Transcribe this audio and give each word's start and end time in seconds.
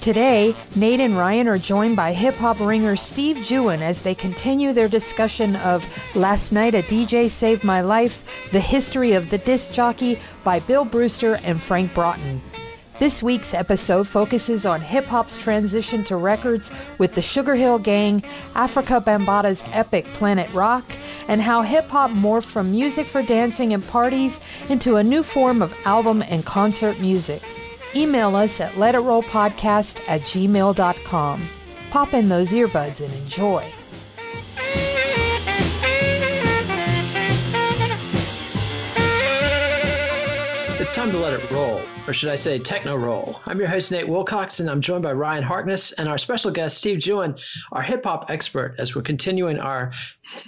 Today, 0.00 0.54
Nate 0.76 1.00
and 1.00 1.16
Ryan 1.16 1.48
are 1.48 1.58
joined 1.58 1.96
by 1.96 2.12
hip 2.12 2.36
hop 2.36 2.60
ringer 2.60 2.94
Steve 2.94 3.38
Jewin 3.38 3.82
as 3.82 4.02
they 4.02 4.14
continue 4.14 4.72
their 4.72 4.88
discussion 4.88 5.56
of 5.56 5.84
Last 6.14 6.52
Night 6.52 6.74
a 6.74 6.82
DJ 6.82 7.28
Saved 7.28 7.64
My 7.64 7.80
Life, 7.80 8.48
The 8.52 8.60
History 8.60 9.12
of 9.12 9.28
the 9.28 9.38
Disc 9.38 9.74
Jockey 9.74 10.20
by 10.44 10.60
Bill 10.60 10.84
Brewster 10.84 11.40
and 11.42 11.60
Frank 11.60 11.92
Broughton. 11.94 12.40
This 13.00 13.22
week's 13.22 13.54
episode 13.54 14.06
focuses 14.06 14.66
on 14.66 14.82
hip 14.82 15.06
hop's 15.06 15.38
transition 15.38 16.04
to 16.04 16.16
records 16.16 16.70
with 16.98 17.14
the 17.14 17.22
Sugar 17.22 17.54
Hill 17.54 17.78
Gang, 17.78 18.20
Afrika 18.52 19.02
Bambaataa's 19.02 19.64
epic 19.72 20.04
Planet 20.08 20.52
Rock, 20.52 20.84
and 21.26 21.40
how 21.40 21.62
hip 21.62 21.88
hop 21.88 22.10
morphed 22.10 22.44
from 22.44 22.70
music 22.70 23.06
for 23.06 23.22
dancing 23.22 23.72
and 23.72 23.82
parties 23.88 24.38
into 24.68 24.96
a 24.96 25.02
new 25.02 25.22
form 25.22 25.62
of 25.62 25.74
album 25.86 26.22
and 26.28 26.44
concert 26.44 27.00
music. 27.00 27.42
Email 27.96 28.36
us 28.36 28.60
at 28.60 28.72
letitrollpodcast 28.72 30.06
at 30.06 30.20
gmail.com. 30.20 31.48
Pop 31.90 32.12
in 32.12 32.28
those 32.28 32.50
earbuds 32.52 33.00
and 33.00 33.14
enjoy. 33.14 33.64
It's 40.90 40.96
time 40.96 41.12
to 41.12 41.18
let 41.18 41.32
it 41.32 41.50
roll, 41.52 41.80
or 42.08 42.12
should 42.12 42.30
I 42.30 42.34
say, 42.34 42.58
techno 42.58 42.96
roll. 42.96 43.40
I'm 43.46 43.60
your 43.60 43.68
host, 43.68 43.92
Nate 43.92 44.08
Wilcox, 44.08 44.58
and 44.58 44.68
I'm 44.68 44.80
joined 44.80 45.04
by 45.04 45.12
Ryan 45.12 45.44
Harkness 45.44 45.92
and 45.92 46.08
our 46.08 46.18
special 46.18 46.50
guest, 46.50 46.78
Steve 46.78 46.98
Jewin, 46.98 47.36
our 47.70 47.80
hip 47.80 48.02
hop 48.02 48.28
expert, 48.28 48.74
as 48.76 48.92
we're 48.96 49.02
continuing 49.02 49.60
our 49.60 49.92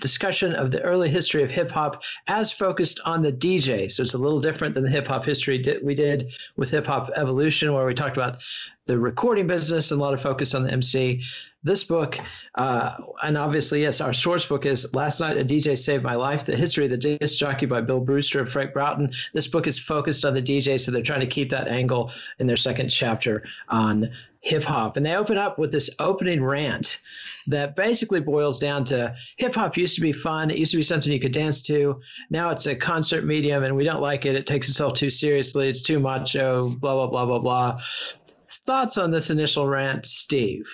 discussion 0.01 0.53
of 0.53 0.73
the 0.73 0.83
early 0.83 1.09
history 1.09 1.45
of 1.45 1.51
hip 1.53 1.71
hop 1.71 2.03
as 2.27 2.51
focused 2.51 2.99
on 3.05 3.23
the 3.23 3.31
DJ. 3.31 3.89
So 3.89 4.03
it's 4.03 4.15
a 4.15 4.19
little 4.19 4.41
different 4.41 4.75
than 4.75 4.83
the 4.83 4.91
hip 4.91 5.07
hop 5.07 5.25
history 5.25 5.63
that 5.63 5.85
we 5.85 5.95
did 5.95 6.33
with 6.57 6.71
Hip 6.71 6.89
Hop 6.89 7.09
Evolution, 7.15 7.73
where 7.73 7.87
we 7.87 7.95
talked 7.95 8.17
about 8.17 8.39
the 8.87 8.99
recording 8.99 9.47
business 9.47 9.93
and 9.93 10.01
a 10.01 10.03
lot 10.03 10.13
of 10.13 10.21
focus 10.21 10.57
on 10.57 10.65
the 10.65 10.73
MC. 10.73 11.23
This 11.65 11.85
book, 11.85 12.19
uh, 12.57 12.97
and 13.23 13.39
obviously, 13.39 13.83
yes, 13.83 14.01
our 14.01 14.13
source 14.13 14.45
book 14.45 14.67
is 14.67 14.93
Last 14.95 15.21
Night 15.21 15.37
a 15.37 15.45
DJ 15.45 15.79
Saved 15.79 16.03
My 16.03 16.17
Life, 16.17 16.45
The 16.45 16.57
History 16.57 16.87
of 16.87 16.91
the 16.91 16.97
Disc 16.97 17.39
Jockey 17.39 17.67
by 17.67 17.81
Bill 17.81 18.01
Brewster 18.01 18.41
and 18.41 18.51
Frank 18.51 18.73
Broughton. 18.73 19.13
This 19.33 19.47
book 19.47 19.69
is 19.69 19.79
focused 19.79 20.25
on 20.25 20.35
the 20.35 20.43
DJ, 20.43 20.81
so 20.81 20.91
they're 20.91 21.03
trying 21.03 21.21
to 21.21 21.27
keep 21.29 21.51
that 21.51 21.69
angle 21.69 22.11
in 22.41 22.49
their 22.49 22.57
second 22.57 22.89
chapter 22.89 23.45
on 23.69 24.11
hip 24.41 24.65
hop. 24.65 24.97
And 24.97 25.07
they 25.07 25.15
open 25.15 25.39
up 25.39 25.57
with 25.57 25.71
this 25.71 25.89
opening 26.01 26.43
rant 26.43 26.99
that 27.47 27.77
basically 27.77 28.19
boils 28.19 28.59
down 28.59 28.83
to 28.87 29.15
hip 29.37 29.55
hop 29.55 29.77
used 29.77 29.95
to 29.95 30.01
be 30.01 30.13
fun. 30.13 30.51
It 30.51 30.59
used 30.59 30.73
to 30.73 30.79
be 30.79 30.83
something 30.83 31.13
you 31.13 31.21
could 31.21 31.31
dance 31.31 31.63
to. 31.63 32.01
Now 32.29 32.51
it's 32.51 32.67
a 32.67 32.75
concert 32.75 33.25
medium 33.25 33.63
and 33.63 33.77
we 33.77 33.85
don't 33.85 34.03
like 34.03 34.27
it. 34.27 34.35
It 34.35 34.49
takes 34.49 34.69
itself 34.69 34.95
too 34.95 35.11
seriously. 35.11 35.69
It's 35.69 35.83
too 35.83 36.01
macho, 36.01 36.71
blah, 36.71 36.95
blah, 36.95 37.07
blah, 37.07 37.27
blah, 37.27 37.39
blah. 37.39 37.81
Thoughts 38.67 38.99
on 38.99 39.13
this 39.13 39.31
initial 39.31 39.69
rant, 39.69 40.07
Steve? 40.07 40.69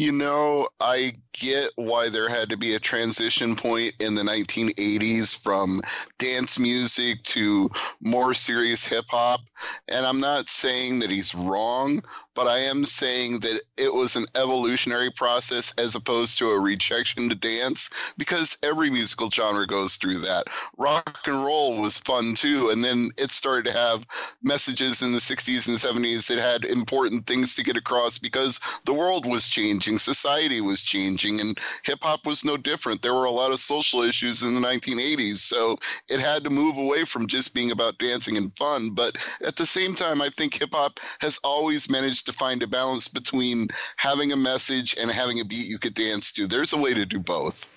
You 0.00 0.12
know, 0.12 0.66
I 0.80 1.12
get 1.32 1.70
why 1.76 2.08
there 2.08 2.28
had 2.28 2.50
to 2.50 2.56
be 2.56 2.74
a 2.74 2.80
transition 2.80 3.56
point 3.56 3.94
in 4.00 4.14
the 4.14 4.22
1980s 4.22 5.38
from 5.40 5.80
dance 6.18 6.58
music 6.58 7.22
to 7.22 7.70
more 8.00 8.34
serious 8.34 8.86
hip 8.86 9.06
hop. 9.08 9.40
And 9.88 10.04
I'm 10.04 10.20
not 10.20 10.48
saying 10.48 11.00
that 11.00 11.10
he's 11.10 11.34
wrong, 11.34 12.02
but 12.34 12.46
I 12.46 12.58
am 12.60 12.84
saying 12.84 13.40
that 13.40 13.60
it 13.76 13.92
was 13.92 14.16
an 14.16 14.26
evolutionary 14.34 15.10
process 15.10 15.72
as 15.78 15.94
opposed 15.94 16.38
to 16.38 16.50
a 16.50 16.60
rejection 16.60 17.28
to 17.28 17.34
dance 17.34 17.90
because 18.16 18.56
every 18.62 18.90
musical 18.90 19.30
genre 19.30 19.66
goes 19.66 19.96
through 19.96 20.20
that. 20.20 20.44
Rock 20.78 21.20
and 21.26 21.44
roll 21.44 21.80
was 21.80 21.98
fun 21.98 22.34
too, 22.34 22.70
and 22.70 22.82
then 22.82 23.10
it 23.18 23.30
started 23.30 23.66
to 23.66 23.76
have 23.76 24.06
messages 24.42 25.02
in 25.02 25.12
the 25.12 25.18
60s 25.18 25.68
and 25.68 25.76
70s 25.76 26.28
that 26.28 26.38
had 26.38 26.64
important 26.64 27.26
things 27.26 27.54
to 27.54 27.64
get 27.64 27.76
across 27.76 28.18
because 28.18 28.60
the 28.84 28.94
world 28.94 29.26
was 29.26 29.48
changing, 29.48 29.98
society 29.98 30.60
was 30.60 30.80
changing, 30.80 31.19
and 31.24 31.58
hip 31.82 31.98
hop 32.00 32.24
was 32.24 32.44
no 32.44 32.56
different. 32.56 33.02
There 33.02 33.14
were 33.14 33.26
a 33.26 33.30
lot 33.30 33.52
of 33.52 33.60
social 33.60 34.02
issues 34.02 34.42
in 34.42 34.54
the 34.54 34.60
1980s, 34.60 35.36
so 35.36 35.78
it 36.08 36.20
had 36.20 36.44
to 36.44 36.50
move 36.50 36.78
away 36.78 37.04
from 37.04 37.26
just 37.26 37.52
being 37.52 37.70
about 37.70 37.98
dancing 37.98 38.36
and 38.38 38.56
fun. 38.56 38.90
But 38.90 39.16
at 39.44 39.56
the 39.56 39.66
same 39.66 39.94
time, 39.94 40.22
I 40.22 40.30
think 40.30 40.54
hip 40.54 40.70
hop 40.72 40.98
has 41.20 41.38
always 41.44 41.90
managed 41.90 42.26
to 42.26 42.32
find 42.32 42.62
a 42.62 42.66
balance 42.66 43.08
between 43.08 43.68
having 43.96 44.32
a 44.32 44.36
message 44.36 44.96
and 44.98 45.10
having 45.10 45.40
a 45.40 45.44
beat 45.44 45.66
you 45.66 45.78
could 45.78 45.94
dance 45.94 46.32
to. 46.32 46.46
There's 46.46 46.72
a 46.72 46.78
way 46.78 46.94
to 46.94 47.04
do 47.04 47.18
both. 47.18 47.68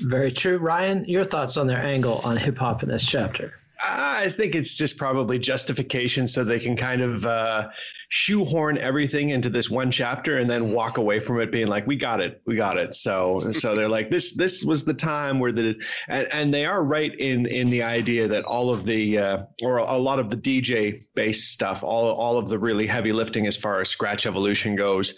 Very 0.00 0.32
true. 0.32 0.58
Ryan, 0.58 1.04
your 1.06 1.24
thoughts 1.24 1.56
on 1.56 1.66
their 1.66 1.82
angle 1.82 2.20
on 2.24 2.36
hip 2.36 2.56
hop 2.56 2.82
in 2.82 2.88
this 2.88 3.04
chapter? 3.04 3.54
I 3.80 4.34
think 4.36 4.54
it's 4.54 4.74
just 4.74 4.96
probably 4.96 5.38
justification 5.38 6.26
so 6.26 6.44
they 6.44 6.58
can 6.58 6.76
kind 6.76 7.00
of 7.00 7.24
uh, 7.24 7.68
shoehorn 8.08 8.78
everything 8.78 9.30
into 9.30 9.48
this 9.48 9.68
one 9.70 9.90
chapter 9.90 10.38
and 10.38 10.48
then 10.48 10.72
walk 10.72 10.98
away 10.98 11.20
from 11.20 11.40
it 11.40 11.52
being 11.52 11.66
like 11.66 11.86
we 11.86 11.96
got 11.96 12.20
it. 12.20 12.40
We 12.46 12.56
got 12.56 12.76
it. 12.76 12.94
So 12.94 13.38
so 13.38 13.74
they're 13.76 13.88
like 13.88 14.10
this 14.10 14.34
this 14.34 14.64
was 14.64 14.84
the 14.84 14.94
time 14.94 15.38
where 15.38 15.52
the 15.52 15.76
and, 16.08 16.26
and 16.32 16.54
they 16.54 16.64
are 16.64 16.82
right 16.82 17.14
in 17.18 17.46
in 17.46 17.70
the 17.70 17.82
idea 17.82 18.28
that 18.28 18.44
all 18.44 18.72
of 18.72 18.84
the 18.84 19.18
uh, 19.18 19.42
or 19.62 19.78
a 19.78 19.98
lot 19.98 20.18
of 20.18 20.28
the 20.30 20.36
dj 20.36 21.04
based 21.14 21.52
stuff 21.52 21.82
all 21.82 22.10
all 22.12 22.38
of 22.38 22.48
the 22.48 22.58
really 22.58 22.86
heavy 22.86 23.12
lifting 23.12 23.46
as 23.46 23.56
far 23.56 23.80
as 23.80 23.88
scratch 23.88 24.26
evolution 24.26 24.76
goes 24.76 25.14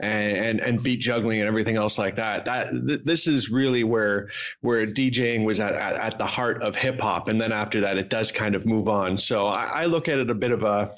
and 0.00 0.36
and, 0.36 0.60
and 0.60 0.82
beat 0.82 1.00
juggling 1.00 1.40
and 1.40 1.48
everything 1.48 1.76
else 1.76 1.98
like 1.98 2.16
that 2.16 2.44
that 2.44 2.70
th- 2.86 3.00
this 3.04 3.28
is 3.28 3.50
really 3.50 3.84
where 3.84 4.28
where 4.60 4.86
djing 4.86 5.44
was 5.44 5.60
at, 5.60 5.74
at, 5.74 5.94
at 5.94 6.18
the 6.18 6.26
heart 6.26 6.62
of 6.62 6.74
hip 6.76 7.00
hop. 7.00 7.28
And 7.28 7.40
then 7.40 7.52
after 7.52 7.80
that 7.80 7.96
it 7.96 8.08
does 8.08 8.32
kind 8.32 8.54
of 8.54 8.66
move 8.66 8.88
on. 8.88 9.16
So 9.16 9.46
I, 9.46 9.64
I 9.64 9.86
look 9.86 10.08
at 10.08 10.18
it 10.18 10.30
a 10.30 10.34
bit 10.34 10.52
of 10.52 10.62
a 10.62 10.94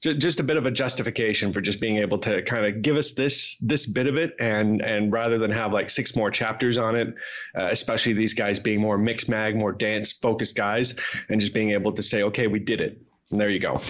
just 0.00 0.38
a 0.38 0.42
bit 0.42 0.56
of 0.56 0.66
a 0.66 0.70
justification 0.70 1.52
for 1.52 1.60
just 1.60 1.80
being 1.80 1.96
able 1.98 2.18
to 2.18 2.42
kind 2.42 2.66
of 2.66 2.82
give 2.82 2.96
us 2.96 3.12
this 3.12 3.56
this 3.60 3.86
bit 3.86 4.06
of 4.06 4.16
it 4.16 4.34
and 4.38 4.80
and 4.80 5.12
rather 5.12 5.38
than 5.38 5.50
have 5.50 5.72
like 5.72 5.90
six 5.90 6.14
more 6.14 6.30
chapters 6.30 6.78
on 6.78 6.94
it 6.94 7.08
uh, 7.56 7.68
especially 7.70 8.12
these 8.12 8.34
guys 8.34 8.58
being 8.58 8.80
more 8.80 8.98
Mixmag 8.98 9.56
more 9.56 9.72
dance 9.72 10.12
focused 10.12 10.56
guys 10.56 10.94
and 11.28 11.40
just 11.40 11.52
being 11.52 11.72
able 11.72 11.92
to 11.92 12.02
say 12.02 12.22
okay 12.22 12.46
we 12.46 12.60
did 12.60 12.80
it 12.80 13.00
and 13.30 13.40
there 13.40 13.50
you 13.50 13.58
go 13.58 13.80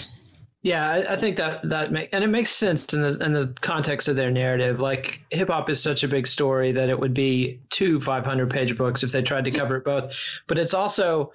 Yeah, 0.60 0.90
I, 0.90 1.12
I, 1.12 1.16
think 1.16 1.36
that 1.36 1.68
that 1.68 1.92
make 1.92 2.08
and 2.12 2.24
it 2.24 2.28
makes 2.28 2.50
sense 2.50 2.92
in 2.92 3.00
the 3.00 3.24
in 3.24 3.32
the 3.32 3.54
context 3.60 4.08
of 4.08 4.16
their 4.16 4.32
narrative. 4.32 4.80
Like 4.80 5.20
hip 5.30 5.48
hop 5.48 5.70
is 5.70 5.80
such 5.80 6.02
a 6.02 6.08
big 6.08 6.26
story 6.26 6.72
that 6.72 6.88
it 6.88 6.98
would 6.98 7.14
be 7.14 7.60
two 7.70 8.00
500 8.00 8.50
page 8.50 8.76
books 8.76 9.04
if 9.04 9.12
they 9.12 9.22
tried 9.22 9.44
to 9.44 9.52
cover 9.52 9.76
it 9.76 9.84
both. 9.84 10.40
But 10.48 10.58
it's 10.58 10.74
also 10.74 11.32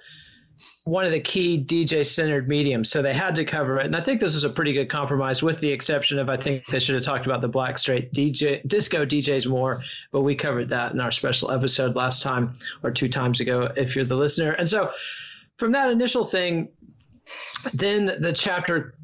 one 0.84 1.04
of 1.04 1.12
the 1.12 1.20
key 1.20 1.62
DJ 1.62 2.06
centered 2.06 2.48
mediums, 2.48 2.90
so 2.90 3.02
they 3.02 3.14
had 3.14 3.34
to 3.36 3.44
cover 3.44 3.80
it. 3.80 3.86
And 3.86 3.96
I 3.96 4.00
think 4.00 4.20
this 4.20 4.34
is 4.34 4.44
a 4.44 4.50
pretty 4.50 4.72
good 4.72 4.88
compromise, 4.88 5.42
with 5.42 5.58
the 5.60 5.70
exception 5.70 6.18
of 6.18 6.28
I 6.28 6.36
think 6.36 6.64
they 6.66 6.78
should 6.78 6.94
have 6.94 7.04
talked 7.04 7.26
about 7.26 7.40
the 7.40 7.48
black 7.48 7.78
straight 7.78 8.12
DJ 8.12 8.66
disco 8.66 9.04
DJs 9.04 9.46
more, 9.46 9.82
but 10.12 10.22
we 10.22 10.34
covered 10.34 10.68
that 10.70 10.92
in 10.92 11.00
our 11.00 11.10
special 11.10 11.50
episode 11.50 11.96
last 11.96 12.22
time 12.22 12.52
or 12.82 12.90
two 12.90 13.08
times 13.08 13.40
ago. 13.40 13.72
If 13.76 13.96
you're 13.96 14.04
the 14.04 14.16
listener, 14.16 14.52
and 14.52 14.68
so 14.68 14.92
from 15.58 15.72
that 15.72 15.90
initial 15.90 16.24
thing, 16.24 16.68
then 17.72 18.16
the 18.20 18.32
chapter 18.32 18.94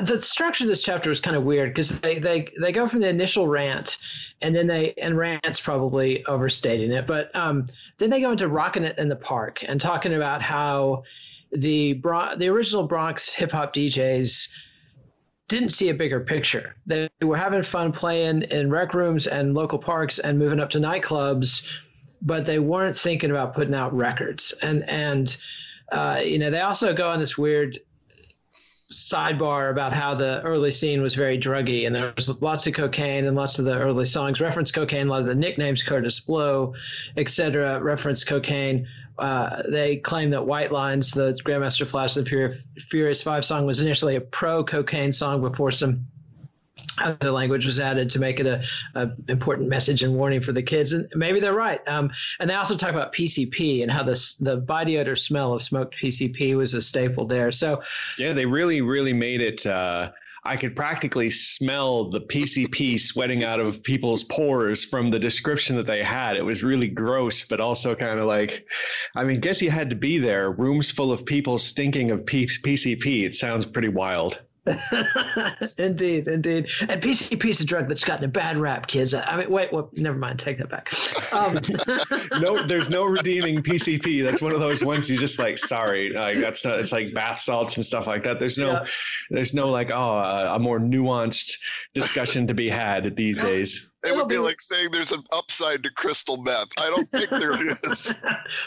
the 0.00 0.20
structure 0.20 0.64
of 0.64 0.68
this 0.68 0.82
chapter 0.82 1.10
is 1.10 1.20
kind 1.20 1.36
of 1.36 1.44
weird 1.44 1.70
because 1.70 2.00
they, 2.00 2.18
they 2.18 2.48
they 2.60 2.72
go 2.72 2.88
from 2.88 3.00
the 3.00 3.08
initial 3.08 3.48
rant 3.48 3.98
and 4.42 4.54
then 4.54 4.66
they 4.66 4.94
and 4.94 5.16
rants 5.16 5.60
probably 5.60 6.24
overstating 6.26 6.92
it 6.92 7.06
but 7.06 7.34
um, 7.34 7.66
then 7.98 8.10
they 8.10 8.20
go 8.20 8.32
into 8.32 8.48
rocking 8.48 8.84
it 8.84 8.98
in 8.98 9.08
the 9.08 9.16
park 9.16 9.64
and 9.66 9.80
talking 9.80 10.14
about 10.14 10.42
how 10.42 11.02
the 11.52 11.94
the 12.36 12.48
original 12.48 12.86
Bronx 12.86 13.32
hip 13.34 13.52
hop 13.52 13.74
DJs 13.74 14.48
didn't 15.48 15.68
see 15.68 15.88
a 15.90 15.94
bigger 15.94 16.20
picture. 16.20 16.74
They 16.86 17.08
were 17.22 17.36
having 17.36 17.62
fun 17.62 17.92
playing 17.92 18.42
in 18.42 18.70
rec 18.70 18.94
rooms 18.94 19.26
and 19.26 19.54
local 19.54 19.78
parks 19.78 20.18
and 20.18 20.38
moving 20.38 20.58
up 20.58 20.70
to 20.70 20.78
nightclubs, 20.78 21.64
but 22.20 22.46
they 22.46 22.58
weren't 22.58 22.96
thinking 22.96 23.30
about 23.30 23.54
putting 23.54 23.74
out 23.74 23.94
records. 23.94 24.52
And 24.60 24.88
and 24.88 25.36
uh, 25.92 26.20
you 26.24 26.38
know 26.38 26.50
they 26.50 26.60
also 26.60 26.92
go 26.94 27.10
on 27.10 27.20
this 27.20 27.38
weird 27.38 27.78
sidebar 28.90 29.70
about 29.70 29.92
how 29.92 30.14
the 30.14 30.40
early 30.42 30.70
scene 30.70 31.02
was 31.02 31.14
very 31.14 31.38
druggy 31.38 31.86
and 31.86 31.94
there 31.94 32.12
was 32.14 32.40
lots 32.40 32.66
of 32.66 32.74
cocaine 32.74 33.26
and 33.26 33.36
lots 33.36 33.58
of 33.58 33.64
the 33.64 33.76
early 33.76 34.04
songs. 34.04 34.40
Reference 34.40 34.70
cocaine 34.70 35.08
a 35.08 35.10
lot 35.10 35.20
of 35.20 35.26
the 35.26 35.34
nicknames 35.34 35.82
Kurtis 35.82 36.24
Blow 36.24 36.74
etc 37.16 37.80
reference 37.80 38.24
cocaine. 38.24 38.86
Uh, 39.18 39.62
they 39.68 39.96
claim 39.96 40.30
that 40.30 40.46
white 40.46 40.70
lines 40.70 41.10
the 41.10 41.32
grandmaster 41.44 41.86
flash 41.86 42.14
the 42.14 42.54
furious 42.78 43.22
five 43.22 43.44
song 43.44 43.66
was 43.66 43.80
initially 43.80 44.16
a 44.16 44.20
pro 44.20 44.62
cocaine 44.62 45.12
song 45.12 45.40
before 45.40 45.70
some 45.70 46.06
other 46.98 47.30
language 47.30 47.64
was 47.64 47.78
added 47.78 48.10
to 48.10 48.18
make 48.18 48.40
it 48.40 48.46
a, 48.46 48.62
a, 48.94 49.10
important 49.28 49.68
message 49.68 50.02
and 50.02 50.14
warning 50.14 50.40
for 50.40 50.52
the 50.52 50.62
kids 50.62 50.92
and 50.92 51.10
maybe 51.14 51.40
they're 51.40 51.54
right 51.54 51.86
um, 51.88 52.10
and 52.40 52.48
they 52.48 52.54
also 52.54 52.76
talk 52.76 52.90
about 52.90 53.14
pcp 53.14 53.82
and 53.82 53.90
how 53.90 54.02
this 54.02 54.36
the 54.36 54.56
body 54.56 54.98
odor 54.98 55.16
smell 55.16 55.54
of 55.54 55.62
smoked 55.62 55.96
pcp 55.96 56.56
was 56.56 56.74
a 56.74 56.82
staple 56.82 57.26
there 57.26 57.50
so 57.52 57.82
yeah 58.18 58.32
they 58.32 58.46
really 58.46 58.80
really 58.80 59.12
made 59.12 59.40
it 59.40 59.64
uh, 59.66 60.10
I 60.46 60.56
could 60.56 60.76
practically 60.76 61.28
smell 61.28 62.08
the 62.10 62.20
PCP 62.20 63.00
sweating 63.00 63.42
out 63.42 63.58
of 63.58 63.82
people's 63.82 64.22
pores 64.22 64.84
from 64.84 65.10
the 65.10 65.18
description 65.18 65.74
that 65.74 65.86
they 65.86 66.04
had. 66.04 66.36
It 66.36 66.44
was 66.44 66.62
really 66.62 66.86
gross, 66.86 67.44
but 67.44 67.60
also 67.60 67.96
kind 67.96 68.20
of 68.20 68.26
like, 68.26 68.64
I 69.16 69.24
mean, 69.24 69.40
guess 69.40 69.60
you 69.60 69.70
had 69.70 69.90
to 69.90 69.96
be 69.96 70.18
there. 70.18 70.52
Rooms 70.52 70.90
full 70.92 71.10
of 71.10 71.26
people 71.26 71.58
stinking 71.58 72.12
of 72.12 72.20
PCP. 72.20 73.24
It 73.24 73.34
sounds 73.34 73.66
pretty 73.66 73.88
wild. 73.88 74.40
indeed, 75.78 76.26
indeed. 76.26 76.68
And 76.88 77.00
PCP 77.02 77.44
is 77.46 77.60
a 77.60 77.64
drug 77.64 77.88
that's 77.88 78.04
gotten 78.04 78.24
a 78.24 78.28
bad 78.28 78.58
rap, 78.58 78.86
kids. 78.86 79.14
I 79.14 79.36
mean, 79.36 79.50
wait, 79.50 79.72
well, 79.72 79.90
never 79.94 80.18
mind. 80.18 80.38
Take 80.38 80.58
that 80.58 80.68
back. 80.68 80.92
Um. 81.32 81.58
no, 82.40 82.66
there's 82.66 82.90
no 82.90 83.04
redeeming 83.04 83.62
PCP. 83.62 84.24
That's 84.24 84.42
one 84.42 84.52
of 84.52 84.60
those 84.60 84.84
ones 84.84 85.08
you 85.08 85.18
just 85.18 85.38
like. 85.38 85.58
Sorry, 85.58 86.12
like 86.12 86.38
that's 86.38 86.64
not, 86.64 86.78
it's 86.78 86.92
like 86.92 87.14
bath 87.14 87.40
salts 87.40 87.76
and 87.76 87.86
stuff 87.86 88.06
like 88.06 88.24
that. 88.24 88.40
There's 88.40 88.58
no, 88.58 88.72
yeah. 88.72 88.84
there's 89.30 89.54
no 89.54 89.70
like 89.70 89.90
oh 89.92 90.18
a 90.54 90.58
more 90.58 90.80
nuanced 90.80 91.58
discussion 91.94 92.48
to 92.48 92.54
be 92.54 92.68
had 92.68 93.16
these 93.16 93.40
days. 93.40 93.88
It 94.04 94.14
would 94.14 94.28
be, 94.28 94.36
be 94.36 94.40
like 94.40 94.60
saying 94.60 94.90
there's 94.92 95.10
an 95.10 95.24
upside 95.32 95.82
to 95.82 95.90
crystal 95.90 96.36
meth. 96.36 96.68
I 96.78 96.86
don't 96.86 97.08
think 97.08 97.28
there 97.28 97.76
is. 97.90 98.14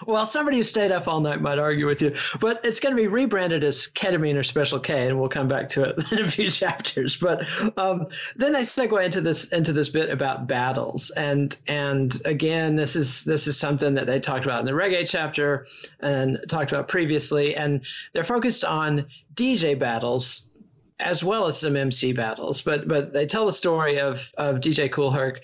well, 0.05 0.25
somebody 0.25 0.57
who 0.57 0.63
stayed 0.63 0.91
up 0.91 1.07
all 1.07 1.21
night 1.21 1.39
might 1.41 1.59
argue 1.59 1.85
with 1.85 2.01
you, 2.01 2.15
but 2.41 2.61
it's 2.65 2.79
going 2.79 2.95
to 2.95 3.01
be 3.01 3.07
rebranded 3.07 3.63
as 3.63 3.87
ketamine 3.87 4.35
or 4.35 4.43
Special 4.43 4.79
K, 4.79 5.07
and 5.07 5.19
we'll 5.19 5.29
come 5.29 5.47
back 5.47 5.69
to 5.69 5.83
it 5.83 6.11
in 6.11 6.19
a 6.19 6.29
few 6.29 6.49
chapters. 6.49 7.15
But 7.15 7.47
um, 7.77 8.07
then 8.35 8.51
they 8.53 8.61
segue 8.61 9.03
into 9.03 9.21
this 9.21 9.45
into 9.45 9.71
this 9.71 9.89
bit 9.89 10.09
about 10.09 10.47
battles, 10.47 11.09
and 11.11 11.55
and 11.67 12.19
again, 12.25 12.75
this 12.75 12.95
is 12.95 13.23
this 13.23 13.47
is 13.47 13.57
something 13.57 13.93
that 13.95 14.07
they 14.07 14.19
talked 14.19 14.45
about 14.45 14.59
in 14.59 14.65
the 14.65 14.71
reggae 14.73 15.07
chapter 15.07 15.67
and 15.99 16.43
talked 16.49 16.71
about 16.71 16.87
previously, 16.87 17.55
and 17.55 17.81
they're 18.13 18.23
focused 18.23 18.65
on 18.65 19.05
DJ 19.35 19.77
battles 19.77 20.48
as 20.99 21.23
well 21.23 21.47
as 21.47 21.59
some 21.59 21.75
MC 21.75 22.13
battles. 22.13 22.61
But 22.61 22.87
but 22.87 23.13
they 23.13 23.25
tell 23.25 23.45
the 23.45 23.53
story 23.53 23.99
of 23.99 24.31
of 24.37 24.57
DJ 24.57 24.91
Kool 24.91 25.11
Herc 25.11 25.41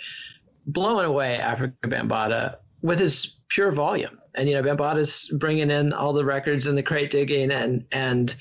blowing 0.68 1.06
away 1.06 1.40
Afrika 1.42 1.74
Bambaataa 1.84 2.56
with 2.82 3.00
his 3.00 3.40
pure 3.50 3.72
volume. 3.72 4.20
And 4.38 4.50
you 4.50 4.56
know, 4.56 4.64
Bambaataa's 4.64 5.32
bringing 5.38 5.72
in 5.72 5.94
all 5.94 6.12
the 6.12 6.26
records 6.26 6.68
and 6.68 6.78
the 6.78 6.84
crate 6.84 7.10
digging, 7.10 7.52
and 7.52 7.86
and 7.94 8.36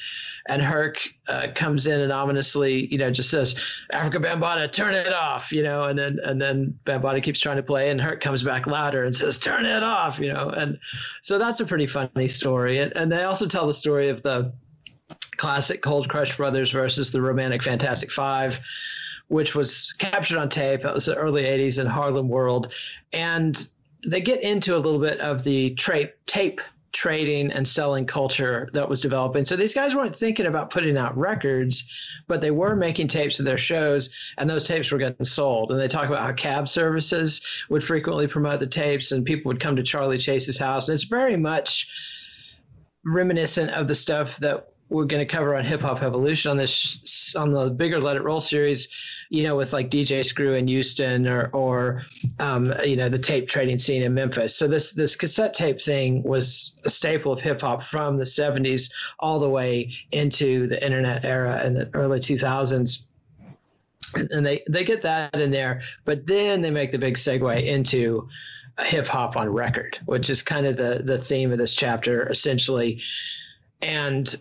and 0.48 0.60
Herc 0.60 0.98
uh, 1.28 1.46
comes 1.54 1.86
in 1.86 2.00
and 2.00 2.10
ominously, 2.10 2.88
you 2.90 2.98
know, 2.98 3.12
just 3.12 3.30
says, 3.30 3.54
"Afrika 3.92 4.16
Bambaataa, 4.16 4.72
turn 4.72 4.94
it 4.94 5.12
off," 5.12 5.52
you 5.52 5.62
know, 5.62 5.84
and 5.84 5.96
then 5.96 6.18
and 6.24 6.42
then 6.42 6.76
Bambaataa 6.84 7.22
keeps 7.22 7.38
trying 7.38 7.58
to 7.58 7.62
play, 7.62 7.90
and 7.90 8.00
Herc 8.00 8.20
comes 8.20 8.42
back 8.42 8.66
louder 8.66 9.04
and 9.04 9.14
says, 9.14 9.38
"Turn 9.38 9.64
it 9.66 9.84
off," 9.84 10.18
you 10.18 10.32
know, 10.32 10.48
and 10.48 10.78
so 11.22 11.38
that's 11.38 11.60
a 11.60 11.64
pretty 11.64 11.86
funny 11.86 12.26
story. 12.26 12.80
And, 12.80 12.92
and 12.96 13.12
they 13.12 13.22
also 13.22 13.46
tell 13.46 13.68
the 13.68 13.74
story 13.74 14.08
of 14.08 14.20
the 14.24 14.52
classic 15.36 15.82
Cold 15.82 16.08
Crush 16.08 16.36
Brothers 16.36 16.70
versus 16.70 17.10
the 17.10 17.20
Romantic 17.20 17.62
Fantastic 17.62 18.10
Five, 18.10 18.60
which 19.28 19.54
was 19.54 19.94
captured 19.98 20.38
on 20.38 20.48
tape. 20.48 20.82
That 20.82 20.94
was 20.94 21.06
the 21.06 21.14
early 21.14 21.42
80s 21.42 21.78
in 21.78 21.86
Harlem 21.86 22.28
World. 22.28 22.72
And 23.12 23.56
they 24.06 24.20
get 24.20 24.42
into 24.42 24.76
a 24.76 24.78
little 24.78 25.00
bit 25.00 25.20
of 25.20 25.44
the 25.44 25.74
tra- 25.74 26.10
tape 26.26 26.60
trading 26.94 27.50
and 27.50 27.68
selling 27.68 28.06
culture 28.06 28.70
that 28.72 28.88
was 28.88 29.00
developing. 29.00 29.44
So 29.44 29.56
these 29.56 29.74
guys 29.74 29.94
weren't 29.94 30.16
thinking 30.16 30.46
about 30.46 30.70
putting 30.70 30.96
out 30.96 31.18
records, 31.18 31.84
but 32.28 32.40
they 32.40 32.52
were 32.52 32.76
making 32.76 33.08
tapes 33.08 33.40
of 33.40 33.44
their 33.44 33.58
shows, 33.58 34.10
and 34.38 34.48
those 34.48 34.66
tapes 34.66 34.92
were 34.92 34.98
getting 34.98 35.26
sold. 35.26 35.72
And 35.72 35.80
they 35.80 35.88
talk 35.88 36.06
about 36.06 36.24
how 36.24 36.32
cab 36.32 36.68
services 36.68 37.42
would 37.68 37.82
frequently 37.82 38.28
promote 38.28 38.60
the 38.60 38.68
tapes, 38.68 39.10
and 39.10 39.24
people 39.24 39.50
would 39.50 39.60
come 39.60 39.76
to 39.76 39.82
Charlie 39.82 40.18
Chase's 40.18 40.56
house. 40.56 40.88
And 40.88 40.94
it's 40.94 41.04
very 41.04 41.36
much 41.36 41.88
reminiscent 43.04 43.70
of 43.70 43.88
the 43.88 43.94
stuff 43.94 44.38
that 44.38 44.68
we're 44.88 45.04
going 45.04 45.26
to 45.26 45.32
cover 45.32 45.56
on 45.56 45.64
Hip 45.64 45.82
Hop 45.82 46.02
Evolution 46.02 46.50
on 46.50 46.56
this 46.56 47.34
on 47.36 47.52
the 47.52 47.70
bigger 47.70 48.00
Let 48.00 48.16
It 48.16 48.22
Roll 48.22 48.40
series, 48.40 48.88
you 49.30 49.42
know, 49.42 49.56
with 49.56 49.72
like 49.72 49.90
DJ 49.90 50.24
Screw 50.24 50.54
in 50.54 50.68
Houston 50.68 51.26
or 51.26 51.48
or 51.48 52.02
um, 52.38 52.72
you 52.84 52.96
know 52.96 53.08
the 53.08 53.18
tape 53.18 53.48
trading 53.48 53.78
scene 53.78 54.02
in 54.02 54.14
Memphis. 54.14 54.54
So 54.54 54.68
this 54.68 54.92
this 54.92 55.16
cassette 55.16 55.54
tape 55.54 55.80
thing 55.80 56.22
was 56.22 56.78
a 56.84 56.90
staple 56.90 57.32
of 57.32 57.40
hip 57.40 57.60
hop 57.60 57.82
from 57.82 58.18
the 58.18 58.24
'70s 58.24 58.90
all 59.18 59.40
the 59.40 59.48
way 59.48 59.92
into 60.12 60.68
the 60.68 60.84
internet 60.84 61.24
era 61.24 61.64
in 61.64 61.74
the 61.74 61.90
early 61.94 62.20
2000s. 62.20 63.02
And 64.14 64.44
they 64.44 64.62
they 64.68 64.84
get 64.84 65.02
that 65.02 65.34
in 65.34 65.50
there, 65.50 65.80
but 66.04 66.26
then 66.26 66.60
they 66.60 66.70
make 66.70 66.92
the 66.92 66.98
big 66.98 67.14
segue 67.14 67.66
into 67.66 68.28
hip 68.80 69.06
hop 69.06 69.36
on 69.36 69.48
record, 69.48 69.98
which 70.04 70.28
is 70.30 70.42
kind 70.42 70.66
of 70.66 70.76
the 70.76 71.00
the 71.02 71.18
theme 71.18 71.52
of 71.52 71.58
this 71.58 71.74
chapter, 71.74 72.28
essentially. 72.28 73.00
And 73.80 74.34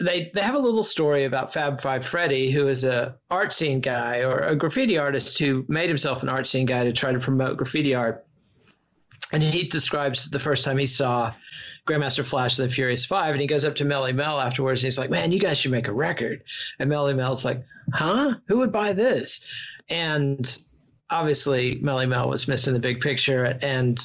they 0.00 0.30
they 0.34 0.40
have 0.40 0.54
a 0.54 0.58
little 0.58 0.82
story 0.82 1.24
about 1.24 1.52
Fab 1.52 1.80
Five 1.80 2.06
Freddy, 2.06 2.50
who 2.50 2.68
is 2.68 2.84
a 2.84 3.16
art 3.30 3.52
scene 3.52 3.80
guy 3.80 4.20
or 4.20 4.40
a 4.40 4.56
graffiti 4.56 4.98
artist 4.98 5.38
who 5.38 5.64
made 5.68 5.88
himself 5.88 6.22
an 6.22 6.28
art 6.28 6.46
scene 6.46 6.66
guy 6.66 6.84
to 6.84 6.92
try 6.92 7.12
to 7.12 7.20
promote 7.20 7.58
graffiti 7.58 7.94
art. 7.94 8.24
And 9.32 9.42
he 9.42 9.68
describes 9.68 10.28
the 10.28 10.40
first 10.40 10.64
time 10.64 10.78
he 10.78 10.86
saw 10.86 11.32
Grandmaster 11.86 12.24
Flash 12.24 12.58
and 12.58 12.68
the 12.68 12.72
Furious 12.72 13.04
Five, 13.04 13.32
and 13.32 13.40
he 13.40 13.46
goes 13.46 13.64
up 13.64 13.76
to 13.76 13.84
Melle 13.84 14.12
Mel 14.14 14.40
afterwards, 14.40 14.82
and 14.82 14.86
he's 14.86 14.98
like, 14.98 15.10
"Man, 15.10 15.32
you 15.32 15.38
guys 15.38 15.58
should 15.58 15.70
make 15.70 15.88
a 15.88 15.92
record." 15.92 16.42
And 16.78 16.90
Melle 16.90 17.14
Mel's 17.14 17.44
like, 17.44 17.62
"Huh? 17.92 18.34
Who 18.48 18.58
would 18.58 18.72
buy 18.72 18.92
this?" 18.92 19.40
And 19.88 20.58
obviously, 21.10 21.78
Melle 21.80 22.08
Mel 22.08 22.28
was 22.28 22.48
missing 22.48 22.72
the 22.72 22.80
big 22.80 23.00
picture, 23.00 23.44
and 23.44 23.98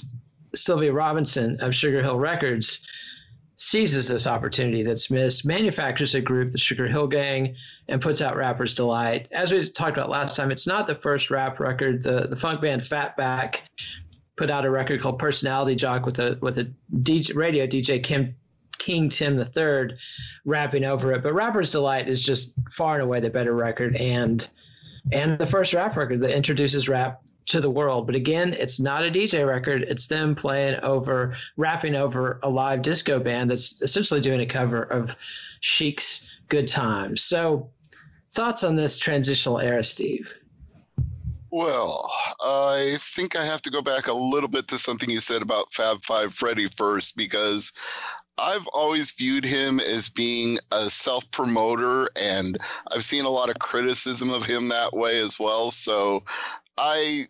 Sylvia 0.53 0.93
Robinson 0.93 1.57
of 1.61 1.73
Sugar 1.73 2.01
Hill 2.01 2.19
Records 2.19 2.81
seizes 3.57 4.07
this 4.07 4.27
opportunity 4.27 4.83
that's 4.83 5.09
missed, 5.09 5.45
manufactures 5.45 6.15
a 6.15 6.21
group, 6.21 6.51
the 6.51 6.57
Sugar 6.57 6.87
Hill 6.87 7.07
Gang, 7.07 7.55
and 7.87 8.01
puts 8.01 8.21
out 8.21 8.35
Rapper's 8.35 8.75
Delight. 8.75 9.27
As 9.31 9.51
we 9.51 9.63
talked 9.69 9.97
about 9.97 10.09
last 10.09 10.35
time, 10.35 10.51
it's 10.51 10.67
not 10.67 10.87
the 10.87 10.95
first 10.95 11.29
rap 11.29 11.59
record. 11.59 12.03
The 12.03 12.27
the 12.29 12.35
funk 12.35 12.61
band 12.61 12.81
Fatback 12.81 13.57
put 14.35 14.51
out 14.51 14.65
a 14.65 14.69
record 14.69 15.01
called 15.01 15.19
Personality 15.19 15.75
Jock 15.75 16.05
with 16.05 16.19
a 16.19 16.37
with 16.41 16.57
a 16.57 16.71
DJ, 16.93 17.35
radio 17.35 17.65
DJ 17.65 18.03
Kim 18.03 18.35
King 18.77 19.09
Tim 19.09 19.39
III 19.39 19.97
rapping 20.43 20.83
over 20.83 21.13
it. 21.13 21.23
But 21.23 21.33
Rapper's 21.33 21.71
Delight 21.71 22.09
is 22.09 22.23
just 22.23 22.53
far 22.71 22.95
and 22.95 23.03
away 23.03 23.19
the 23.19 23.29
better 23.29 23.53
record 23.53 23.95
and 23.95 24.47
and 25.11 25.37
the 25.37 25.45
first 25.45 25.73
rap 25.73 25.95
record 25.95 26.21
that 26.21 26.35
introduces 26.35 26.89
rap 26.89 27.21
to 27.47 27.61
the 27.61 27.69
world. 27.69 28.05
But 28.05 28.15
again, 28.15 28.53
it's 28.53 28.79
not 28.79 29.03
a 29.03 29.11
DJ 29.11 29.47
record. 29.47 29.83
It's 29.83 30.07
them 30.07 30.35
playing 30.35 30.79
over, 30.81 31.35
rapping 31.57 31.95
over 31.95 32.39
a 32.43 32.49
live 32.49 32.81
disco 32.81 33.19
band 33.19 33.51
that's 33.51 33.81
essentially 33.81 34.21
doing 34.21 34.41
a 34.41 34.45
cover 34.45 34.83
of 34.83 35.15
Chic's 35.61 36.27
Good 36.47 36.67
Times. 36.67 37.23
So 37.23 37.69
thoughts 38.33 38.63
on 38.63 38.75
this 38.75 38.97
transitional 38.97 39.59
era, 39.59 39.83
Steve? 39.83 40.31
Well, 41.51 42.11
I 42.41 42.97
think 42.99 43.37
I 43.37 43.45
have 43.45 43.61
to 43.61 43.71
go 43.71 43.81
back 43.81 44.07
a 44.07 44.13
little 44.13 44.49
bit 44.49 44.67
to 44.69 44.77
something 44.77 45.09
you 45.09 45.21
said 45.21 45.41
about 45.41 45.73
Fab 45.73 46.03
Five 46.03 46.33
Freddy 46.33 46.67
first, 46.67 47.15
because 47.15 47.71
I've 48.37 48.67
always 48.73 49.11
viewed 49.11 49.45
him 49.45 49.79
as 49.79 50.09
being 50.09 50.59
a 50.73 50.89
self 50.89 51.29
promoter, 51.31 52.09
and 52.17 52.57
I've 52.93 53.05
seen 53.05 53.23
a 53.23 53.29
lot 53.29 53.49
of 53.49 53.59
criticism 53.59 54.31
of 54.31 54.45
him 54.45 54.67
that 54.67 54.93
way 54.93 55.19
as 55.21 55.39
well. 55.39 55.71
So 55.71 56.23
I 56.77 57.27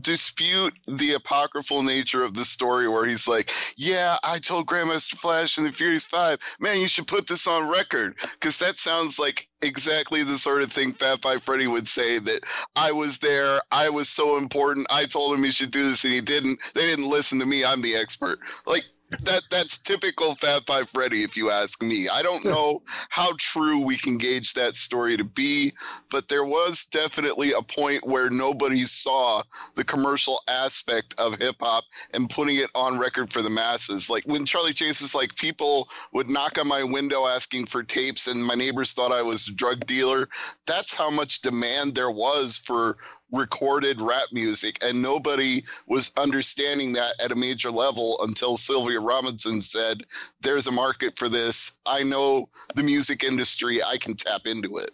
dispute 0.00 0.74
the 0.86 1.14
apocryphal 1.14 1.82
nature 1.82 2.22
of 2.22 2.34
the 2.34 2.44
story 2.44 2.88
where 2.88 3.06
he's 3.06 3.28
like, 3.28 3.50
Yeah, 3.76 4.16
I 4.22 4.38
told 4.38 4.66
Grandmaster 4.66 5.16
Flash 5.16 5.58
in 5.58 5.64
the 5.64 5.72
Furious 5.72 6.04
Five, 6.04 6.38
man, 6.60 6.80
you 6.80 6.88
should 6.88 7.06
put 7.06 7.26
this 7.26 7.46
on 7.46 7.68
record. 7.68 8.16
Because 8.32 8.58
that 8.58 8.78
sounds 8.78 9.18
like 9.18 9.48
exactly 9.62 10.22
the 10.22 10.38
sort 10.38 10.62
of 10.62 10.72
thing 10.72 10.92
Fab 10.92 11.22
Five 11.22 11.42
Freddy 11.42 11.66
would 11.66 11.88
say 11.88 12.18
that 12.18 12.40
I 12.74 12.92
was 12.92 13.18
there, 13.18 13.60
I 13.70 13.88
was 13.88 14.08
so 14.08 14.38
important, 14.38 14.86
I 14.90 15.04
told 15.04 15.36
him 15.36 15.44
he 15.44 15.50
should 15.50 15.70
do 15.70 15.88
this 15.88 16.04
and 16.04 16.12
he 16.12 16.20
didn't. 16.20 16.60
They 16.74 16.82
didn't 16.82 17.08
listen 17.08 17.38
to 17.40 17.46
me, 17.46 17.64
I'm 17.64 17.82
the 17.82 17.96
expert. 17.96 18.38
Like, 18.66 18.84
that 19.22 19.42
that's 19.50 19.78
typical 19.78 20.34
Fab 20.34 20.66
Five 20.66 20.88
Freddy, 20.90 21.22
if 21.22 21.36
you 21.36 21.50
ask 21.50 21.82
me. 21.82 22.08
I 22.08 22.22
don't 22.22 22.44
know 22.44 22.82
how 23.08 23.32
true 23.38 23.80
we 23.80 23.96
can 23.96 24.18
gauge 24.18 24.54
that 24.54 24.76
story 24.76 25.16
to 25.16 25.24
be, 25.24 25.72
but 26.10 26.28
there 26.28 26.44
was 26.44 26.86
definitely 26.86 27.52
a 27.52 27.62
point 27.62 28.06
where 28.06 28.30
nobody 28.30 28.84
saw 28.84 29.42
the 29.74 29.84
commercial 29.84 30.40
aspect 30.48 31.14
of 31.18 31.38
hip 31.38 31.56
hop 31.60 31.84
and 32.12 32.28
putting 32.30 32.56
it 32.56 32.70
on 32.74 32.98
record 32.98 33.32
for 33.32 33.42
the 33.42 33.50
masses. 33.50 34.10
Like 34.10 34.24
when 34.24 34.44
Charlie 34.44 34.72
Chase 34.72 35.00
is 35.00 35.14
like, 35.14 35.36
people 35.36 35.88
would 36.12 36.28
knock 36.28 36.58
on 36.58 36.68
my 36.68 36.82
window 36.82 37.26
asking 37.26 37.66
for 37.66 37.82
tapes, 37.82 38.26
and 38.26 38.44
my 38.44 38.54
neighbors 38.54 38.92
thought 38.92 39.12
I 39.12 39.22
was 39.22 39.48
a 39.48 39.52
drug 39.52 39.86
dealer. 39.86 40.28
That's 40.66 40.94
how 40.94 41.10
much 41.10 41.42
demand 41.42 41.94
there 41.94 42.10
was 42.10 42.56
for 42.56 42.96
recorded 43.32 44.00
rap 44.00 44.28
music, 44.32 44.78
and 44.82 45.02
nobody 45.02 45.64
was 45.86 46.12
understanding 46.16 46.92
that 46.94 47.14
at 47.22 47.32
a 47.32 47.36
major 47.36 47.70
level 47.70 48.18
until 48.22 48.56
Sylvia 48.56 49.00
Robinson 49.00 49.60
said, 49.60 50.02
There's 50.40 50.66
a 50.66 50.72
market 50.72 51.18
for 51.18 51.28
this. 51.28 51.78
I 51.86 52.02
know 52.02 52.48
the 52.74 52.82
music 52.82 53.24
industry, 53.24 53.82
I 53.82 53.96
can 53.98 54.14
tap 54.14 54.46
into 54.46 54.78
it. 54.78 54.90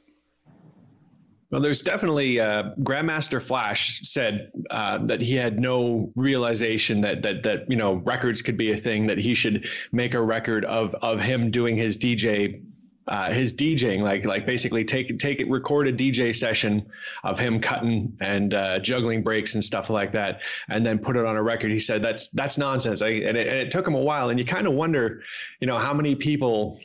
Well, 1.53 1.61
there's 1.61 1.83
definitely 1.83 2.41
uh, 2.41 2.71
Grandmaster 2.81 3.41
Flash 3.41 4.01
said 4.05 4.51
uh, 4.71 5.05
that 5.05 5.21
he 5.21 5.35
had 5.35 5.61
no 5.61 6.11
realization 6.17 7.03
that 7.03 7.21
that 7.23 7.43
that 7.43 7.71
you 7.71 7.77
know 7.77 7.97
records 7.97 8.41
could 8.41 8.57
be 8.57 8.73
a 8.73 8.77
thing. 8.79 9.07
That 9.09 9.19
he 9.19 9.35
should 9.35 9.69
make 9.93 10.15
a 10.15 10.23
record 10.23 10.65
of 10.65 10.95
of 11.03 11.21
him 11.21 11.51
doing 11.51 11.77
his 11.77 11.99
DJ 11.99 12.63
uh, 13.09 13.33
his 13.33 13.53
DJing, 13.53 14.03
like 14.03 14.25
like 14.25 14.47
basically 14.47 14.85
take 14.85 15.19
take 15.19 15.41
it, 15.41 15.51
record 15.51 15.89
a 15.89 15.93
DJ 15.93 16.35
session 16.35 16.87
of 17.25 17.39
him 17.39 17.61
cutting 17.61 18.17
and 18.21 18.55
uh, 18.55 18.79
juggling 18.79 19.23
breaks 19.23 19.55
and 19.55 19.65
stuff 19.65 19.91
like 19.91 20.13
that, 20.13 20.41
and 20.69 20.87
then 20.87 20.99
put 20.99 21.17
it 21.17 21.25
on 21.25 21.37
a 21.37 21.43
record. 21.43 21.73
He 21.73 21.81
said 21.81 22.03
that's 22.03 22.29
that's 22.29 22.59
nonsense. 22.59 23.03
I, 23.03 23.09
and, 23.09 23.37
it, 23.37 23.49
and 23.49 23.57
it 23.57 23.71
took 23.71 23.87
him 23.87 23.95
a 23.95 24.01
while, 24.01 24.31
and 24.31 24.39
you 24.39 24.45
kind 24.45 24.67
of 24.67 24.75
wonder, 24.75 25.23
you 25.61 25.67
know, 25.67 25.79
how 25.79 25.93
many 25.93 26.15
people 26.15 26.79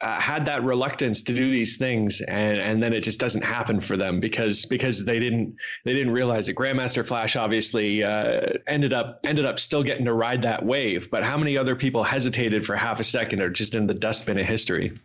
uh, 0.00 0.18
had 0.18 0.46
that 0.46 0.64
reluctance 0.64 1.22
to 1.22 1.34
do 1.34 1.50
these 1.50 1.76
things 1.76 2.22
and 2.22 2.58
and 2.58 2.82
then 2.82 2.92
it 2.92 3.02
just 3.02 3.20
doesn't 3.20 3.44
happen 3.44 3.80
for 3.80 3.98
them 3.98 4.18
because 4.18 4.64
because 4.66 5.04
they 5.04 5.18
didn't 5.18 5.54
they 5.84 5.92
didn't 5.92 6.12
realize 6.12 6.46
that 6.46 6.56
grandmaster 6.56 7.06
flash 7.06 7.36
obviously 7.36 8.02
uh, 8.02 8.40
ended 8.66 8.94
up 8.94 9.20
ended 9.24 9.44
up 9.44 9.60
still 9.60 9.82
getting 9.82 10.06
to 10.06 10.14
ride 10.14 10.40
that 10.42 10.64
wave 10.64 11.10
but 11.10 11.22
how 11.22 11.36
many 11.36 11.56
other 11.58 11.76
people 11.76 12.02
hesitated 12.02 12.64
for 12.64 12.74
half 12.74 12.98
a 12.98 13.04
second 13.04 13.42
or 13.42 13.50
just 13.50 13.74
in 13.74 13.86
the 13.86 13.92
dustbin 13.92 14.38
of 14.38 14.46
history 14.46 14.98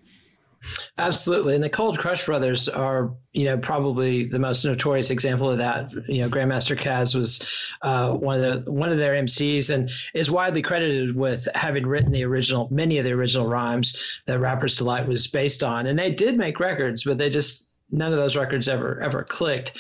Absolutely, 0.97 1.55
and 1.55 1.63
the 1.63 1.69
Cold 1.69 1.99
Crush 1.99 2.25
brothers 2.25 2.69
are, 2.69 3.13
you 3.33 3.45
know, 3.45 3.57
probably 3.57 4.25
the 4.25 4.39
most 4.39 4.63
notorious 4.63 5.11
example 5.11 5.51
of 5.51 5.57
that. 5.57 5.91
You 6.07 6.21
know, 6.21 6.29
Grandmaster 6.29 6.77
Caz 6.77 7.15
was 7.15 7.73
uh, 7.81 8.11
one 8.11 8.43
of 8.43 8.65
the 8.65 8.71
one 8.71 8.91
of 8.91 8.97
their 8.97 9.13
MCs, 9.13 9.69
and 9.69 9.91
is 10.13 10.31
widely 10.31 10.61
credited 10.61 11.15
with 11.15 11.47
having 11.53 11.85
written 11.85 12.11
the 12.11 12.23
original, 12.23 12.67
many 12.71 12.97
of 12.97 13.05
the 13.05 13.11
original 13.11 13.47
rhymes 13.47 14.21
that 14.25 14.39
Rapper's 14.39 14.77
Delight 14.77 15.07
was 15.07 15.27
based 15.27 15.63
on. 15.63 15.87
And 15.87 15.99
they 15.99 16.11
did 16.11 16.37
make 16.37 16.59
records, 16.59 17.03
but 17.03 17.17
they 17.17 17.29
just 17.29 17.69
none 17.91 18.11
of 18.11 18.17
those 18.17 18.35
records 18.35 18.67
ever 18.67 19.01
ever 19.01 19.23
clicked. 19.23 19.77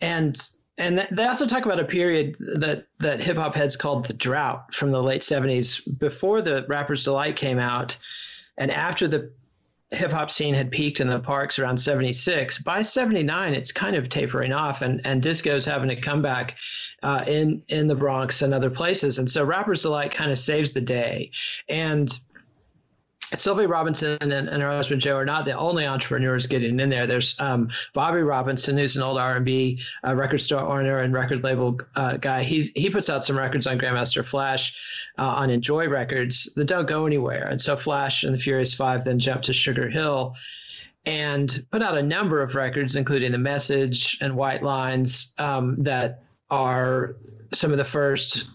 And 0.00 0.38
and 0.78 1.08
they 1.10 1.24
also 1.24 1.46
talk 1.46 1.66
about 1.66 1.80
a 1.80 1.84
period 1.84 2.36
that 2.38 2.86
that 3.00 3.22
hip 3.22 3.36
hop 3.36 3.56
heads 3.56 3.76
called 3.76 4.06
the 4.06 4.12
drought 4.12 4.72
from 4.72 4.92
the 4.92 5.02
late 5.02 5.22
'70s, 5.22 5.82
before 5.98 6.40
the 6.40 6.64
Rapper's 6.68 7.02
Delight 7.02 7.34
came 7.34 7.58
out, 7.58 7.98
and 8.56 8.70
after 8.70 9.08
the 9.08 9.32
hip 9.90 10.12
hop 10.12 10.30
scene 10.30 10.54
had 10.54 10.70
peaked 10.70 11.00
in 11.00 11.08
the 11.08 11.18
parks 11.18 11.58
around 11.58 11.78
76. 11.78 12.58
By 12.58 12.82
79, 12.82 13.54
it's 13.54 13.72
kind 13.72 13.96
of 13.96 14.08
tapering 14.08 14.52
off, 14.52 14.82
and, 14.82 15.00
and 15.04 15.22
disco's 15.22 15.64
having 15.64 15.90
a 15.90 16.00
comeback 16.00 16.56
uh, 17.02 17.24
in, 17.26 17.62
in 17.68 17.86
the 17.86 17.94
Bronx 17.94 18.42
and 18.42 18.52
other 18.52 18.70
places. 18.70 19.18
And 19.18 19.30
so 19.30 19.44
Rappers 19.44 19.82
Delight 19.82 20.12
kind 20.12 20.30
of 20.30 20.38
saves 20.38 20.72
the 20.72 20.80
day. 20.80 21.30
And 21.68 22.10
Sylvia 23.36 23.68
Robinson 23.68 24.16
and, 24.20 24.32
and, 24.32 24.62
her 24.62 24.70
husband 24.70 25.02
Joe 25.02 25.16
are 25.16 25.24
not 25.24 25.44
the 25.44 25.52
only 25.52 25.86
entrepreneurs 25.86 26.46
getting 26.46 26.80
in 26.80 26.88
there. 26.88 27.06
There's 27.06 27.38
um, 27.38 27.70
Bobby 27.92 28.22
Robinson, 28.22 28.78
who's 28.78 28.96
an 28.96 29.02
old 29.02 29.18
R&B 29.18 29.80
uh, 30.06 30.14
record 30.14 30.40
store 30.40 30.60
owner 30.60 31.00
and 31.00 31.12
record 31.12 31.44
label 31.44 31.78
uh, 31.94 32.16
guy. 32.16 32.42
He's 32.42 32.68
he 32.68 32.88
puts 32.88 33.10
out 33.10 33.24
some 33.24 33.36
records 33.36 33.66
on 33.66 33.78
Grandmaster 33.78 34.24
Flash 34.24 34.74
uh, 35.18 35.24
on 35.24 35.50
Enjoy 35.50 35.88
Records 35.88 36.48
that 36.56 36.64
don't 36.64 36.88
go 36.88 37.04
anywhere. 37.04 37.48
And 37.48 37.60
so 37.60 37.76
Flash 37.76 38.24
and 38.24 38.34
the 38.34 38.38
Furious 38.38 38.72
Five 38.72 39.04
then 39.04 39.18
jump 39.18 39.42
to 39.42 39.52
Sugar 39.52 39.90
Hill 39.90 40.34
and 41.04 41.64
put 41.70 41.82
out 41.82 41.98
a 41.98 42.02
number 42.02 42.42
of 42.42 42.54
records, 42.54 42.96
including 42.96 43.32
The 43.32 43.38
Message 43.38 44.18
and 44.20 44.36
White 44.36 44.62
Lines, 44.62 45.32
um, 45.38 45.82
that 45.82 46.22
are 46.50 47.16
some 47.52 47.72
of 47.72 47.78
the 47.78 47.84
first 47.84 48.46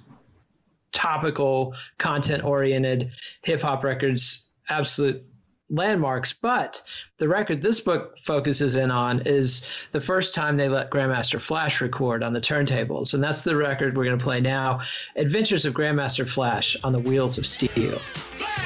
topical, 0.92 1.76
content 1.98 2.44
oriented 2.44 3.12
hip 3.44 3.62
hop 3.62 3.84
records 3.84 4.50
absolute 4.70 5.24
landmarks. 5.70 6.34
But 6.34 6.82
the 7.18 7.28
record 7.28 7.62
this 7.62 7.80
book 7.80 8.18
focuses 8.20 8.76
in 8.76 8.92
on 8.92 9.22
is 9.26 9.66
the 9.92 10.02
first 10.02 10.34
time 10.34 10.58
they 10.58 10.70
let 10.70 10.92
Grandmaster 10.92 11.42
Flash 11.42 11.82
record 11.82 12.24
on 12.24 12.34
the 12.34 12.42
turntables. 12.42 13.14
And 13.14 13.24
that's 13.24 13.42
the 13.42 13.56
record 13.56 13.98
we're 13.98 14.06
going 14.06 14.18
to 14.18 14.24
play 14.24 14.42
now 14.42 14.82
Adventures 15.16 15.66
of 15.66 15.74
Grandmaster 15.74 16.28
Flash 16.28 16.78
on 16.84 16.94
the 16.94 17.00
Wheels 17.00 17.38
of 17.38 17.46
Steel. 17.46 18.00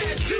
And 0.03 0.36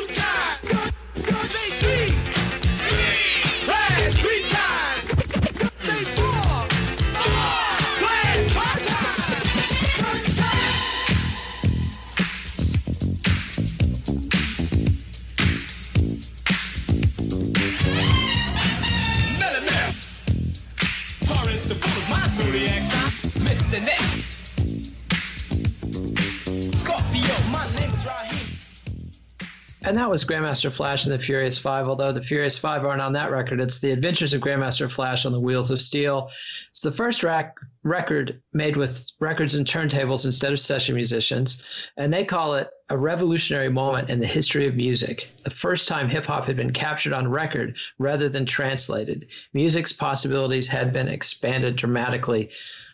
was 30.17 30.25
Grandmaster 30.25 30.73
Flash 30.73 31.05
and 31.05 31.13
the 31.13 31.19
Furious 31.19 31.59
Five, 31.59 31.87
although 31.87 32.11
the 32.11 32.23
Furious 32.23 32.57
Five 32.57 32.83
aren't 32.83 33.03
on 33.03 33.13
that 33.13 33.29
record. 33.29 33.61
It's 33.61 33.77
The 33.77 33.91
Adventures 33.91 34.33
of 34.33 34.41
Grandmaster 34.41 34.91
Flash 34.91 35.27
on 35.27 35.31
the 35.31 35.39
Wheels 35.39 35.69
of 35.69 35.79
Steel. 35.79 36.31
It's 36.71 36.81
the 36.81 36.91
first 36.91 37.21
record 37.21 38.41
made 38.51 38.77
with 38.77 39.07
records 39.19 39.53
and 39.53 39.67
turntables 39.67 40.25
instead 40.25 40.51
of 40.51 40.59
session 40.59 40.95
musicians. 40.95 41.61
And 41.97 42.11
they 42.11 42.25
call 42.25 42.55
it 42.55 42.67
a 42.89 42.97
revolutionary 42.97 43.69
moment 43.69 44.09
in 44.09 44.19
the 44.19 44.25
history 44.25 44.67
of 44.67 44.73
music. 44.73 45.29
The 45.43 45.51
first 45.51 45.87
time 45.87 46.09
hip 46.09 46.25
hop 46.25 46.45
had 46.45 46.55
been 46.55 46.73
captured 46.73 47.13
on 47.13 47.27
record 47.27 47.77
rather 47.99 48.27
than 48.27 48.47
translated. 48.47 49.27
Music's 49.53 49.93
possibilities 49.93 50.67
had 50.67 50.93
been 50.93 51.09
expanded 51.09 51.75
dramatically. 51.75 52.49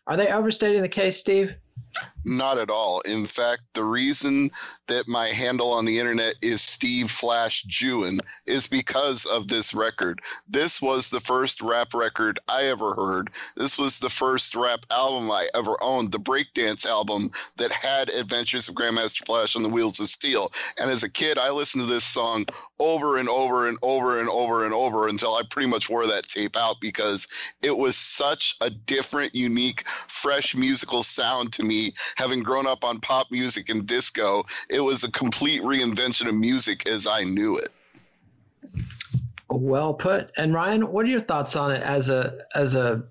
Are 0.06 0.18
they 0.18 0.28
overstating 0.28 0.82
the 0.82 0.90
case, 0.90 1.20
Steve? 1.20 1.54
Not 2.26 2.58
at 2.58 2.70
all. 2.70 3.02
In 3.02 3.26
fact, 3.26 3.62
the 3.74 3.84
reason 3.84 4.50
that 4.88 5.08
my 5.08 5.28
handle 5.28 5.72
on 5.72 5.86
the 5.86 6.00
internet 6.00 6.36
is 6.42 6.62
Steve 6.62 7.12
Flash 7.12 7.64
Jewin 7.64 8.20
is 8.46 8.68
because 8.68 9.26
of 9.26 9.48
this 9.48 9.74
record. 9.74 10.22
This 10.48 10.82
was 10.82 11.10
the 11.10 11.20
first 11.20 11.62
rap 11.62 11.94
record 11.94 12.40
I 12.48 12.64
ever 12.66 12.94
heard. 12.94 13.30
This 13.56 13.78
was 13.78 14.00
the 14.00 14.10
first 14.10 14.56
rap 14.56 14.86
album 14.90 15.30
I 15.32 15.48
ever 15.54 15.76
owned, 15.82 16.12
the 16.12 16.20
breakdance 16.20 16.86
album 16.86 17.30
that 17.58 17.72
had 17.72 18.10
Adventures 18.10 18.70
of 18.70 18.76
Grandmaster 18.76 19.26
Flash 19.26 19.56
on 19.56 19.64
the 19.64 19.70
Wheels 19.70 20.00
of 20.00 20.08
Steel. 20.08 20.52
And 20.78 20.90
as 20.90 21.04
a 21.04 21.10
kid, 21.10 21.38
I 21.38 21.52
listened 21.52 21.88
to 21.88 21.94
this 21.94 22.06
song 22.06 22.46
over 22.80 23.18
and 23.18 23.28
over 23.28 23.68
and 23.68 23.78
over 23.82 24.20
and 24.20 24.30
over 24.30 24.64
and 24.64 24.74
over 24.74 25.08
until 25.08 25.36
I 25.36 25.42
pretty 25.50 25.68
much 25.68 25.90
wore 25.90 26.08
that 26.08 26.30
tape 26.30 26.56
out 26.56 26.78
because 26.80 27.28
it 27.62 27.78
was 27.78 27.98
such 27.98 28.56
a 28.62 28.70
different, 28.70 29.36
unique, 29.36 29.88
fresh 29.88 30.56
musical 30.56 31.04
sound 31.04 31.52
to 31.54 31.64
me 31.64 31.83
having 32.16 32.44
grown 32.44 32.68
up 32.68 32.84
on 32.84 33.00
pop 33.00 33.32
music 33.32 33.70
and 33.70 33.86
disco, 33.86 34.44
it 34.70 34.80
was 34.80 35.04
a 35.04 35.12
complete 35.12 35.62
reinvention 35.62 36.28
of 36.28 36.36
music 36.36 36.88
as 36.88 37.08
I 37.08 37.24
knew 37.24 37.58
it. 37.58 37.70
Well 39.50 39.94
put. 39.94 40.32
And 40.38 40.54
Ryan, 40.54 40.92
what 40.92 41.06
are 41.06 41.10
your 41.10 41.22
thoughts 41.22 41.56
on 41.56 41.72
it 41.72 41.84
as 41.84 42.10
a 42.10 42.40
as 42.56 42.76
a 42.76 43.04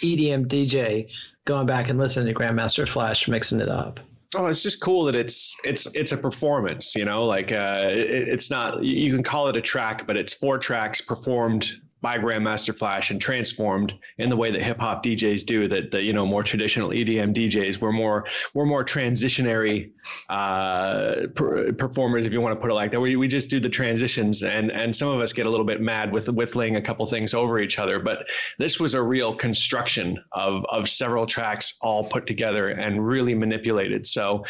EDM 0.00 0.46
DJ 0.46 1.10
going 1.44 1.66
back 1.66 1.88
and 1.88 1.98
listening 1.98 2.32
to 2.32 2.38
Grandmaster 2.38 2.88
Flash 2.88 3.28
mixing 3.28 3.60
it 3.60 3.68
up? 3.68 4.00
Oh, 4.34 4.46
it's 4.46 4.62
just 4.62 4.80
cool 4.80 5.04
that 5.04 5.14
it's 5.14 5.54
it's 5.64 5.86
it's 5.94 6.12
a 6.12 6.16
performance, 6.16 6.94
you 6.94 7.04
know. 7.04 7.24
Like 7.26 7.52
uh, 7.52 7.88
it, 7.90 8.28
it's 8.28 8.50
not 8.50 8.82
you 8.82 9.12
can 9.12 9.22
call 9.22 9.48
it 9.48 9.56
a 9.56 9.60
track, 9.60 10.06
but 10.06 10.16
it's 10.16 10.32
four 10.32 10.58
tracks 10.58 11.02
performed 11.02 11.81
by 12.02 12.18
Grandmaster 12.18 12.76
Flash 12.76 13.10
and 13.12 13.20
transformed 13.20 13.94
in 14.18 14.28
the 14.28 14.36
way 14.36 14.50
that 14.50 14.60
hip 14.60 14.78
hop 14.78 15.04
DJs 15.04 15.46
do. 15.46 15.68
That 15.68 15.92
the 15.92 16.02
you 16.02 16.12
know 16.12 16.26
more 16.26 16.42
traditional 16.42 16.90
EDM 16.90 17.32
DJs 17.34 17.78
were 17.78 17.92
more 17.92 18.26
we're 18.52 18.66
more 18.66 18.84
transitionary 18.84 19.92
uh, 20.28 21.28
per- 21.34 21.72
performers, 21.72 22.26
if 22.26 22.32
you 22.32 22.40
want 22.40 22.56
to 22.56 22.60
put 22.60 22.70
it 22.70 22.74
like 22.74 22.90
that. 22.90 23.00
We 23.00 23.16
we 23.16 23.28
just 23.28 23.48
do 23.48 23.60
the 23.60 23.68
transitions, 23.68 24.42
and 24.42 24.70
and 24.72 24.94
some 24.94 25.08
of 25.08 25.20
us 25.20 25.32
get 25.32 25.46
a 25.46 25.50
little 25.50 25.64
bit 25.64 25.80
mad 25.80 26.12
with 26.12 26.28
with 26.28 26.56
laying 26.56 26.76
a 26.76 26.82
couple 26.82 27.06
things 27.06 27.32
over 27.32 27.60
each 27.60 27.78
other. 27.78 28.00
But 28.00 28.26
this 28.58 28.80
was 28.80 28.94
a 28.94 29.02
real 29.02 29.32
construction 29.32 30.14
of 30.32 30.66
of 30.68 30.88
several 30.88 31.26
tracks 31.26 31.74
all 31.80 32.04
put 32.04 32.26
together 32.26 32.68
and 32.68 33.06
really 33.06 33.34
manipulated. 33.34 34.06
So 34.06 34.44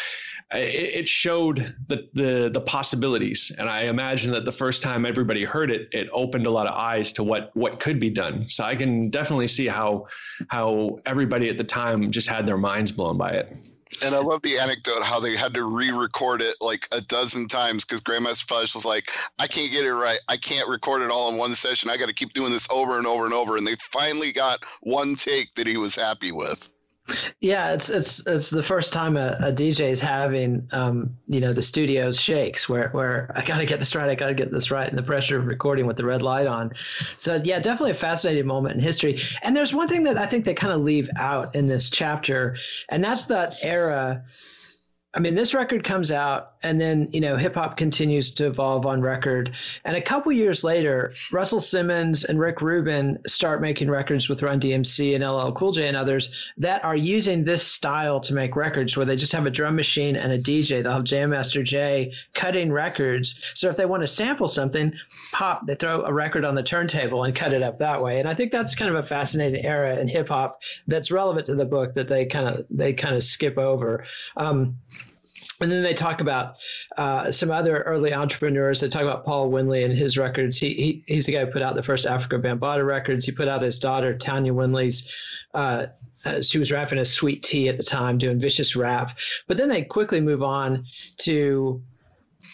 it, 0.54 1.08
showed 1.08 1.74
the, 1.88 2.08
the 2.14 2.50
the 2.52 2.60
possibilities, 2.60 3.52
and 3.56 3.68
I 3.68 3.82
imagine 3.82 4.32
that 4.32 4.44
the 4.44 4.52
first 4.52 4.82
time 4.82 5.06
everybody 5.06 5.44
heard 5.44 5.70
it, 5.70 5.88
it 5.92 6.08
opened 6.12 6.46
a 6.46 6.50
lot 6.50 6.66
of 6.66 6.74
eyes 6.74 7.12
to 7.14 7.24
what 7.24 7.50
what 7.54 7.80
could 7.80 7.98
be 7.98 8.10
done. 8.10 8.48
So 8.48 8.64
I 8.64 8.76
can 8.76 9.10
definitely 9.10 9.48
see 9.48 9.66
how 9.66 10.06
how 10.48 11.00
everybody 11.06 11.48
at 11.48 11.58
the 11.58 11.64
time 11.64 12.10
just 12.10 12.28
had 12.28 12.46
their 12.46 12.58
minds 12.58 12.92
blown 12.92 13.16
by 13.16 13.30
it. 13.30 13.56
And 14.02 14.14
I 14.14 14.18
love 14.18 14.40
the 14.42 14.58
anecdote 14.58 15.02
how 15.02 15.20
they 15.20 15.36
had 15.36 15.52
to 15.54 15.64
re-record 15.64 16.40
it 16.40 16.56
like 16.62 16.88
a 16.92 17.02
dozen 17.02 17.46
times 17.46 17.84
because 17.84 18.00
Grandmaster 18.00 18.44
Flash 18.44 18.74
was 18.74 18.86
like, 18.86 19.10
"I 19.38 19.46
can't 19.46 19.70
get 19.70 19.84
it 19.84 19.92
right. 19.92 20.18
I 20.28 20.38
can't 20.38 20.68
record 20.68 21.02
it 21.02 21.10
all 21.10 21.30
in 21.30 21.36
one 21.36 21.54
session. 21.54 21.90
I 21.90 21.98
got 21.98 22.08
to 22.08 22.14
keep 22.14 22.32
doing 22.32 22.52
this 22.52 22.68
over 22.70 22.96
and 22.98 23.06
over 23.06 23.24
and 23.24 23.34
over." 23.34 23.56
And 23.56 23.66
they 23.66 23.76
finally 23.92 24.32
got 24.32 24.60
one 24.80 25.14
take 25.14 25.54
that 25.54 25.66
he 25.66 25.76
was 25.76 25.94
happy 25.94 26.32
with. 26.32 26.70
Yeah, 27.40 27.72
it's 27.72 27.90
it's 27.90 28.24
it's 28.26 28.50
the 28.50 28.62
first 28.62 28.92
time 28.92 29.16
a, 29.16 29.36
a 29.40 29.52
DJ 29.52 29.90
is 29.90 30.00
having 30.00 30.68
um, 30.70 31.16
you 31.26 31.40
know 31.40 31.52
the 31.52 31.62
studio 31.62 32.12
shakes 32.12 32.68
where 32.68 32.90
where 32.90 33.32
I 33.34 33.44
got 33.44 33.58
to 33.58 33.66
get 33.66 33.80
this 33.80 33.96
right, 33.96 34.08
I 34.08 34.14
got 34.14 34.28
to 34.28 34.34
get 34.34 34.52
this 34.52 34.70
right, 34.70 34.88
and 34.88 34.96
the 34.96 35.02
pressure 35.02 35.38
of 35.38 35.46
recording 35.46 35.86
with 35.86 35.96
the 35.96 36.04
red 36.04 36.22
light 36.22 36.46
on. 36.46 36.72
So 37.18 37.40
yeah, 37.42 37.58
definitely 37.58 37.90
a 37.90 37.94
fascinating 37.94 38.46
moment 38.46 38.76
in 38.76 38.80
history. 38.80 39.20
And 39.42 39.56
there's 39.56 39.74
one 39.74 39.88
thing 39.88 40.04
that 40.04 40.16
I 40.16 40.26
think 40.26 40.44
they 40.44 40.54
kind 40.54 40.72
of 40.72 40.82
leave 40.82 41.10
out 41.16 41.56
in 41.56 41.66
this 41.66 41.90
chapter, 41.90 42.56
and 42.88 43.02
that's 43.02 43.24
that 43.26 43.56
era 43.62 44.24
I 45.14 45.20
mean, 45.20 45.34
this 45.34 45.52
record 45.52 45.84
comes 45.84 46.10
out, 46.10 46.52
and 46.62 46.80
then 46.80 47.10
you 47.12 47.20
know, 47.20 47.36
hip 47.36 47.54
hop 47.54 47.76
continues 47.76 48.30
to 48.36 48.46
evolve 48.46 48.86
on 48.86 49.02
record. 49.02 49.54
And 49.84 49.94
a 49.94 50.00
couple 50.00 50.32
years 50.32 50.64
later, 50.64 51.12
Russell 51.30 51.60
Simmons 51.60 52.24
and 52.24 52.40
Rick 52.40 52.62
Rubin 52.62 53.18
start 53.26 53.60
making 53.60 53.90
records 53.90 54.30
with 54.30 54.42
Run 54.42 54.58
DMC 54.58 55.14
and 55.14 55.22
LL 55.22 55.52
Cool 55.52 55.72
J 55.72 55.88
and 55.88 55.98
others 55.98 56.34
that 56.56 56.82
are 56.82 56.96
using 56.96 57.44
this 57.44 57.62
style 57.62 58.20
to 58.22 58.32
make 58.32 58.56
records, 58.56 58.96
where 58.96 59.04
they 59.04 59.16
just 59.16 59.32
have 59.32 59.44
a 59.44 59.50
drum 59.50 59.76
machine 59.76 60.16
and 60.16 60.32
a 60.32 60.38
DJ. 60.38 60.82
They'll 60.82 60.92
have 60.92 61.04
Jam 61.04 61.28
Master 61.28 61.62
Jay 61.62 62.14
cutting 62.32 62.72
records. 62.72 63.38
So 63.54 63.68
if 63.68 63.76
they 63.76 63.84
want 63.84 64.04
to 64.04 64.06
sample 64.06 64.48
something, 64.48 64.94
pop, 65.32 65.66
they 65.66 65.74
throw 65.74 66.04
a 66.04 66.12
record 66.12 66.46
on 66.46 66.54
the 66.54 66.62
turntable 66.62 67.24
and 67.24 67.36
cut 67.36 67.52
it 67.52 67.62
up 67.62 67.78
that 67.78 68.00
way. 68.00 68.18
And 68.18 68.26
I 68.26 68.32
think 68.32 68.50
that's 68.50 68.74
kind 68.74 68.88
of 68.88 68.96
a 68.96 69.06
fascinating 69.06 69.62
era 69.62 69.98
in 69.98 70.08
hip 70.08 70.28
hop 70.28 70.52
that's 70.86 71.10
relevant 71.10 71.46
to 71.46 71.54
the 71.54 71.66
book 71.66 71.94
that 71.94 72.08
they 72.08 72.24
kind 72.24 72.48
of 72.48 72.64
they 72.70 72.94
kind 72.94 73.14
of 73.14 73.22
skip 73.22 73.58
over. 73.58 74.06
Um, 74.38 74.78
and 75.62 75.72
then 75.72 75.82
they 75.82 75.94
talk 75.94 76.20
about 76.20 76.56
uh, 76.98 77.30
some 77.30 77.50
other 77.50 77.82
early 77.82 78.12
entrepreneurs. 78.12 78.80
They 78.80 78.88
talk 78.88 79.02
about 79.02 79.24
Paul 79.24 79.50
Winley 79.50 79.84
and 79.84 79.96
his 79.96 80.18
records. 80.18 80.58
He, 80.58 80.74
he 80.74 81.04
he's 81.06 81.26
the 81.26 81.32
guy 81.32 81.44
who 81.44 81.52
put 81.52 81.62
out 81.62 81.74
the 81.74 81.82
first 81.82 82.04
Afrika 82.04 82.40
Bambaataa 82.42 82.86
records. 82.86 83.24
He 83.24 83.32
put 83.32 83.48
out 83.48 83.62
his 83.62 83.78
daughter 83.78 84.16
Tanya 84.16 84.52
Winley's. 84.52 85.08
Uh, 85.54 85.86
uh, 86.24 86.40
she 86.40 86.58
was 86.58 86.70
rapping 86.70 86.98
a 86.98 87.04
sweet 87.04 87.42
tea 87.42 87.68
at 87.68 87.76
the 87.76 87.82
time, 87.82 88.18
doing 88.18 88.38
vicious 88.38 88.76
rap. 88.76 89.18
But 89.48 89.56
then 89.56 89.68
they 89.68 89.82
quickly 89.82 90.20
move 90.20 90.42
on 90.42 90.84
to 91.18 91.82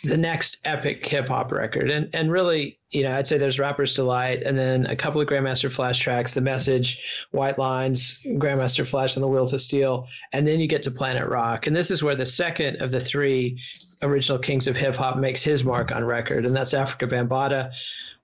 the 0.04 0.16
next 0.16 0.58
epic 0.64 1.06
hip 1.06 1.28
hop 1.28 1.52
record. 1.52 1.90
And 1.90 2.10
and 2.14 2.30
really, 2.30 2.78
you 2.90 3.02
know, 3.02 3.16
I'd 3.16 3.26
say 3.26 3.38
there's 3.38 3.58
Rapper's 3.58 3.94
Delight 3.94 4.42
and 4.42 4.56
then 4.56 4.86
a 4.86 4.96
couple 4.96 5.20
of 5.20 5.28
Grandmaster 5.28 5.70
Flash 5.70 5.98
tracks, 5.98 6.34
The 6.34 6.40
Message, 6.40 7.26
White 7.30 7.58
Lines, 7.58 8.20
Grandmaster 8.24 8.86
Flash 8.86 9.16
and 9.16 9.22
the 9.22 9.28
Wheels 9.28 9.52
of 9.52 9.60
Steel, 9.60 10.06
and 10.32 10.46
then 10.46 10.60
you 10.60 10.68
get 10.68 10.82
to 10.84 10.90
Planet 10.90 11.28
Rock. 11.28 11.66
And 11.66 11.74
this 11.74 11.90
is 11.90 12.02
where 12.02 12.16
the 12.16 12.26
second 12.26 12.82
of 12.82 12.90
the 12.90 13.00
three 13.00 13.60
original 14.02 14.38
kings 14.38 14.68
of 14.68 14.76
hip 14.76 14.96
hop 14.96 15.18
makes 15.18 15.42
his 15.42 15.64
mark 15.64 15.90
on 15.90 16.04
record, 16.04 16.44
and 16.44 16.54
that's 16.54 16.74
Afrika 16.74 17.10
Bambaataa 17.10 17.72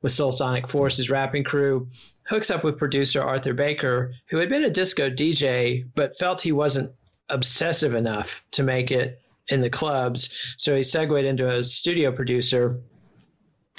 with 0.03 0.12
Soul 0.12 0.33
Sonic 0.33 0.68
Force's 0.68 1.11
rapping 1.11 1.44
crew. 1.44 1.88
Hooks 2.24 2.50
up 2.50 2.64
with 2.64 2.79
producer 2.79 3.22
Arthur 3.22 3.53
Baker, 3.53 4.14
who 4.27 4.38
had 4.38 4.48
been 4.48 4.64
a 4.64 4.70
disco 4.70 5.11
DJ 5.11 5.87
but 5.94 6.16
felt 6.16 6.40
he 6.40 6.53
wasn't 6.53 6.92
obsessive 7.29 7.94
enough 7.94 8.44
to 8.53 8.62
make 8.62 8.90
it 8.90 9.20
in 9.48 9.61
the 9.61 9.70
clubs. 9.70 10.35
So 10.59 10.76
he 10.76 10.83
segued 10.83 11.24
into 11.24 11.48
a 11.48 11.64
studio 11.64 12.12
producer. 12.12 12.80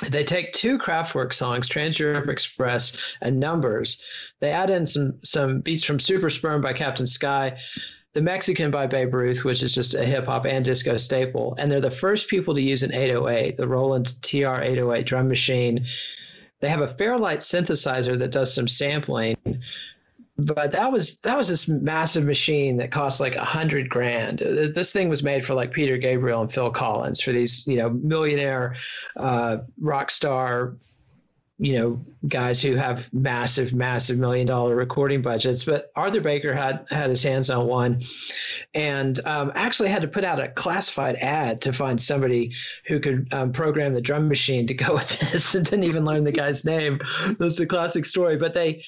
They 0.10 0.24
take 0.24 0.54
two 0.54 0.78
Kraftwerk 0.78 1.34
songs, 1.34 1.68
Trans 1.68 1.98
Europe 1.98 2.28
Express 2.28 2.98
and 3.22 3.40
Numbers. 3.40 4.02
They 4.42 4.52
add 4.52 4.70
in 4.70 4.86
some 4.86 5.20
some 5.24 5.62
beats 5.62 5.84
from 5.84 6.00
Super 6.00 6.28
Sporm 6.28 6.62
by 6.62 6.74
Captain 6.74 7.08
Sky, 7.08 7.58
The 8.14 8.22
Mexican 8.22 8.72
by 8.72 8.88
Babe 8.88 9.14
Ruth, 9.14 9.46
which 9.46 9.64
is 9.64 9.74
just 9.74 9.94
a 9.94 10.06
hip 10.06 10.26
hop 10.26 10.46
and 10.46 10.66
disco 10.66 10.98
staple. 10.98 11.56
And 11.58 11.72
they're 11.72 11.80
the 11.80 11.92
first 11.92 12.28
people 12.28 12.54
to 12.56 12.62
use 12.62 12.84
an 12.84 12.94
808, 12.94 13.56
the 13.56 13.68
Roland 13.68 14.22
TR 14.22 14.62
808 14.62 15.06
drum 15.06 15.30
machine. 15.30 15.86
They 16.60 16.70
have 16.70 16.82
a 16.82 16.88
Fairlight 16.88 17.40
synthesizer 17.40 18.18
that 18.20 18.32
does 18.32 18.54
some 18.54 18.68
sampling 18.68 19.38
but 20.38 20.72
that 20.74 20.92
was 20.92 21.18
that 21.18 21.38
was 21.38 21.48
this 21.48 21.70
massive 21.70 22.26
machine 22.26 22.78
that 22.78 22.92
cost 22.92 23.22
like 23.22 23.36
a 23.36 23.46
hundred 23.46 23.90
grand. 23.90 24.42
Uh, 24.42 24.68
this 24.74 24.92
thing 24.92 25.08
was 25.08 25.24
made 25.24 25.46
for 25.46 25.54
like 25.54 25.72
Peter 25.72 25.98
Gabriel 25.98 26.42
and 26.42 26.52
Phil 26.52 26.70
Collins 26.72 27.22
for 27.22 27.32
these 27.32 27.66
you 27.68 27.78
know 27.78 27.90
millionaire 27.90 28.76
uh, 29.16 29.58
rock 29.80 30.12
star 30.12 30.76
you 31.58 31.80
know 31.80 32.06
guys 32.28 32.62
who 32.62 32.76
have 32.76 33.12
massive 33.14 33.74
massive 33.74 34.20
million 34.20 34.46
dollar 34.46 34.76
recording 34.76 35.22
budgets. 35.22 35.64
But 35.64 35.90
arthur 35.96 36.20
baker 36.20 36.54
had 36.54 36.86
had 36.90 37.10
his 37.10 37.24
hands 37.24 37.50
on 37.50 37.68
one 37.68 38.04
and 38.74 39.26
um, 39.26 39.54
actually 39.56 39.88
had 39.88 40.02
to 40.02 40.08
put 40.10 40.26
out 40.26 40.42
a 40.42 40.50
classified 40.50 41.16
ad 41.18 41.62
to 41.62 41.72
find 41.72 42.02
somebody 42.02 42.52
who 42.88 43.00
could 43.00 43.34
um, 43.34 43.54
program 43.54 43.94
the 43.94 44.02
drum 44.02 44.28
machine 44.28 44.68
to 44.68 44.74
go 44.74 44.94
with 44.96 45.18
this 45.32 45.56
and 45.56 45.66
didn't 45.66 45.86
even 45.86 46.04
learn 46.04 46.26
the 46.26 46.32
guy's 46.34 46.66
name. 46.66 47.00
That's 47.40 47.60
a 47.62 47.66
classic 47.66 48.04
story. 48.04 48.36
But 48.36 48.54
they 48.54 48.84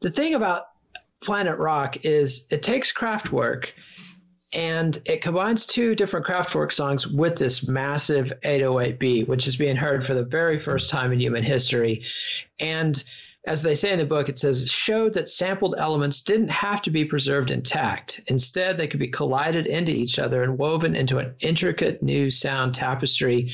the 0.00 0.10
thing 0.10 0.34
about 0.34 0.68
Planet 1.22 1.58
Rock 1.58 2.04
is 2.04 2.46
it 2.50 2.62
takes 2.62 2.92
Kraftwerk 2.92 3.70
and 4.54 5.00
it 5.04 5.22
combines 5.22 5.66
two 5.66 5.94
different 5.94 6.26
Kraftwerk 6.26 6.72
songs 6.72 7.06
with 7.06 7.36
this 7.36 7.66
massive 7.66 8.32
808 8.44 8.98
beat, 8.98 9.28
which 9.28 9.46
is 9.46 9.56
being 9.56 9.76
heard 9.76 10.04
for 10.04 10.14
the 10.14 10.24
very 10.24 10.58
first 10.58 10.88
time 10.88 11.12
in 11.12 11.20
human 11.20 11.42
history. 11.42 12.04
And 12.60 13.02
as 13.46 13.62
they 13.62 13.74
say 13.74 13.92
in 13.92 13.98
the 13.98 14.04
book, 14.04 14.28
it 14.28 14.38
says 14.38 14.70
showed 14.70 15.14
that 15.14 15.28
sampled 15.28 15.76
elements 15.78 16.20
didn't 16.20 16.48
have 16.48 16.82
to 16.82 16.90
be 16.90 17.04
preserved 17.04 17.50
intact. 17.50 18.20
Instead, 18.26 18.76
they 18.76 18.88
could 18.88 19.00
be 19.00 19.08
collided 19.08 19.66
into 19.66 19.92
each 19.92 20.18
other 20.18 20.42
and 20.42 20.58
woven 20.58 20.96
into 20.96 21.18
an 21.18 21.34
intricate 21.40 22.02
new 22.02 22.30
sound 22.30 22.74
tapestry 22.74 23.52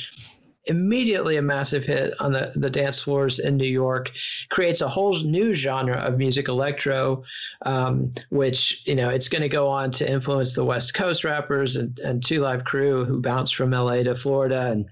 immediately 0.67 1.37
a 1.37 1.43
massive 1.43 1.85
hit 1.85 2.15
on 2.21 2.33
the, 2.33 2.53
the 2.55 2.71
dance 2.71 3.01
floors 3.01 3.39
in 3.39 3.57
New 3.57 3.69
York, 3.69 4.13
creates 4.49 4.81
a 4.81 4.89
whole 4.89 5.15
new 5.21 5.53
genre 5.55 5.97
of 5.97 6.19
music 6.19 6.49
electro, 6.49 7.25
um, 7.63 8.13
which, 8.31 8.87
you 8.87 8.95
know, 8.95 9.09
it's 9.09 9.29
going 9.29 9.43
to 9.43 9.49
go 9.49 9.69
on 9.69 9.91
to 9.93 10.11
influence 10.11 10.55
the 10.55 10.65
West 10.65 10.95
Coast 10.95 11.25
rappers 11.25 11.77
and, 11.77 11.99
and 11.99 12.25
Two 12.25 12.41
Live 12.41 12.65
Crew 12.65 13.05
who 13.05 13.21
bounced 13.21 13.57
from 13.57 13.71
LA 13.71 14.03
to 14.05 14.15
Florida. 14.15 14.71
And, 14.71 14.87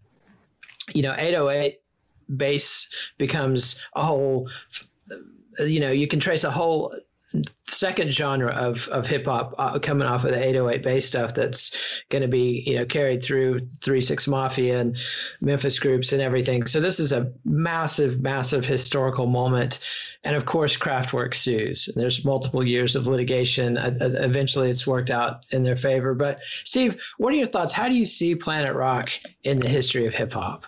you 0.92 1.02
know, 1.02 1.14
808 1.16 1.80
bass 2.36 2.88
becomes 3.18 3.84
a 3.94 4.04
whole, 4.04 4.48
you 5.58 5.80
know, 5.80 5.92
you 5.92 6.08
can 6.08 6.20
trace 6.20 6.44
a 6.44 6.50
whole 6.50 6.94
second 7.68 8.12
genre 8.12 8.52
of 8.52 8.88
of 8.88 9.06
hip 9.06 9.24
hop 9.24 9.54
uh, 9.58 9.78
coming 9.78 10.06
off 10.06 10.24
of 10.24 10.32
the 10.32 10.42
808 10.42 10.82
bass 10.82 11.06
stuff 11.06 11.34
that's 11.34 12.02
going 12.08 12.22
to 12.22 12.28
be 12.28 12.62
you 12.66 12.76
know 12.76 12.84
carried 12.84 13.22
through 13.22 13.68
Three 13.82 14.00
Six 14.00 14.26
Mafia 14.26 14.80
and 14.80 14.96
Memphis 15.40 15.78
groups 15.78 16.12
and 16.12 16.20
everything. 16.20 16.66
So 16.66 16.80
this 16.80 16.98
is 16.98 17.12
a 17.12 17.32
massive, 17.44 18.20
massive 18.20 18.64
historical 18.64 19.26
moment, 19.26 19.78
and 20.24 20.34
of 20.34 20.44
course 20.44 20.76
Kraftwerk 20.76 21.34
sues. 21.34 21.88
There's 21.94 22.24
multiple 22.24 22.66
years 22.66 22.96
of 22.96 23.06
litigation. 23.06 23.78
Uh, 23.78 23.96
uh, 24.00 24.06
eventually, 24.06 24.70
it's 24.70 24.86
worked 24.86 25.10
out 25.10 25.46
in 25.50 25.62
their 25.62 25.76
favor. 25.76 26.14
But 26.14 26.40
Steve, 26.44 27.00
what 27.18 27.32
are 27.32 27.36
your 27.36 27.46
thoughts? 27.46 27.72
How 27.72 27.88
do 27.88 27.94
you 27.94 28.04
see 28.04 28.34
Planet 28.34 28.74
Rock 28.74 29.10
in 29.44 29.60
the 29.60 29.68
history 29.68 30.06
of 30.06 30.14
hip 30.14 30.32
hop? 30.32 30.66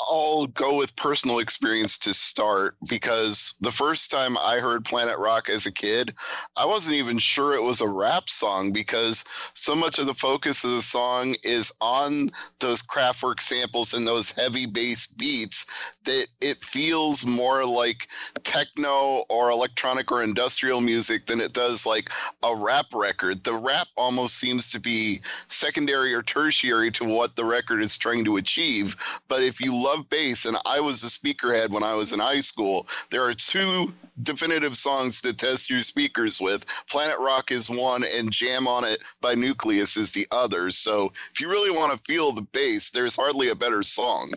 I'll 0.00 0.46
go 0.46 0.76
with 0.76 0.96
personal 0.96 1.38
experience 1.38 1.98
to 1.98 2.14
start 2.14 2.76
because 2.88 3.54
the 3.60 3.70
first 3.70 4.10
time 4.10 4.38
I 4.38 4.58
heard 4.58 4.86
Planet 4.86 5.18
Rock 5.18 5.50
as 5.50 5.66
a 5.66 5.72
kid, 5.72 6.14
I 6.56 6.64
wasn't 6.64 6.96
even 6.96 7.18
sure 7.18 7.52
it 7.52 7.62
was 7.62 7.82
a 7.82 7.88
rap 7.88 8.30
song 8.30 8.72
because 8.72 9.24
so 9.52 9.74
much 9.74 9.98
of 9.98 10.06
the 10.06 10.14
focus 10.14 10.64
of 10.64 10.70
the 10.70 10.82
song 10.82 11.36
is 11.44 11.72
on 11.82 12.30
those 12.58 12.82
Kraftwerk 12.82 13.42
samples 13.42 13.92
and 13.92 14.06
those 14.06 14.30
heavy 14.30 14.64
bass 14.64 15.06
beats 15.06 15.92
that 16.04 16.26
it 16.40 16.58
feels 16.58 17.26
more 17.26 17.66
like 17.66 18.08
techno 18.44 19.24
or 19.28 19.50
electronic 19.50 20.10
or 20.10 20.22
industrial 20.22 20.80
music 20.80 21.26
than 21.26 21.40
it 21.40 21.52
does 21.52 21.84
like 21.84 22.10
a 22.42 22.56
rap 22.56 22.86
record. 22.94 23.44
The 23.44 23.54
rap 23.54 23.88
almost 23.96 24.36
seems 24.38 24.70
to 24.70 24.80
be 24.80 25.20
secondary 25.48 26.14
or 26.14 26.22
tertiary 26.22 26.90
to 26.92 27.04
what 27.04 27.36
the 27.36 27.44
record 27.44 27.82
is 27.82 27.98
trying 27.98 28.24
to 28.24 28.38
achieve. 28.38 28.96
But 29.28 29.42
if 29.42 29.60
you 29.60 29.82
love 29.82 29.91
bass, 29.98 30.46
and 30.46 30.56
I 30.64 30.80
was 30.80 31.02
a 31.02 31.06
speakerhead 31.06 31.70
when 31.70 31.82
I 31.82 31.94
was 31.94 32.12
in 32.12 32.20
high 32.20 32.40
school, 32.40 32.86
there 33.10 33.24
are 33.24 33.34
two 33.34 33.92
definitive 34.22 34.76
songs 34.76 35.20
to 35.22 35.32
test 35.32 35.70
your 35.70 35.82
speakers 35.82 36.40
with. 36.40 36.64
Planet 36.88 37.18
Rock 37.18 37.50
is 37.50 37.68
one, 37.70 38.04
and 38.04 38.30
Jam 38.30 38.66
on 38.66 38.84
It 38.84 39.00
by 39.20 39.34
Newcleus 39.34 39.96
is 39.96 40.12
the 40.12 40.26
other. 40.30 40.70
So 40.70 41.12
if 41.32 41.40
you 41.40 41.48
really 41.48 41.70
want 41.70 41.92
to 41.92 42.12
feel 42.12 42.32
the 42.32 42.42
bass, 42.42 42.90
there's 42.90 43.16
hardly 43.16 43.48
a 43.48 43.54
better 43.54 43.82
song. 43.82 44.32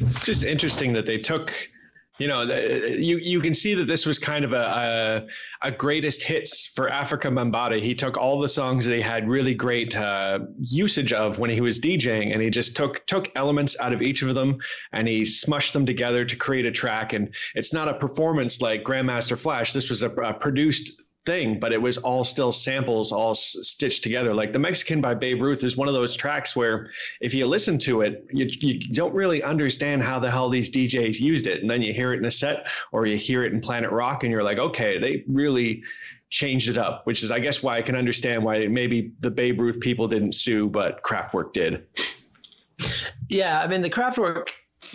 It's 0.00 0.24
just 0.24 0.44
interesting 0.44 0.92
that 0.94 1.06
they 1.06 1.18
took 1.18 1.52
you 2.18 2.28
know, 2.28 2.46
the, 2.46 2.96
you 3.02 3.18
you 3.18 3.40
can 3.40 3.54
see 3.54 3.74
that 3.74 3.86
this 3.86 4.06
was 4.06 4.20
kind 4.20 4.44
of 4.44 4.52
a, 4.52 5.26
a, 5.62 5.68
a 5.68 5.70
greatest 5.72 6.22
hits 6.22 6.66
for 6.66 6.88
Afrika 6.88 7.32
Bambaataa. 7.32 7.80
He 7.80 7.94
took 7.96 8.16
all 8.16 8.38
the 8.38 8.48
songs 8.48 8.86
that 8.86 8.94
he 8.94 9.00
had 9.00 9.28
really 9.28 9.54
great 9.54 9.96
uh, 9.96 10.40
usage 10.60 11.12
of 11.12 11.40
when 11.40 11.50
he 11.50 11.60
was 11.60 11.80
DJing, 11.80 12.32
and 12.32 12.40
he 12.40 12.50
just 12.50 12.76
took 12.76 13.04
took 13.06 13.32
elements 13.34 13.76
out 13.80 13.92
of 13.92 14.00
each 14.00 14.22
of 14.22 14.32
them 14.36 14.58
and 14.92 15.08
he 15.08 15.22
smushed 15.22 15.72
them 15.72 15.86
together 15.86 16.24
to 16.24 16.36
create 16.36 16.66
a 16.66 16.72
track. 16.72 17.14
And 17.14 17.34
it's 17.56 17.72
not 17.72 17.88
a 17.88 17.94
performance 17.94 18.60
like 18.60 18.84
Grandmaster 18.84 19.36
Flash. 19.36 19.72
This 19.72 19.90
was 19.90 20.04
a, 20.04 20.10
a 20.10 20.34
produced 20.34 21.02
thing, 21.26 21.58
but 21.58 21.72
it 21.72 21.80
was 21.80 21.98
all 21.98 22.24
still 22.24 22.52
samples, 22.52 23.12
all 23.12 23.32
s- 23.32 23.56
stitched 23.62 24.02
together. 24.02 24.34
Like 24.34 24.52
the 24.52 24.58
Mexican 24.58 25.00
by 25.00 25.14
Babe 25.14 25.40
Ruth 25.40 25.64
is 25.64 25.76
one 25.76 25.88
of 25.88 25.94
those 25.94 26.16
tracks 26.16 26.54
where 26.54 26.90
if 27.20 27.34
you 27.34 27.46
listen 27.46 27.78
to 27.80 28.02
it, 28.02 28.26
you, 28.32 28.46
you 28.60 28.92
don't 28.92 29.14
really 29.14 29.42
understand 29.42 30.02
how 30.02 30.18
the 30.18 30.30
hell 30.30 30.48
these 30.48 30.70
DJs 30.70 31.20
used 31.20 31.46
it. 31.46 31.62
And 31.62 31.70
then 31.70 31.82
you 31.82 31.92
hear 31.92 32.12
it 32.12 32.18
in 32.18 32.24
a 32.24 32.30
set 32.30 32.66
or 32.92 33.06
you 33.06 33.16
hear 33.16 33.44
it 33.44 33.52
in 33.52 33.60
Planet 33.60 33.90
Rock 33.90 34.22
and 34.22 34.30
you're 34.32 34.42
like, 34.42 34.58
okay, 34.58 34.98
they 34.98 35.24
really 35.26 35.82
changed 36.30 36.68
it 36.68 36.78
up, 36.78 37.06
which 37.06 37.22
is, 37.22 37.30
I 37.30 37.38
guess, 37.38 37.62
why 37.62 37.78
I 37.78 37.82
can 37.82 37.96
understand 37.96 38.44
why 38.44 38.66
maybe 38.66 39.12
the 39.20 39.30
Babe 39.30 39.60
Ruth 39.60 39.80
people 39.80 40.08
didn't 40.08 40.32
sue, 40.32 40.68
but 40.68 41.02
Kraftwerk 41.02 41.52
did. 41.52 41.86
Yeah, 43.28 43.60
I 43.60 43.68
mean, 43.68 43.82
the 43.82 43.90
Kraftwerk 43.90 44.48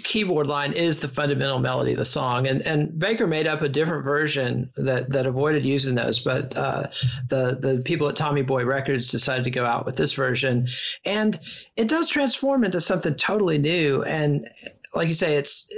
keyboard 0.03 0.47
line 0.47 0.73
is 0.73 0.99
the 0.99 1.07
fundamental 1.07 1.59
melody 1.59 1.91
of 1.91 1.97
the 1.97 2.05
song. 2.05 2.47
And 2.47 2.61
and 2.61 2.97
Baker 2.97 3.27
made 3.27 3.47
up 3.47 3.61
a 3.61 3.69
different 3.69 4.03
version 4.03 4.71
that 4.77 5.09
that 5.11 5.25
avoided 5.25 5.65
using 5.65 5.95
those 5.95 6.19
but 6.19 6.57
uh, 6.57 6.87
the 7.27 7.57
the 7.59 7.81
people 7.85 8.07
at 8.09 8.15
Tommy 8.15 8.41
Boy 8.41 8.65
Records 8.65 9.11
decided 9.11 9.43
to 9.45 9.51
go 9.51 9.65
out 9.65 9.85
with 9.85 9.95
this 9.95 10.13
version. 10.13 10.67
And 11.05 11.39
it 11.75 11.87
does 11.87 12.09
transform 12.09 12.63
into 12.63 12.81
something 12.81 13.15
totally 13.15 13.57
new. 13.57 14.03
And 14.03 14.49
like 14.93 15.07
you 15.07 15.13
say 15.13 15.35
it's 15.35 15.69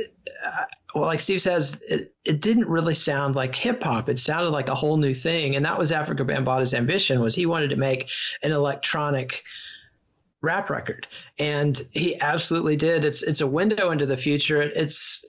uh, 0.45 0.65
well 0.95 1.05
like 1.05 1.19
Steve 1.19 1.41
says 1.41 1.81
it, 1.87 2.13
it 2.23 2.41
didn't 2.41 2.67
really 2.67 2.93
sound 2.93 3.35
like 3.35 3.55
hip 3.55 3.83
hop 3.83 4.09
it 4.09 4.19
sounded 4.19 4.49
like 4.49 4.67
a 4.67 4.75
whole 4.75 4.97
new 4.97 5.13
thing. 5.13 5.55
And 5.55 5.65
that 5.65 5.77
was 5.77 5.91
Afrika 5.91 6.21
Bambaataa's 6.21 6.73
ambition 6.73 7.19
was 7.19 7.35
he 7.35 7.45
wanted 7.45 7.69
to 7.71 7.75
make 7.75 8.09
an 8.43 8.51
electronic 8.51 9.43
rap 10.41 10.69
record. 10.69 11.07
And 11.37 11.79
he 11.91 12.19
absolutely 12.19 12.75
did. 12.75 13.05
It's 13.05 13.21
it's 13.21 13.41
a 13.41 13.47
window 13.47 13.91
into 13.91 14.05
the 14.05 14.17
future. 14.17 14.61
It's 14.61 15.23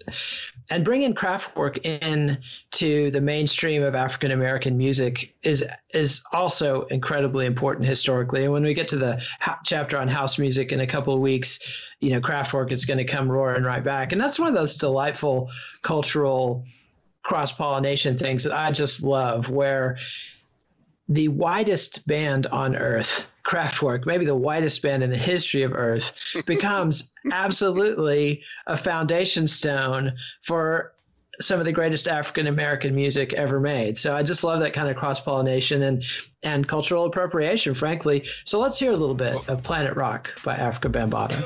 and 0.71 0.85
bringing 0.85 1.15
Kraftwerk 1.15 1.85
in 1.85 2.39
to 2.73 3.11
the 3.11 3.21
mainstream 3.21 3.83
of 3.83 3.95
African 3.95 4.31
American 4.31 4.79
music 4.79 5.35
is 5.43 5.65
is 5.93 6.23
also 6.33 6.83
incredibly 6.85 7.47
important 7.47 7.87
historically. 7.87 8.45
And 8.45 8.53
when 8.53 8.63
we 8.63 8.75
get 8.75 8.89
to 8.89 8.97
the 8.97 9.23
ha- 9.41 9.61
chapter 9.65 9.99
on 9.99 10.09
house 10.09 10.39
music 10.39 10.73
in 10.73 10.81
a 10.81 10.87
couple 10.87 11.15
of 11.15 11.21
weeks 11.21 11.61
you 12.01 12.11
know 12.11 12.21
Kraftwerk 12.21 12.73
is 12.73 12.85
going 12.85 12.99
to 12.99 13.05
come 13.05 13.31
roaring 13.31 13.63
right 13.63 13.83
back. 13.83 14.13
And 14.13 14.21
that's 14.21 14.39
one 14.39 14.49
of 14.49 14.55
those 14.55 14.77
delightful 14.77 15.51
cultural 15.83 16.65
cross 17.23 17.53
pollination 17.53 18.19
things 18.19 18.45
that 18.45 18.53
I 18.53 18.73
just 18.73 19.03
love 19.03 19.49
where 19.49 19.99
the 21.09 21.29
widest 21.29 22.07
band 22.07 22.47
on 22.49 22.75
earth 22.77 23.27
Kraftwerk, 23.45 24.07
maybe 24.07 24.25
the 24.25 24.35
widest 24.35 24.83
band 24.83 25.03
in 25.03 25.11
the 25.11 25.17
history 25.17 25.63
of 25.63 25.73
Earth, 25.73 26.43
becomes 26.47 27.13
absolutely 27.31 28.43
a 28.67 28.77
foundation 28.77 29.49
stone 29.49 30.13
for 30.43 30.93
some 31.41 31.59
of 31.59 31.65
the 31.65 31.73
greatest 31.73 32.07
African 32.09 32.47
American 32.47 32.95
music 32.95 33.33
ever 33.33 33.59
made. 33.59 33.99
So 33.99 34.15
I 34.15 34.23
just 34.23 34.45
love 34.45 34.61
that 34.61 34.73
kind 34.73 34.89
of 34.89 34.97
cross 34.97 35.19
pollination 35.21 35.83
and 35.83 36.05
and 36.43 36.69
cultural 36.69 37.07
appropriation, 37.07 37.75
frankly. 37.75 38.25
So 38.45 38.59
let's 38.59 38.79
hear 38.79 38.93
a 38.93 38.97
little 38.97 39.15
bit 39.15 39.49
of 39.49 39.63
Planet 39.63 39.97
Rock 39.97 40.31
by 40.45 40.57
Afrika 40.57 40.91
Bambaataa. 40.93 41.43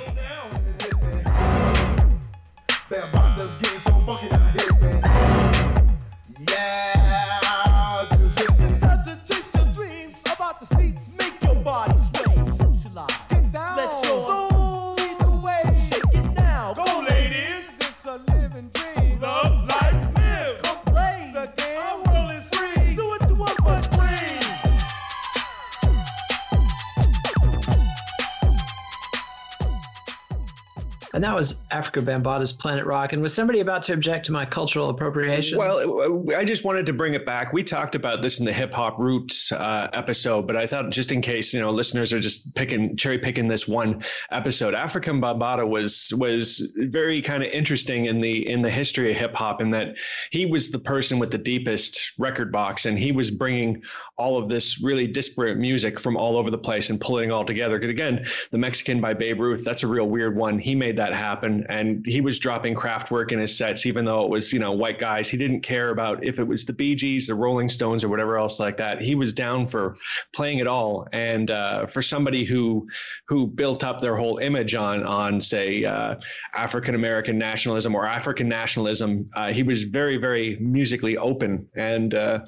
And 31.17 31.25
that 31.25 31.35
was 31.35 31.55
Afrika 31.73 32.05
Bambaataa's 32.05 32.53
Planet 32.53 32.85
Rock. 32.85 33.15
And 33.15 33.23
was 33.23 33.33
somebody 33.33 33.61
about 33.61 33.83
to 33.85 33.95
object 33.95 34.27
to 34.27 34.33
my 34.33 34.45
cultural 34.45 34.91
appropriation? 34.91 35.57
Well, 35.57 36.31
I 36.37 36.45
just 36.45 36.63
wanted 36.63 36.85
to 36.85 36.93
bring 36.93 37.15
it 37.15 37.25
back. 37.25 37.55
We 37.55 37.65
talked 37.65 37.95
about 37.95 38.21
this 38.21 38.39
in 38.39 38.45
the 38.45 38.53
hip 38.53 38.71
hop 38.71 38.99
roots 38.99 39.51
uh, 39.51 39.89
episode, 39.95 40.47
but 40.47 40.57
I 40.57 40.67
thought 40.67 40.91
just 40.91 41.13
in 41.13 41.23
case 41.23 41.55
you 41.55 41.61
know 41.61 41.71
listeners 41.71 42.13
are 42.13 42.21
just 42.21 42.55
picking 42.55 42.99
cherry 42.99 43.17
picking 43.17 43.49
this 43.49 43.67
one 43.67 44.05
episode, 44.31 44.75
Afrika 44.75 45.19
Bambaataa 45.19 45.67
was 45.67 46.13
was 46.19 46.71
very 46.77 47.23
kind 47.23 47.43
of 47.43 47.49
interesting 47.49 48.05
in 48.05 48.21
the 48.21 48.47
in 48.47 48.61
the 48.61 48.69
history 48.71 49.11
of 49.11 49.17
hip 49.17 49.33
hop 49.33 49.63
in 49.63 49.71
that 49.71 49.95
he 50.31 50.45
was 50.45 50.69
the 50.69 50.79
person 50.79 51.19
with 51.19 51.31
the 51.31 51.39
deepest 51.39 52.13
record 52.19 52.53
box, 52.53 52.85
and 52.85 52.99
he 52.99 53.11
was 53.11 53.31
bringing 53.31 53.81
all 54.19 54.39
of 54.39 54.49
this 54.49 54.81
really 54.81 55.07
disparate 55.07 55.59
music 55.59 56.01
from 56.01 56.17
all 56.17 56.39
over 56.39 56.51
the 56.51 56.59
place 56.59 56.89
and 56.89 56.99
pulling 57.01 57.29
it 57.29 57.33
all 57.33 57.45
together. 57.45 57.79
Because 57.79 57.91
again, 57.91 58.27
the 58.51 58.57
Mexican 58.57 59.01
by 59.01 59.13
Babe 59.13 59.41
Ruth, 59.41 59.63
that's 59.63 59.83
a 59.83 59.87
real 59.87 60.09
weird 60.09 60.35
one. 60.35 60.59
He 60.59 60.75
made 60.75 60.97
that 60.97 61.13
happen, 61.13 61.67
and 61.69 62.05
he 62.07 62.23
was 62.23 62.39
dropping 62.39 62.75
Kraftwerk 62.75 63.33
in 63.33 63.39
his 63.39 63.57
sets, 63.57 63.85
even 63.85 64.07
though 64.07 64.25
it 64.25 64.31
was 64.31 64.53
you 64.53 64.59
know 64.59 64.73
white 64.73 64.99
guys. 64.99 65.29
He 65.29 65.37
didn't 65.37 65.61
care 65.61 65.91
about 65.91 66.25
if 66.25 66.39
it 66.39 66.45
was 66.45 66.65
the 66.65 66.73
Bee 66.73 66.95
Gees, 66.95 67.27
the 67.27 67.35
Rolling 67.35 67.69
Stones, 67.69 68.03
or 68.03 68.09
whatever 68.09 68.39
else 68.39 68.59
like 68.59 68.79
that. 68.79 69.03
He 69.03 69.15
was 69.15 69.35
down 69.35 69.67
for 69.67 69.97
playing 70.35 70.61
it 70.61 70.67
all. 70.67 71.07
And 71.13 71.51
uh, 71.51 71.87
for 71.87 72.01
somebody 72.01 72.45
who 72.45 72.89
who 73.29 73.47
built 73.47 73.85
up 73.85 74.01
their 74.01 74.17
whole 74.17 74.39
image 74.39 74.75
on 74.75 75.03
on 75.05 75.43
say 75.43 75.85
uh, 75.85 76.17
African 76.55 76.95
American 76.95 77.37
nationalism 77.37 77.95
or 77.95 78.07
African 78.07 78.49
nationalism, 78.49 79.29
uh, 79.35 79.53
he 79.53 79.63
was 79.63 79.83
very 79.85 80.17
very 80.17 80.57
musically 80.59 81.19
open 81.19 81.69
and 81.75 82.15
uh, 82.15 82.41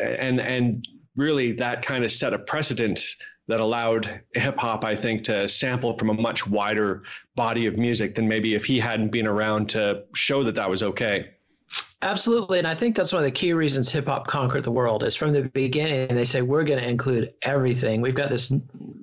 and 0.00 0.40
and 0.40 0.86
really 1.18 1.52
that 1.52 1.82
kind 1.82 2.04
of 2.04 2.10
set 2.10 2.32
a 2.32 2.38
precedent 2.38 3.04
that 3.48 3.60
allowed 3.60 4.20
hip 4.34 4.56
hop, 4.58 4.84
I 4.84 4.94
think, 4.94 5.24
to 5.24 5.48
sample 5.48 5.96
from 5.98 6.10
a 6.10 6.14
much 6.14 6.46
wider 6.46 7.02
body 7.34 7.66
of 7.66 7.76
music 7.76 8.14
than 8.14 8.28
maybe 8.28 8.54
if 8.54 8.64
he 8.64 8.78
hadn't 8.78 9.10
been 9.10 9.26
around 9.26 9.70
to 9.70 10.04
show 10.14 10.42
that 10.44 10.54
that 10.54 10.70
was 10.70 10.82
okay. 10.82 11.30
Absolutely. 12.00 12.58
And 12.58 12.68
I 12.68 12.74
think 12.74 12.94
that's 12.94 13.12
one 13.12 13.20
of 13.20 13.24
the 13.24 13.32
key 13.32 13.52
reasons 13.52 13.90
hip 13.90 14.06
hop 14.06 14.26
conquered 14.26 14.64
the 14.64 14.70
world 14.70 15.02
is 15.02 15.16
from 15.16 15.32
the 15.32 15.42
beginning, 15.42 16.14
they 16.14 16.24
say, 16.24 16.42
we're 16.42 16.62
going 16.62 16.78
to 16.78 16.88
include 16.88 17.34
everything. 17.42 18.00
We've 18.00 18.14
got 18.14 18.30
this 18.30 18.52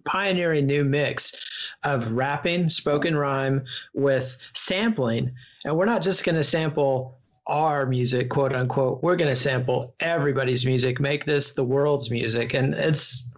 pioneering 0.06 0.66
new 0.66 0.86
mix 0.86 1.36
of 1.84 2.12
rapping, 2.12 2.70
spoken 2.70 3.16
rhyme 3.16 3.66
with 3.94 4.38
sampling. 4.54 5.34
And 5.66 5.76
we're 5.76 5.86
not 5.86 6.04
just 6.04 6.24
going 6.24 6.36
to 6.36 6.44
sample 6.44 7.18
our 7.48 7.86
music, 7.86 8.30
quote 8.30 8.54
unquote. 8.54 9.04
We're 9.04 9.16
going 9.16 9.30
to 9.30 9.36
sample 9.36 9.94
everybody's 10.00 10.66
music, 10.66 11.00
make 11.00 11.26
this 11.26 11.52
the 11.52 11.64
world's 11.64 12.10
music. 12.10 12.54
And 12.54 12.74
it's, 12.74 13.30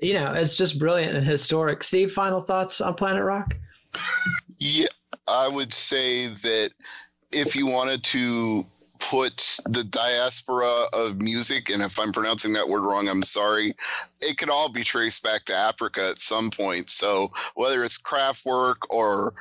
you 0.00 0.14
know, 0.14 0.32
it's 0.32 0.56
just 0.56 0.78
brilliant 0.78 1.16
and 1.16 1.26
historic. 1.26 1.82
Steve, 1.82 2.12
final 2.12 2.40
thoughts 2.40 2.80
on 2.80 2.94
Planet 2.94 3.24
Rock? 3.24 3.54
Yeah, 4.58 4.86
I 5.26 5.48
would 5.48 5.74
say 5.74 6.28
that 6.28 6.70
if 7.32 7.56
you 7.56 7.66
wanted 7.66 8.04
to 8.04 8.66
put 8.98 9.58
the 9.66 9.82
diaspora 9.82 10.84
of 10.92 11.20
music, 11.20 11.70
and 11.70 11.82
if 11.82 11.98
I'm 11.98 12.12
pronouncing 12.12 12.52
that 12.52 12.68
word 12.68 12.82
wrong, 12.82 13.08
I'm 13.08 13.24
sorry, 13.24 13.74
it 14.20 14.38
could 14.38 14.50
all 14.50 14.68
be 14.68 14.84
traced 14.84 15.24
back 15.24 15.44
to 15.46 15.54
Africa 15.54 16.08
at 16.08 16.20
some 16.20 16.50
point. 16.50 16.88
So 16.88 17.32
whether 17.54 17.82
it's 17.82 18.00
Kraftwerk 18.00 18.76
or 18.90 19.34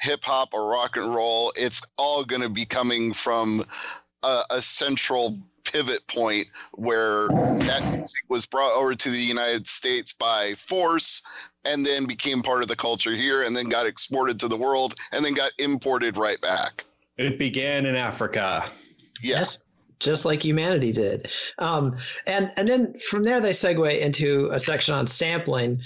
hip 0.00 0.20
hop 0.22 0.50
or 0.52 0.68
rock 0.68 0.96
and 0.96 1.14
roll, 1.14 1.52
it's 1.56 1.82
all 1.96 2.24
going 2.24 2.42
to 2.42 2.48
be 2.48 2.64
coming 2.64 3.12
from 3.12 3.64
a, 4.22 4.42
a 4.50 4.62
central 4.62 5.38
pivot 5.64 6.06
point 6.06 6.46
where 6.72 7.28
that 7.58 7.82
music 7.90 8.24
was 8.28 8.46
brought 8.46 8.72
over 8.76 8.94
to 8.94 9.10
the 9.10 9.18
United 9.18 9.66
States 9.66 10.12
by 10.12 10.54
force 10.54 11.22
and 11.64 11.84
then 11.84 12.06
became 12.06 12.42
part 12.42 12.62
of 12.62 12.68
the 12.68 12.76
culture 12.76 13.14
here 13.14 13.42
and 13.42 13.56
then 13.56 13.68
got 13.68 13.86
exported 13.86 14.38
to 14.40 14.48
the 14.48 14.56
world 14.56 14.94
and 15.12 15.24
then 15.24 15.34
got 15.34 15.50
imported 15.58 16.16
right 16.16 16.40
back. 16.40 16.84
It 17.16 17.38
began 17.38 17.86
in 17.86 17.96
Africa. 17.96 18.70
Yes. 19.22 19.62
just 19.98 20.24
like 20.24 20.44
humanity 20.44 20.92
did. 20.92 21.30
Um, 21.58 21.96
and 22.26 22.52
and 22.56 22.68
then 22.68 22.98
from 23.00 23.22
there 23.22 23.40
they 23.40 23.50
segue 23.50 23.98
into 23.98 24.50
a 24.52 24.60
section 24.60 24.94
on 24.94 25.06
sampling 25.06 25.80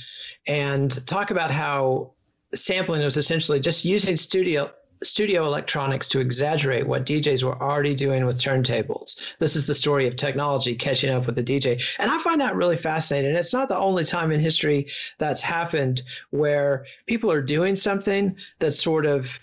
and 0.46 1.06
talk 1.06 1.30
about 1.30 1.50
how 1.50 2.12
sampling 2.54 3.02
was 3.02 3.16
essentially 3.16 3.60
just 3.60 3.84
using 3.84 4.16
studio 4.16 4.70
studio 5.02 5.46
electronics 5.46 6.08
to 6.08 6.20
exaggerate 6.20 6.86
what 6.86 7.06
DJs 7.06 7.42
were 7.42 7.60
already 7.60 7.94
doing 7.94 8.26
with 8.26 8.36
turntables. 8.36 9.16
This 9.38 9.56
is 9.56 9.66
the 9.66 9.74
story 9.74 10.06
of 10.06 10.16
technology 10.16 10.74
catching 10.74 11.10
up 11.10 11.26
with 11.26 11.36
the 11.36 11.42
DJ. 11.42 11.82
And 11.98 12.10
I 12.10 12.18
find 12.18 12.40
that 12.40 12.54
really 12.54 12.76
fascinating. 12.76 13.34
It's 13.34 13.54
not 13.54 13.68
the 13.68 13.78
only 13.78 14.04
time 14.04 14.30
in 14.30 14.40
history 14.40 14.88
that's 15.18 15.40
happened 15.40 16.02
where 16.30 16.84
people 17.06 17.32
are 17.32 17.40
doing 17.40 17.76
something 17.76 18.36
that 18.58 18.72
sort 18.72 19.06
of 19.06 19.40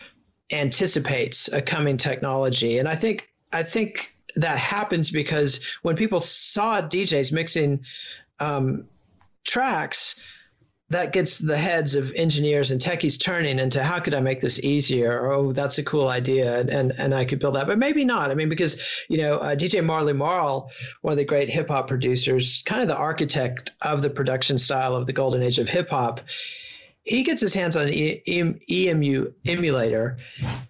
anticipates 0.52 1.52
a 1.52 1.62
coming 1.62 1.98
technology. 1.98 2.78
And 2.78 2.88
I 2.88 2.96
think 2.96 3.28
I 3.52 3.64
think 3.64 4.16
that 4.36 4.58
happens 4.58 5.10
because 5.10 5.60
when 5.82 5.96
people 5.96 6.20
saw 6.20 6.82
DJs 6.82 7.32
mixing 7.34 7.84
um, 8.40 8.86
tracks, 9.44 10.20
that 10.90 11.12
gets 11.12 11.38
the 11.38 11.58
heads 11.58 11.96
of 11.96 12.14
engineers 12.14 12.72
and 12.72 12.80
techies 12.80 13.20
turning 13.20 13.60
into 13.60 13.84
how 13.84 14.00
could 14.00 14.14
I 14.14 14.22
make 14.22 14.40
this 14.40 14.60
easier? 14.60 15.32
Oh, 15.32 15.52
that's 15.52 15.78
a 15.78 15.84
cool 15.84 16.08
idea, 16.08 16.60
and, 16.60 16.70
and 16.70 16.92
and 16.92 17.14
I 17.14 17.26
could 17.26 17.40
build 17.40 17.56
that, 17.56 17.68
but 17.68 17.78
maybe 17.78 18.06
not. 18.06 18.32
I 18.32 18.36
mean, 18.36 18.48
because 18.48 18.82
you 19.10 19.18
know, 19.18 19.36
uh, 19.36 19.56
DJ 19.56 19.84
Marley 19.84 20.14
Marl, 20.14 20.72
one 21.02 21.12
of 21.12 21.18
the 21.18 21.26
great 21.26 21.50
hip 21.50 21.68
hop 21.68 21.90
producers, 21.90 22.64
kind 22.66 22.82
of 22.82 22.88
the 22.88 22.96
architect 22.96 23.72
of 23.82 24.02
the 24.02 24.10
production 24.10 24.58
style 24.58 24.96
of 24.96 25.06
the 25.06 25.14
golden 25.14 25.44
age 25.44 25.60
of 25.60 25.68
hip 25.68 25.90
hop. 25.90 26.22
He 27.04 27.24
gets 27.24 27.40
his 27.40 27.54
hands 27.54 27.78
on 27.78 27.88
an 27.88 28.60
EMU 28.70 29.32
emulator 29.46 30.18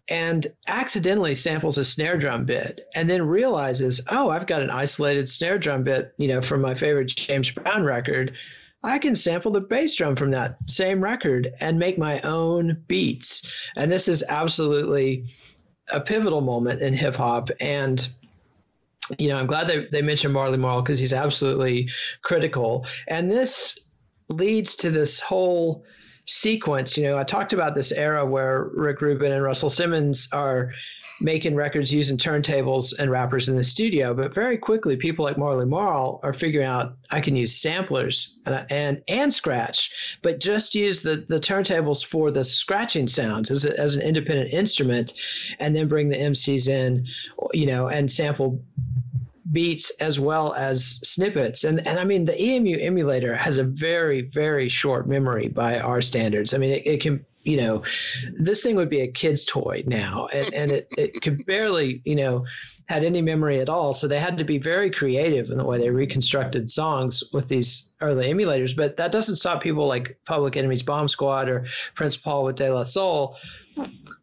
and 0.07 0.45
accidentally 0.67 1.33
samples 1.33 1.79
a 1.79 1.85
snare 1.85 2.15
drum 2.17 2.45
bit 2.45 2.87
and 2.93 3.09
then 3.09 3.27
realizes, 3.27 4.01
oh, 4.07 4.29
I've 4.29 4.45
got 4.45 4.61
an 4.61 4.69
isolated 4.69 5.29
snare 5.29 5.57
drum 5.57 5.83
bit, 5.83 6.13
you 6.17 6.27
know, 6.27 6.43
from 6.43 6.61
my 6.61 6.75
favorite 6.75 7.07
James 7.07 7.49
Brown 7.49 7.83
record 7.83 8.35
I 8.83 8.99
can 8.99 9.15
sample 9.15 9.51
the 9.51 9.61
bass 9.61 9.95
drum 9.95 10.15
from 10.15 10.31
that 10.31 10.57
same 10.67 11.01
record 11.01 11.53
and 11.59 11.79
make 11.79 11.97
my 11.97 12.21
own 12.21 12.83
beats. 12.87 13.69
And 13.75 13.91
this 13.91 14.07
is 14.07 14.23
absolutely 14.27 15.25
a 15.91 15.99
pivotal 15.99 16.41
moment 16.41 16.81
in 16.81 16.93
hip 16.93 17.15
hop. 17.15 17.49
And 17.59 18.07
you 19.17 19.29
know, 19.29 19.37
I'm 19.37 19.47
glad 19.47 19.67
they, 19.67 19.87
they 19.91 20.01
mentioned 20.01 20.33
Marley 20.33 20.57
Marl 20.57 20.81
because 20.81 20.99
he's 20.99 21.13
absolutely 21.13 21.89
critical. 22.21 22.85
And 23.07 23.31
this 23.31 23.79
leads 24.29 24.75
to 24.77 24.91
this 24.91 25.19
whole 25.19 25.85
sequence. 26.27 26.97
You 26.97 27.03
know, 27.03 27.17
I 27.17 27.23
talked 27.23 27.53
about 27.53 27.73
this 27.73 27.91
era 27.91 28.25
where 28.25 28.69
Rick 28.73 29.01
Rubin 29.01 29.31
and 29.31 29.41
Russell 29.41 29.69
Simmons 29.69 30.27
are 30.33 30.73
making 31.21 31.55
records 31.55 31.91
using 31.91 32.17
turntables 32.17 32.93
and 32.99 33.09
rappers 33.09 33.47
in 33.47 33.55
the 33.55 33.63
studio. 33.63 34.13
But 34.13 34.33
very 34.33 34.57
quickly, 34.57 34.97
people 34.97 35.23
like 35.23 35.37
Marley 35.37 35.65
Marl 35.65 36.19
are 36.23 36.33
figuring 36.33 36.67
out 36.67 36.95
I 37.09 37.21
can 37.21 37.35
use 37.35 37.59
samplers 37.59 38.37
and 38.45 38.65
and, 38.69 39.01
and 39.07 39.33
scratch, 39.33 40.19
but 40.21 40.39
just 40.39 40.75
use 40.75 41.01
the, 41.01 41.25
the 41.27 41.39
turntables 41.39 42.05
for 42.05 42.29
the 42.29 42.43
scratching 42.43 43.07
sounds 43.07 43.49
as, 43.49 43.65
a, 43.65 43.79
as 43.79 43.95
an 43.95 44.01
independent 44.01 44.51
instrument, 44.53 45.13
and 45.59 45.75
then 45.75 45.87
bring 45.87 46.09
the 46.09 46.17
MCs 46.17 46.67
in, 46.67 47.07
you 47.53 47.65
know, 47.65 47.87
and 47.87 48.11
sample 48.11 48.61
beats 49.51 49.91
as 49.99 50.19
well 50.19 50.53
as 50.53 50.99
snippets. 51.03 51.63
And 51.63 51.85
and 51.87 51.99
I 51.99 52.03
mean 52.03 52.25
the 52.25 52.41
EMU 52.41 52.77
emulator 52.79 53.35
has 53.35 53.57
a 53.57 53.63
very 53.63 54.21
very 54.21 54.69
short 54.69 55.07
memory 55.07 55.47
by 55.47 55.79
our 55.79 56.01
standards. 56.01 56.53
I 56.53 56.57
mean 56.57 56.71
it, 56.71 56.85
it 56.85 57.01
can 57.01 57.25
you 57.43 57.57
know 57.57 57.83
this 58.37 58.61
thing 58.61 58.75
would 58.75 58.89
be 58.89 59.01
a 59.01 59.07
kid's 59.07 59.45
toy 59.45 59.83
now 59.87 60.27
and, 60.33 60.53
and 60.53 60.71
it, 60.71 60.93
it 60.97 61.21
could 61.21 61.45
barely 61.45 62.01
you 62.03 62.15
know 62.15 62.45
had 62.87 63.03
any 63.03 63.21
memory 63.21 63.59
at 63.59 63.69
all 63.69 63.93
so 63.93 64.07
they 64.07 64.19
had 64.19 64.37
to 64.37 64.43
be 64.43 64.57
very 64.57 64.89
creative 64.89 65.49
in 65.49 65.57
the 65.57 65.63
way 65.63 65.77
they 65.77 65.89
reconstructed 65.89 66.69
songs 66.69 67.23
with 67.33 67.47
these 67.47 67.91
early 68.01 68.27
emulators 68.27 68.75
but 68.75 68.97
that 68.97 69.11
doesn't 69.11 69.35
stop 69.35 69.61
people 69.61 69.87
like 69.87 70.17
public 70.25 70.55
enemy's 70.55 70.83
bomb 70.83 71.07
squad 71.07 71.49
or 71.49 71.65
prince 71.95 72.15
paul 72.15 72.43
with 72.43 72.55
de 72.55 72.73
la 72.73 72.83
soul 72.83 73.35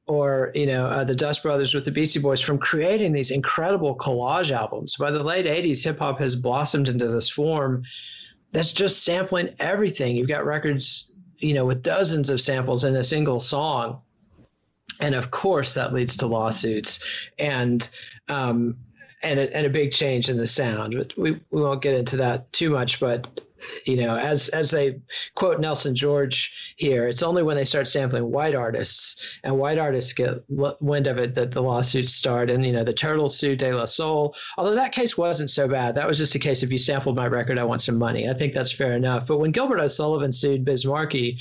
or 0.06 0.50
you 0.54 0.66
know 0.66 0.86
uh, 0.86 1.04
the 1.04 1.14
Dust 1.14 1.42
Brothers 1.42 1.74
with 1.74 1.84
the 1.84 1.90
Beastie 1.90 2.20
Boys 2.20 2.40
from 2.40 2.58
creating 2.58 3.12
these 3.12 3.30
incredible 3.30 3.96
collage 3.96 4.50
albums. 4.50 4.96
By 4.96 5.10
the 5.10 5.22
late 5.22 5.46
'80s, 5.46 5.82
hip 5.82 5.98
hop 5.98 6.18
has 6.18 6.36
blossomed 6.36 6.88
into 6.88 7.08
this 7.08 7.28
form 7.28 7.84
that's 8.52 8.72
just 8.72 9.02
sampling 9.02 9.54
everything. 9.58 10.16
You've 10.16 10.28
got 10.28 10.44
records, 10.44 11.10
you 11.38 11.54
know, 11.54 11.64
with 11.64 11.82
dozens 11.82 12.30
of 12.30 12.40
samples 12.40 12.84
in 12.84 12.94
a 12.94 13.04
single 13.04 13.40
song, 13.40 14.00
and 15.00 15.14
of 15.14 15.30
course 15.30 15.74
that 15.74 15.92
leads 15.92 16.16
to 16.18 16.26
lawsuits 16.26 17.00
and 17.38 17.88
um, 18.28 18.76
and 19.22 19.40
a, 19.40 19.56
and 19.56 19.66
a 19.66 19.70
big 19.70 19.92
change 19.92 20.28
in 20.28 20.36
the 20.36 20.46
sound. 20.46 20.94
But 20.96 21.16
we 21.16 21.40
we 21.50 21.62
won't 21.62 21.82
get 21.82 21.94
into 21.94 22.18
that 22.18 22.52
too 22.52 22.70
much, 22.70 23.00
but 23.00 23.40
you 23.84 23.96
know, 23.96 24.16
as 24.16 24.48
as 24.48 24.70
they 24.70 25.00
quote 25.34 25.60
Nelson 25.60 25.94
George 25.94 26.52
here, 26.76 27.08
it's 27.08 27.22
only 27.22 27.42
when 27.42 27.56
they 27.56 27.64
start 27.64 27.88
sampling 27.88 28.30
white 28.30 28.54
artists 28.54 29.38
and 29.42 29.58
white 29.58 29.78
artists 29.78 30.12
get 30.12 30.44
wind 30.48 31.06
of 31.06 31.18
it 31.18 31.34
that 31.34 31.52
the 31.52 31.62
lawsuits 31.62 32.14
start. 32.14 32.50
And 32.50 32.64
you 32.64 32.72
know, 32.72 32.84
the 32.84 32.92
Turtles 32.92 33.38
sued 33.38 33.58
De 33.58 33.72
La 33.72 33.86
Soul. 33.86 34.34
Although 34.56 34.74
that 34.76 34.92
case 34.92 35.16
wasn't 35.16 35.50
so 35.50 35.68
bad, 35.68 35.94
that 35.94 36.06
was 36.06 36.18
just 36.18 36.34
a 36.34 36.38
case 36.38 36.62
if 36.62 36.72
you 36.72 36.78
sampled 36.78 37.16
my 37.16 37.26
record, 37.26 37.58
I 37.58 37.64
want 37.64 37.82
some 37.82 37.98
money. 37.98 38.28
I 38.28 38.34
think 38.34 38.54
that's 38.54 38.72
fair 38.72 38.92
enough. 38.92 39.26
But 39.26 39.38
when 39.38 39.52
Gilbert 39.52 39.80
O'Sullivan 39.80 40.32
sued 40.32 40.64
Biz 40.64 40.84
Markie, 40.84 41.38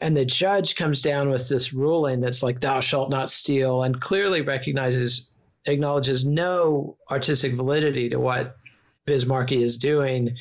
and 0.00 0.16
the 0.16 0.24
judge 0.24 0.76
comes 0.76 1.02
down 1.02 1.30
with 1.30 1.48
this 1.48 1.72
ruling 1.72 2.20
that's 2.20 2.42
like 2.42 2.60
thou 2.60 2.80
shalt 2.80 3.10
not 3.10 3.30
steal 3.30 3.82
and 3.82 4.00
clearly 4.00 4.40
recognizes 4.40 5.30
acknowledges 5.66 6.24
no 6.24 6.96
artistic 7.10 7.54
validity 7.54 8.10
to 8.10 8.18
what 8.18 8.56
Biz 9.04 9.26
Markie 9.26 9.62
is 9.62 9.78
doing. 9.78 10.36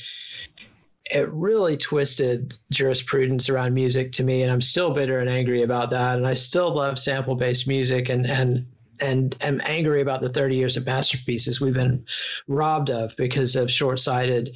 It 1.06 1.30
really 1.32 1.78
twisted 1.78 2.58
jurisprudence 2.70 3.50
around 3.50 3.74
music 3.74 4.14
to 4.14 4.24
me 4.24 4.42
and 4.44 4.52
i'm 4.52 4.62
still 4.62 4.94
bitter 4.94 5.20
and 5.20 5.30
angry 5.30 5.64
about 5.64 5.92
that. 5.92 6.18
And 6.18 6.28
i 6.28 6.34
still 6.34 6.76
love 6.76 7.00
sample 7.00 7.36
based 7.36 7.68
music 7.68 8.10
and 8.10 8.26
and 8.26 8.68
and 9.00 9.36
am 9.42 9.62
angry 9.64 10.02
about 10.02 10.22
the 10.22 10.30
30 10.30 10.56
years 10.56 10.78
of 10.78 10.86
masterpieces 10.86 11.62
we've 11.62 11.74
been 11.74 12.06
robbed 12.48 12.90
of 12.90 13.16
because 13.16 13.56
of 13.56 13.70
short-sighted 13.70 14.56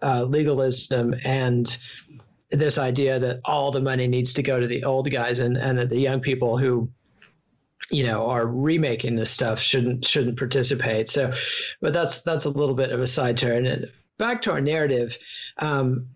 uh, 0.00 0.22
legalism 0.22 1.14
and 1.24 1.76
this 2.50 2.78
idea 2.78 3.18
that 3.18 3.40
all 3.44 3.70
the 3.70 3.80
money 3.80 4.06
needs 4.06 4.34
to 4.34 4.42
go 4.42 4.58
to 4.58 4.66
the 4.66 4.84
old 4.84 5.10
guys 5.10 5.38
and 5.38 5.56
and 5.56 5.78
that 5.78 5.88
the 5.88 6.00
young 6.00 6.20
people 6.20 6.58
who 6.58 6.90
you 7.90 8.04
know 8.04 8.26
are 8.26 8.46
remaking 8.46 9.16
this 9.16 9.30
stuff 9.30 9.60
shouldn't 9.60 10.04
shouldn't 10.04 10.38
participate 10.38 11.08
so 11.08 11.32
but 11.80 11.92
that's 11.92 12.22
that's 12.22 12.44
a 12.44 12.50
little 12.50 12.74
bit 12.74 12.90
of 12.90 13.00
a 13.00 13.06
side 13.06 13.36
turn 13.36 13.66
and 13.66 13.90
back 14.20 14.42
to 14.42 14.52
our 14.52 14.60
narrative, 14.60 15.18
um, 15.58 16.06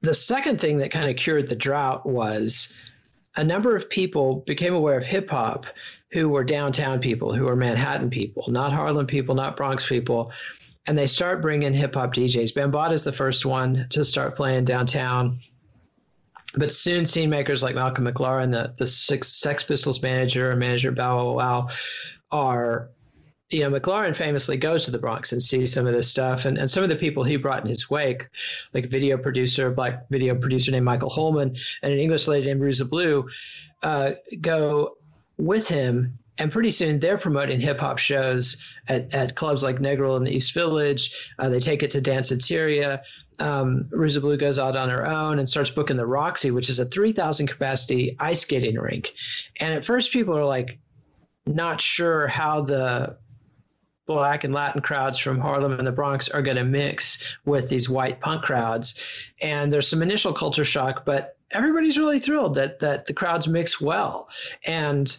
the 0.00 0.14
second 0.14 0.60
thing 0.60 0.78
that 0.78 0.92
kind 0.92 1.10
of 1.10 1.16
cured 1.16 1.48
the 1.48 1.56
drought 1.56 2.06
was 2.06 2.72
a 3.36 3.44
number 3.44 3.76
of 3.76 3.90
people 3.90 4.44
became 4.46 4.72
aware 4.72 4.96
of 4.96 5.04
hip 5.04 5.28
hop 5.28 5.66
who 6.12 6.28
were 6.28 6.44
downtown 6.44 7.00
people, 7.00 7.34
who 7.34 7.44
were 7.44 7.56
Manhattan 7.56 8.08
people, 8.08 8.44
not 8.48 8.72
Harlem 8.72 9.06
people, 9.06 9.34
not 9.34 9.56
Bronx 9.56 9.86
people. 9.86 10.30
And 10.88 10.98
they 10.98 11.06
start 11.06 11.42
bringing 11.42 11.72
hip 11.72 11.94
hop 11.94 12.14
DJs. 12.14 12.54
Bambaataa 12.54 12.94
is 12.94 13.04
the 13.04 13.12
first 13.12 13.46
one 13.46 13.86
to 13.90 14.04
start 14.04 14.36
playing 14.36 14.64
downtown. 14.64 15.38
But 16.56 16.72
soon, 16.72 17.04
scene 17.04 17.30
makers 17.30 17.62
like 17.62 17.74
Malcolm 17.74 18.06
McLaren, 18.06 18.50
the, 18.50 18.74
the 18.76 18.86
Sex 18.86 19.62
Pistols 19.62 20.02
manager, 20.02 20.56
manager 20.56 20.90
Bow 20.90 21.32
Wow 21.32 21.68
are 22.32 22.90
you 23.50 23.60
know, 23.60 23.78
McLaren 23.78 24.14
famously 24.14 24.58
goes 24.58 24.84
to 24.84 24.90
the 24.90 24.98
Bronx 24.98 25.32
and 25.32 25.42
sees 25.42 25.72
some 25.72 25.86
of 25.86 25.94
this 25.94 26.10
stuff, 26.10 26.44
and, 26.44 26.58
and 26.58 26.70
some 26.70 26.82
of 26.82 26.90
the 26.90 26.96
people 26.96 27.24
he 27.24 27.36
brought 27.36 27.62
in 27.62 27.68
his 27.68 27.88
wake, 27.88 28.28
like 28.74 28.90
video 28.90 29.16
producer, 29.16 29.70
black 29.70 30.08
video 30.10 30.34
producer 30.34 30.70
named 30.70 30.84
Michael 30.84 31.08
Holman, 31.08 31.56
and 31.82 31.92
an 31.92 31.98
English 31.98 32.28
lady 32.28 32.46
named 32.46 32.60
Ruza 32.60 32.88
Blue, 32.88 33.28
uh, 33.82 34.12
go 34.40 34.96
with 35.38 35.68
him. 35.68 36.18
And 36.38 36.52
pretty 36.52 36.70
soon 36.70 37.00
they're 37.00 37.18
promoting 37.18 37.60
hip 37.60 37.80
hop 37.80 37.98
shows 37.98 38.62
at, 38.86 39.12
at 39.14 39.34
clubs 39.34 39.62
like 39.62 39.76
Negril 39.76 40.16
in 40.16 40.24
the 40.24 40.30
East 40.30 40.54
Village. 40.54 41.12
Uh, 41.38 41.48
they 41.48 41.60
take 41.60 41.82
it 41.82 41.90
to 41.90 42.00
Danceteria. 42.00 43.02
Um, 43.40 43.88
Ruza 43.90 44.20
Blue 44.20 44.36
goes 44.36 44.58
out 44.58 44.76
on 44.76 44.88
her 44.88 45.06
own 45.06 45.38
and 45.38 45.48
starts 45.48 45.70
booking 45.70 45.96
the 45.96 46.06
Roxy, 46.06 46.50
which 46.50 46.70
is 46.70 46.78
a 46.78 46.84
3,000 46.84 47.46
capacity 47.46 48.16
ice 48.18 48.40
skating 48.40 48.76
rink. 48.76 49.12
And 49.58 49.74
at 49.74 49.84
first, 49.84 50.12
people 50.12 50.36
are 50.36 50.44
like, 50.44 50.78
not 51.46 51.80
sure 51.80 52.26
how 52.26 52.62
the 52.62 53.16
black 54.06 54.44
and 54.44 54.54
Latin 54.54 54.80
crowds 54.80 55.18
from 55.18 55.38
Harlem 55.38 55.78
and 55.78 55.86
the 55.86 55.92
Bronx 55.92 56.28
are 56.28 56.42
going 56.42 56.56
to 56.56 56.64
mix 56.64 57.22
with 57.44 57.68
these 57.68 57.88
white 57.88 58.20
punk 58.20 58.42
crowds. 58.42 58.94
And 59.40 59.72
there's 59.72 59.88
some 59.88 60.02
initial 60.02 60.32
culture 60.32 60.64
shock, 60.64 61.04
but 61.04 61.36
everybody's 61.50 61.98
really 61.98 62.20
thrilled 62.20 62.56
that 62.56 62.80
that 62.80 63.06
the 63.06 63.12
crowds 63.12 63.46
mix 63.46 63.80
well, 63.80 64.28
and 64.64 65.16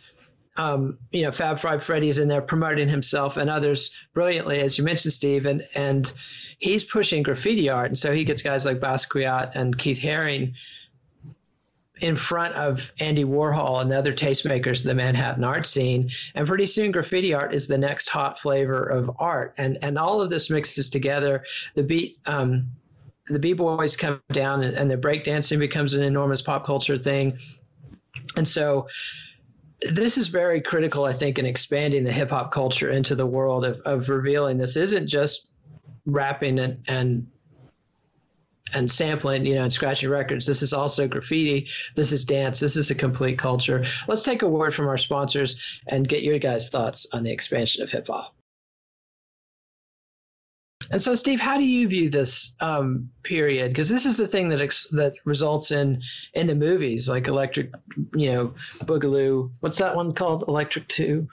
um, 0.59 0.97
you 1.11 1.21
know, 1.21 1.31
Fab 1.31 1.57
Five 1.57 1.81
Freddy's 1.85 2.19
in 2.19 2.27
there 2.27 2.41
promoting 2.41 2.89
himself 2.89 3.37
and 3.37 3.49
others 3.49 3.91
brilliantly, 4.13 4.59
as 4.59 4.77
you 4.77 4.83
mentioned, 4.83 5.13
Steve, 5.13 5.45
and 5.45 5.65
and 5.73 6.11
he's 6.57 6.83
pushing 6.83 7.23
graffiti 7.23 7.69
art, 7.69 7.87
and 7.87 7.97
so 7.97 8.13
he 8.13 8.25
gets 8.25 8.41
guys 8.41 8.65
like 8.65 8.81
Basquiat 8.81 9.51
and 9.55 9.77
Keith 9.77 10.01
Haring 10.01 10.53
in 12.01 12.17
front 12.17 12.55
of 12.55 12.91
Andy 12.99 13.23
Warhol 13.23 13.81
and 13.81 13.89
the 13.89 13.97
other 13.97 14.13
tastemakers 14.13 14.79
of 14.79 14.83
the 14.85 14.95
Manhattan 14.95 15.45
art 15.45 15.65
scene. 15.65 16.09
And 16.35 16.45
pretty 16.45 16.65
soon, 16.65 16.91
graffiti 16.91 17.33
art 17.33 17.53
is 17.55 17.69
the 17.69 17.77
next 17.77 18.09
hot 18.09 18.37
flavor 18.37 18.83
of 18.83 19.09
art. 19.17 19.53
And 19.57 19.77
and 19.81 19.97
all 19.97 20.21
of 20.21 20.29
this 20.29 20.49
mixes 20.49 20.89
together. 20.89 21.45
The 21.75 21.83
beat. 21.83 22.19
Um, 22.25 22.71
the 23.31 23.37
b-boys 23.37 23.95
come 23.95 24.23
down 24.31 24.63
and, 24.63 24.75
and 24.75 24.89
the 24.89 24.97
breakdancing 24.97 25.59
becomes 25.59 25.93
an 25.93 26.01
enormous 26.01 26.41
pop 26.41 26.65
culture 26.65 26.97
thing 26.97 27.37
and 28.35 28.47
so 28.47 28.87
this 29.81 30.17
is 30.17 30.27
very 30.27 30.61
critical, 30.61 31.05
I 31.05 31.13
think, 31.13 31.39
in 31.39 31.45
expanding 31.45 32.03
the 32.03 32.11
hip 32.11 32.29
hop 32.29 32.51
culture 32.51 32.89
into 32.91 33.15
the 33.15 33.25
world 33.25 33.65
of, 33.65 33.79
of 33.81 34.09
revealing 34.09 34.57
this 34.57 34.75
isn't 34.77 35.07
just 35.07 35.47
rapping 36.05 36.59
and, 36.59 36.83
and 36.87 37.27
and 38.71 38.91
sampling, 38.91 39.45
you 39.45 39.55
know, 39.55 39.63
and 39.63 39.73
scratching 39.73 40.09
records. 40.09 40.45
This 40.45 40.61
is 40.61 40.73
also 40.73 41.07
graffiti. 41.07 41.69
This 41.95 42.11
is 42.11 42.25
dance. 42.25 42.59
This 42.59 42.77
is 42.77 42.91
a 42.91 42.95
complete 42.95 43.39
culture. 43.39 43.85
Let's 44.07 44.23
take 44.23 44.43
a 44.43 44.47
word 44.47 44.75
from 44.75 44.87
our 44.87 44.97
sponsors 44.97 45.59
and 45.87 46.07
get 46.07 46.21
your 46.21 46.37
guys' 46.37 46.69
thoughts 46.69 47.07
on 47.11 47.23
the 47.23 47.31
expansion 47.31 47.81
of 47.81 47.89
hip 47.89 48.07
hop. 48.07 48.35
And 50.91 51.01
so, 51.01 51.13
Steve, 51.15 51.39
how 51.39 51.57
do 51.57 51.63
you 51.63 51.87
view 51.87 52.09
this 52.09 52.55
um, 52.59 53.11
period? 53.23 53.69
Because 53.69 53.89
this 53.89 54.05
is 54.05 54.17
the 54.17 54.27
thing 54.27 54.49
that 54.49 54.59
ex- 54.61 54.87
that 54.91 55.13
results 55.25 55.71
in 55.71 56.01
in 56.33 56.47
the 56.47 56.55
movies 56.55 57.07
like 57.07 57.27
Electric, 57.27 57.71
you 58.15 58.31
know, 58.31 58.53
Boogaloo. 58.85 59.51
What's 59.59 59.77
that 59.77 59.95
one 59.95 60.13
called? 60.13 60.45
Electric 60.47 60.87
Two. 60.87 61.27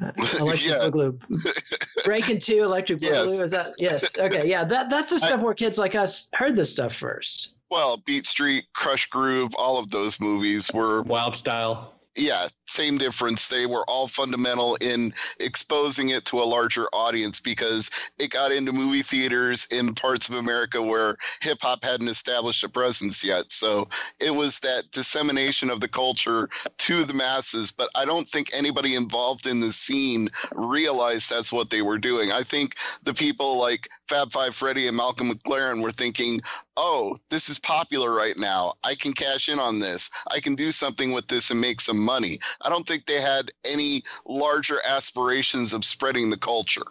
Uh, 0.00 0.12
Electric 0.40 0.68
Yeah. 0.70 0.88
Boogaloo. 0.88 2.04
Breaking 2.04 2.38
Two, 2.38 2.62
Electric 2.62 3.00
Yes. 3.02 3.26
Boogaloo. 3.26 3.44
Is 3.44 3.50
that 3.52 3.66
yes? 3.78 4.18
Okay, 4.18 4.48
yeah. 4.48 4.64
That 4.64 4.88
that's 4.90 5.10
the 5.10 5.18
stuff 5.18 5.42
where 5.42 5.54
kids 5.54 5.76
like 5.78 5.94
us 5.94 6.28
heard 6.32 6.56
this 6.56 6.72
stuff 6.72 6.94
first. 6.94 7.54
Well, 7.70 7.96
Beat 7.98 8.26
Street, 8.26 8.64
Krush 8.78 9.10
Groove, 9.10 9.54
all 9.56 9.78
of 9.78 9.90
those 9.90 10.20
movies 10.20 10.70
were 10.72 11.02
Wild 11.02 11.34
Style. 11.34 11.92
Yeah, 12.16 12.48
same 12.66 12.98
difference. 12.98 13.48
They 13.48 13.66
were 13.66 13.84
all 13.88 14.08
fundamental 14.08 14.76
in 14.76 15.12
exposing 15.38 16.10
it 16.10 16.24
to 16.26 16.40
a 16.40 16.44
larger 16.44 16.86
audience 16.92 17.40
because 17.40 17.90
it 18.18 18.30
got 18.30 18.52
into 18.52 18.72
movie 18.72 19.02
theaters 19.02 19.66
in 19.70 19.94
parts 19.94 20.28
of 20.28 20.36
America 20.36 20.82
where 20.82 21.16
hip 21.40 21.58
hop 21.60 21.84
hadn't 21.84 22.08
established 22.08 22.64
a 22.64 22.68
presence 22.68 23.22
yet. 23.22 23.52
So 23.52 23.88
it 24.18 24.34
was 24.34 24.60
that 24.60 24.90
dissemination 24.92 25.70
of 25.70 25.80
the 25.80 25.88
culture 25.88 26.48
to 26.78 27.04
the 27.04 27.14
masses. 27.14 27.70
But 27.70 27.90
I 27.94 28.04
don't 28.04 28.28
think 28.28 28.50
anybody 28.52 28.94
involved 28.94 29.46
in 29.46 29.60
the 29.60 29.72
scene 29.72 30.28
realized 30.54 31.30
that's 31.30 31.52
what 31.52 31.70
they 31.70 31.82
were 31.82 31.98
doing. 31.98 32.32
I 32.32 32.42
think 32.42 32.76
the 33.02 33.14
people 33.14 33.58
like 33.58 33.88
Fab 34.08 34.32
Five 34.32 34.54
Freddy 34.54 34.86
and 34.86 34.96
Malcolm 34.96 35.30
McLaren 35.30 35.82
were 35.82 35.90
thinking, 35.90 36.40
oh, 36.76 37.16
this 37.30 37.48
is 37.48 37.58
popular 37.58 38.12
right 38.12 38.36
now. 38.36 38.74
I 38.84 38.94
can 38.94 39.12
cash 39.12 39.48
in 39.48 39.58
on 39.58 39.80
this. 39.80 40.10
I 40.30 40.40
can 40.40 40.54
do 40.54 40.70
something 40.72 41.12
with 41.12 41.26
this 41.28 41.50
and 41.50 41.60
make 41.60 41.80
some 41.80 41.98
money. 41.98 42.38
I 42.62 42.68
don't 42.68 42.86
think 42.86 43.06
they 43.06 43.20
had 43.20 43.50
any 43.64 44.02
larger 44.24 44.78
aspirations 44.86 45.72
of 45.72 45.84
spreading 45.84 46.30
the 46.30 46.36
culture. 46.36 46.82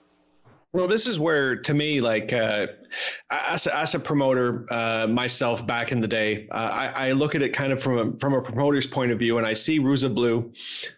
Well, 0.73 0.89
this 0.89 1.07
is 1.07 1.17
where, 1.17 1.55
to 1.55 1.73
me, 1.73 2.01
like 2.01 2.33
uh, 2.33 2.67
as, 3.29 3.65
a, 3.65 3.77
as 3.77 3.95
a 3.95 3.99
promoter 3.99 4.65
uh, 4.69 5.07
myself 5.07 5.65
back 5.65 5.93
in 5.93 6.01
the 6.01 6.07
day, 6.07 6.49
uh, 6.51 6.55
I, 6.55 7.07
I 7.07 7.11
look 7.13 7.33
at 7.33 7.41
it 7.41 7.53
kind 7.53 7.71
of 7.71 7.81
from 7.81 7.97
a, 7.97 8.17
from 8.17 8.33
a 8.33 8.41
promoter's 8.41 8.85
point 8.85 9.13
of 9.13 9.19
view, 9.19 9.37
and 9.37 9.47
I 9.47 9.53
see 9.53 9.79
Ruza 9.79 10.13
Blue 10.13 10.51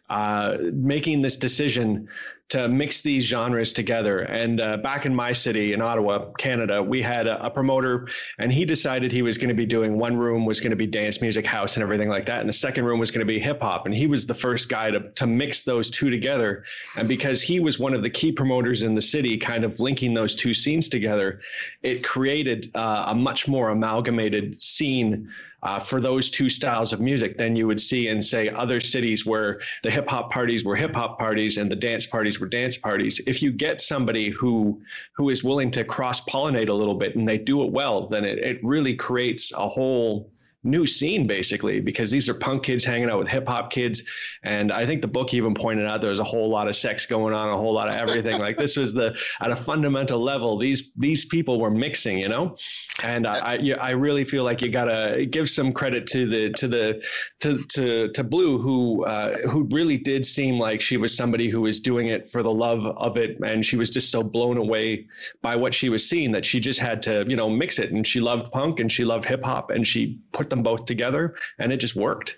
uh, 0.09 0.57
making 0.73 1.21
this 1.21 1.37
decision 1.37 2.09
to 2.49 2.67
mix 2.69 3.01
these 3.01 3.25
genres 3.25 3.73
together. 3.73 4.19
And 4.19 4.61
uh, 4.61 4.77
back 4.77 5.05
in 5.05 5.13
my 5.13 5.33
city 5.33 5.73
in 5.73 5.81
Ottawa, 5.81 6.31
Canada, 6.37 6.81
we 6.81 7.01
had 7.01 7.27
a, 7.27 7.45
a 7.45 7.49
promoter, 7.49 8.07
and 8.39 8.53
he 8.53 8.63
decided 8.63 9.11
he 9.11 9.21
was 9.21 9.37
going 9.37 9.49
to 9.49 9.55
be 9.55 9.65
doing 9.65 9.97
one 9.97 10.15
room 10.15 10.45
was 10.45 10.61
going 10.61 10.71
to 10.71 10.77
be 10.77 10.87
dance 10.87 11.21
music, 11.21 11.45
house, 11.45 11.75
and 11.75 11.83
everything 11.83 12.09
like 12.09 12.25
that, 12.27 12.39
and 12.39 12.47
the 12.47 12.53
second 12.53 12.85
room 12.85 12.99
was 12.99 13.11
going 13.11 13.25
to 13.25 13.25
be 13.25 13.39
hip 13.39 13.61
hop. 13.61 13.85
And 13.85 13.93
he 13.93 14.07
was 14.07 14.25
the 14.25 14.35
first 14.35 14.69
guy 14.69 14.91
to 14.91 15.11
to 15.11 15.27
mix 15.27 15.63
those 15.63 15.91
two 15.91 16.09
together. 16.09 16.63
And 16.95 17.07
because 17.07 17.41
he 17.41 17.59
was 17.59 17.79
one 17.79 17.93
of 17.93 18.03
the 18.03 18.09
key 18.09 18.31
promoters 18.31 18.83
in 18.83 18.95
the 18.95 19.01
city, 19.01 19.37
kind 19.37 19.63
of 19.63 19.79
linking 19.79 20.13
those 20.13 20.35
two 20.35 20.53
scenes 20.53 20.89
together, 20.89 21.41
it 21.83 22.03
created 22.03 22.71
uh, 22.75 23.05
a 23.07 23.15
much 23.15 23.47
more 23.47 23.69
amalgamated 23.69 24.61
scene 24.61 25.29
uh, 25.63 25.79
for 25.79 25.99
those 25.99 26.29
two 26.29 26.49
styles 26.49 26.93
of 26.93 26.99
music 26.99 27.37
than 27.37 27.55
you 27.55 27.65
would 27.67 27.79
see 27.79 28.07
in, 28.07 28.21
say, 28.21 28.49
other 28.49 28.79
cities 28.79 29.25
where 29.25 29.59
the 29.83 29.89
hip 29.89 30.07
hop 30.07 30.31
parties 30.31 30.63
were 30.63 30.75
hip 30.75 30.93
hop 30.93 31.17
parties 31.17 31.57
and 31.57 31.71
the 31.71 31.75
dance 31.75 32.05
parties 32.05 32.39
were 32.39 32.47
dance 32.47 32.77
parties. 32.77 33.19
If 33.25 33.41
you 33.41 33.51
get 33.51 33.81
somebody 33.81 34.29
who 34.29 34.81
who 35.13 35.29
is 35.29 35.43
willing 35.43 35.71
to 35.71 35.83
cross 35.83 36.21
pollinate 36.21 36.69
a 36.69 36.73
little 36.73 36.95
bit 36.95 37.15
and 37.15 37.27
they 37.27 37.37
do 37.37 37.63
it 37.63 37.71
well, 37.71 38.07
then 38.07 38.23
it, 38.23 38.37
it 38.37 38.63
really 38.63 38.95
creates 38.95 39.51
a 39.51 39.67
whole 39.67 40.31
new 40.63 40.85
scene 40.85 41.27
basically 41.27 41.79
because 41.79 42.11
these 42.11 42.27
are 42.29 42.33
punk 42.33 42.63
kids 42.63 42.83
hanging 42.83 43.09
out 43.09 43.19
with 43.19 43.27
hip 43.27 43.47
hop 43.47 43.71
kids. 43.71 44.03
And 44.43 44.71
i 44.71 44.85
think 44.85 45.01
the 45.01 45.07
book 45.07 45.33
even 45.33 45.53
pointed 45.53 45.87
out 45.87 46.01
there 46.01 46.09
was 46.09 46.19
a 46.19 46.25
whole 46.25 46.49
lot 46.49 46.67
of 46.67 46.75
sex 46.75 47.05
going 47.05 47.33
on 47.33 47.49
a 47.49 47.57
whole 47.57 47.73
lot 47.73 47.89
of 47.89 47.95
everything. 47.95 48.39
Like 48.39 48.57
this 48.57 48.77
was 48.77 48.93
the 48.93 49.15
at 49.39 49.51
a 49.51 49.55
fundamental 49.55 50.23
level 50.23 50.57
these 50.57 50.91
these 50.95 51.25
people 51.25 51.59
were 51.59 51.71
mixing 51.71 52.17
you 52.19 52.29
know? 52.29 52.55
And 53.03 53.27
i 53.27 53.37
I, 53.47 53.75
I 53.79 53.91
really 53.91 54.25
feel 54.25 54.43
like 54.43 54.61
you 54.61 54.69
gotta 54.69 55.25
give 55.29 55.49
some 55.49 55.71
credit 55.73 56.07
to 56.07 56.27
the 56.27 56.51
to 56.53 56.67
the 56.67 57.01
to 57.39 57.63
to, 57.69 58.09
to 58.09 58.23
blue 58.23 58.57
who 58.57 59.05
uh, 59.05 59.37
who 59.49 59.63
really 59.71 59.97
did 59.97 60.25
seem 60.25 60.59
like 60.59 60.81
she 60.81 60.97
was 60.97 61.15
somebody 61.15 61.49
who 61.49 61.61
was 61.61 61.79
doing 61.79 62.07
it 62.07 62.31
for 62.31 62.43
the 62.43 62.51
love 62.51 62.85
of 62.85 63.17
it. 63.17 63.39
And 63.39 63.65
she 63.65 63.77
was 63.77 63.89
just 63.89 64.11
so 64.11 64.23
blown 64.23 64.57
away 64.57 65.07
by 65.41 65.55
what 65.55 65.73
she 65.73 65.89
was 65.89 66.07
seeing 66.07 66.31
that 66.31 66.45
she 66.45 66.59
just 66.59 66.79
had 66.79 67.01
to 67.03 67.25
you 67.27 67.35
know 67.35 67.49
mix 67.49 67.79
it. 67.79 67.91
And 67.91 68.05
she 68.05 68.19
loved 68.19 68.51
punk 68.51 68.79
and 68.79 68.91
she 68.91 69.05
loved 69.05 69.25
hip 69.25 69.43
hop 69.43 69.69
and 69.71 69.85
she 69.85 70.19
put 70.31 70.46
them 70.49 70.63
both 70.63 70.85
together 70.85 71.35
and 71.59 71.71
it 71.71 71.77
just 71.77 71.95
worked 71.95 72.37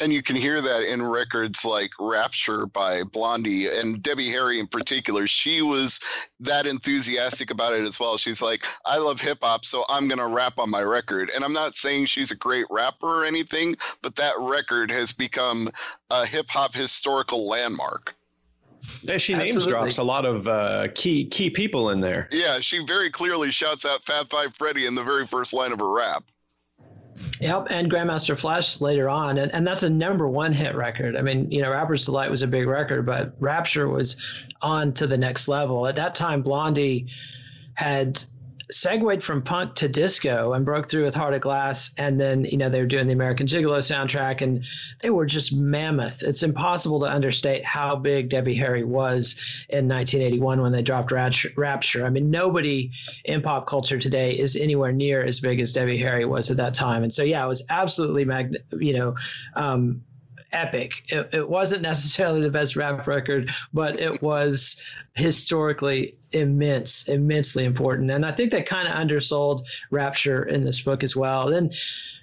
And 0.00 0.12
you 0.12 0.22
can 0.22 0.36
hear 0.36 0.60
that 0.60 0.82
in 0.84 1.02
records 1.02 1.64
like 1.64 1.90
Rapture 1.98 2.66
by 2.66 3.02
Blondie 3.02 3.66
and 3.66 4.02
Debbie 4.02 4.30
Harry 4.30 4.60
in 4.60 4.66
particular. 4.66 5.26
She 5.26 5.60
was 5.60 6.00
that 6.40 6.66
enthusiastic 6.66 7.50
about 7.50 7.74
it 7.74 7.82
as 7.82 7.98
well. 7.98 8.16
She's 8.16 8.40
like, 8.40 8.64
I 8.86 8.98
love 8.98 9.20
hip 9.20 9.38
hop, 9.42 9.64
so 9.64 9.84
I'm 9.88 10.08
going 10.08 10.20
to 10.20 10.26
rap 10.26 10.58
on 10.58 10.70
my 10.70 10.82
record. 10.82 11.30
And 11.34 11.44
I'm 11.44 11.52
not 11.52 11.74
saying 11.74 12.06
she's 12.06 12.30
a 12.30 12.36
great 12.36 12.66
rapper 12.70 13.06
or 13.06 13.24
anything, 13.24 13.74
but 14.00 14.16
that 14.16 14.34
record 14.38 14.90
has 14.90 15.12
become 15.12 15.68
a 16.10 16.24
hip 16.24 16.48
hop 16.48 16.74
historical 16.74 17.46
landmark. 17.46 18.14
Yeah, 19.02 19.18
she 19.18 19.34
names 19.34 19.56
Absolutely. 19.56 19.70
drops 19.70 19.98
a 19.98 20.02
lot 20.02 20.24
of 20.24 20.48
uh, 20.48 20.88
key 20.94 21.26
key 21.26 21.50
people 21.50 21.90
in 21.90 22.00
there 22.00 22.28
Yeah, 22.30 22.60
she 22.60 22.84
very 22.84 23.10
clearly 23.10 23.50
shouts 23.50 23.84
out 23.84 24.04
Fab 24.04 24.30
Five 24.30 24.54
Freddy 24.54 24.86
in 24.86 24.94
the 24.94 25.02
very 25.02 25.26
first 25.26 25.52
line 25.52 25.72
of 25.72 25.80
her 25.80 25.90
rap. 25.90 26.24
Yep, 27.40 27.68
and 27.70 27.90
Grandmaster 27.90 28.38
Flash 28.38 28.80
later 28.80 29.08
on, 29.08 29.38
and, 29.38 29.52
and 29.52 29.66
that's 29.66 29.82
a 29.82 29.90
number 29.90 30.28
one 30.28 30.52
hit 30.52 30.74
record. 30.74 31.16
I 31.16 31.22
mean, 31.22 31.50
you 31.50 31.62
know, 31.62 31.70
Rapper's 31.70 32.04
Delight 32.04 32.30
was 32.30 32.42
a 32.42 32.46
big 32.46 32.66
record, 32.66 33.06
but 33.06 33.32
Rapture 33.38 33.88
was 33.88 34.16
on 34.60 34.92
to 34.94 35.06
the 35.06 35.18
next 35.18 35.48
level. 35.48 35.86
At 35.86 35.96
that 35.96 36.14
time, 36.14 36.42
Blondie 36.42 37.06
had 37.74 38.24
segued 38.70 39.22
from 39.22 39.42
punk 39.42 39.74
to 39.76 39.88
disco 39.88 40.52
and 40.52 40.64
broke 40.64 40.88
through 40.88 41.04
with 41.04 41.14
Heart 41.14 41.34
of 41.34 41.40
Glass, 41.40 41.90
and 41.96 42.20
then 42.20 42.44
you 42.44 42.56
know 42.56 42.68
they 42.68 42.80
were 42.80 42.86
doing 42.86 43.06
the 43.06 43.12
American 43.12 43.46
Gigolo 43.46 43.78
soundtrack, 43.78 44.42
and 44.42 44.64
they 45.00 45.10
were 45.10 45.26
just 45.26 45.54
mammoth. 45.54 46.22
It's 46.22 46.42
impossible 46.42 47.00
to 47.00 47.06
understate 47.06 47.64
how 47.64 47.96
big 47.96 48.28
Debbie 48.28 48.56
Harry 48.56 48.84
was 48.84 49.64
in 49.68 49.88
1981 49.88 50.60
when 50.60 50.72
they 50.72 50.82
dropped 50.82 51.12
Rapture. 51.12 52.04
I 52.04 52.10
mean, 52.10 52.30
nobody 52.30 52.90
in 53.24 53.42
pop 53.42 53.66
culture 53.66 53.98
today 53.98 54.38
is 54.38 54.56
anywhere 54.56 54.92
near 54.92 55.24
as 55.24 55.40
big 55.40 55.60
as 55.60 55.72
Debbie 55.72 55.98
Harry 55.98 56.24
was 56.24 56.50
at 56.50 56.58
that 56.58 56.74
time. 56.74 57.02
And 57.02 57.12
so, 57.12 57.22
yeah, 57.22 57.44
it 57.44 57.48
was 57.48 57.64
absolutely, 57.70 58.24
mag- 58.24 58.56
you 58.72 58.92
know, 58.92 59.16
um, 59.54 60.02
epic. 60.52 60.92
It, 61.08 61.30
it 61.32 61.48
wasn't 61.48 61.82
necessarily 61.82 62.40
the 62.40 62.50
best 62.50 62.76
rap 62.76 63.06
record, 63.06 63.50
but 63.72 63.98
it 63.98 64.22
was 64.22 64.82
historically 65.14 66.17
immense, 66.32 67.08
immensely 67.08 67.64
important. 67.64 68.10
And 68.10 68.24
I 68.24 68.32
think 68.32 68.50
they 68.50 68.62
kind 68.62 68.88
of 68.88 68.94
undersold 68.94 69.66
Rapture 69.90 70.44
in 70.44 70.64
this 70.64 70.80
book 70.80 71.02
as 71.02 71.16
well. 71.16 71.48
Then 71.48 71.70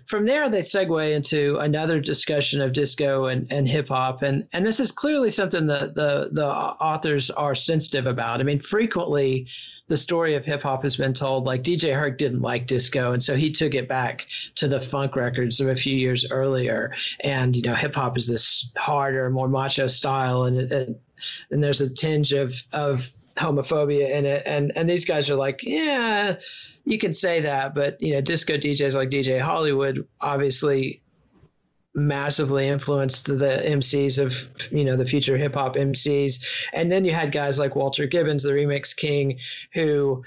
from 0.06 0.26
there, 0.26 0.50
they 0.50 0.62
segue 0.62 1.15
into 1.15 1.58
another 1.58 2.00
discussion 2.00 2.62
of 2.62 2.74
disco 2.74 3.26
and, 3.26 3.48
and 3.52 3.68
hip 3.68 3.88
hop. 3.88 4.22
And, 4.22 4.48
and 4.54 4.65
this 4.65 4.80
is 4.80 4.91
clearly 4.91 5.30
something 5.30 5.65
that 5.68 5.96
the, 5.96 6.30
the 6.32 6.46
authors 6.46 7.32
are 7.32 7.56
sensitive 7.56 8.06
about. 8.06 8.39
I 8.39 8.44
mean, 8.44 8.60
frequently, 8.60 9.48
the 9.88 9.98
story 9.98 10.36
of 10.36 10.46
hip 10.46 10.63
hop 10.63 10.82
has 10.84 10.96
been 10.96 11.13
told 11.13 11.46
like 11.46 11.63
DJ 11.63 11.96
Herc 11.96 12.17
didn't 12.17 12.42
like 12.42 12.65
disco, 12.65 13.12
and 13.12 13.21
so 13.21 13.36
he 13.36 13.52
took 13.52 13.75
it 13.75 13.88
back 13.88 14.27
to 14.56 14.67
the 14.67 14.79
funk 14.79 15.15
records 15.15 15.60
of 15.60 15.67
a 15.67 15.75
few 15.75 15.96
years 15.96 16.25
earlier. 16.32 16.94
And 17.19 17.56
you 17.56 17.62
know, 17.62 17.75
hip 17.75 17.94
hop 17.94 18.17
is 18.17 18.25
this 18.25 18.71
harder, 18.77 19.29
more 19.29 19.48
macho 19.48 19.88
style, 19.88 20.44
and 20.44 20.58
it, 20.58 21.00
and 21.52 21.63
there's 21.63 21.82
a 21.82 21.90
tinge 21.90 22.34
of 22.34 22.56
of 22.73 23.12
homophobia 23.38 24.12
in 24.12 24.25
it. 24.25 24.44
And 24.46 24.71
and 24.75 24.90
these 24.90 25.06
guys 25.06 25.29
are 25.29 25.36
like, 25.36 25.62
yeah, 25.63 26.38
you 26.86 26.98
can 26.98 27.13
say 27.13 27.42
that, 27.42 27.75
but 27.75 28.02
you 28.02 28.13
know, 28.13 28.21
disco 28.21 28.58
DJs 28.58 28.96
like 28.96 29.10
DJ 29.10 29.40
Hollywood 29.42 30.08
obviously 30.21 31.02
massively 31.96 32.67
influenced 32.67 33.25
the, 33.25 33.63
MCs 33.65 34.19
of 34.19 34.71
you 34.71 34.83
know 34.83 34.98
the 34.98 35.06
future 35.06 35.38
hip 35.38 35.56
hop 35.56 35.75
MCs, 35.75 36.67
and 36.73 36.92
then 36.92 37.06
you 37.06 37.13
had 37.13 37.31
guys 37.31 37.58
like 37.58 37.75
Walter 37.75 38.06
Gibbons, 38.06 38.44
the 38.44 38.52
remix 38.52 38.96
king, 38.96 39.40
who 39.73 40.23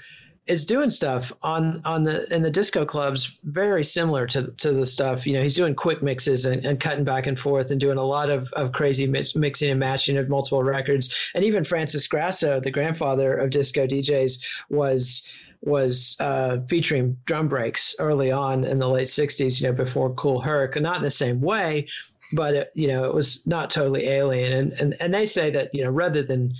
is 0.49 0.65
doing 0.65 0.89
stuff 0.89 1.31
on 1.43 1.81
on 1.85 2.03
the 2.03 2.33
in 2.33 2.41
the 2.41 2.49
disco 2.49 2.83
clubs 2.83 3.37
very 3.43 3.83
similar 3.83 4.25
to 4.25 4.47
to 4.57 4.73
the 4.73 4.85
stuff 4.85 5.27
you 5.27 5.33
know 5.33 5.43
he's 5.43 5.55
doing 5.55 5.75
quick 5.75 6.01
mixes 6.01 6.45
and, 6.45 6.65
and 6.65 6.79
cutting 6.79 7.03
back 7.03 7.27
and 7.27 7.39
forth 7.39 7.69
and 7.69 7.79
doing 7.79 7.99
a 7.99 8.03
lot 8.03 8.29
of, 8.31 8.51
of 8.53 8.71
crazy 8.71 9.05
mix, 9.05 9.35
mixing 9.35 9.69
and 9.69 9.79
matching 9.79 10.17
of 10.17 10.27
multiple 10.27 10.63
records. 10.63 11.31
And 11.35 11.43
even 11.43 11.63
francis 11.63 12.07
grasso 12.07 12.59
the 12.59 12.71
grandfather 12.71 13.37
of 13.37 13.51
disco 13.51 13.85
djs 13.87 14.43
was 14.69 15.31
was 15.61 16.15
uh, 16.21 16.59
featuring 16.69 17.17
drum 17.25 17.49
breaks 17.49 17.93
early 17.99 18.31
on 18.31 18.63
in 18.63 18.77
the 18.77 18.87
late 18.87 19.07
60s 19.07 19.61
you 19.61 19.67
know 19.67 19.73
before 19.73 20.13
Kool 20.13 20.41
Herc 20.41 20.79
not 20.81 20.97
in 20.97 21.03
the 21.03 21.09
same 21.09 21.41
way 21.41 21.87
but 22.33 22.53
it, 22.53 22.71
you 22.73 22.87
know 22.87 23.05
it 23.05 23.13
was 23.13 23.45
not 23.47 23.69
totally 23.69 24.07
alien. 24.07 24.53
And, 24.53 24.73
and 24.73 24.97
and 24.99 25.13
they 25.13 25.25
say 25.25 25.51
that 25.51 25.73
you 25.73 25.83
know 25.83 25.89
rather 25.89 26.23
than 26.23 26.53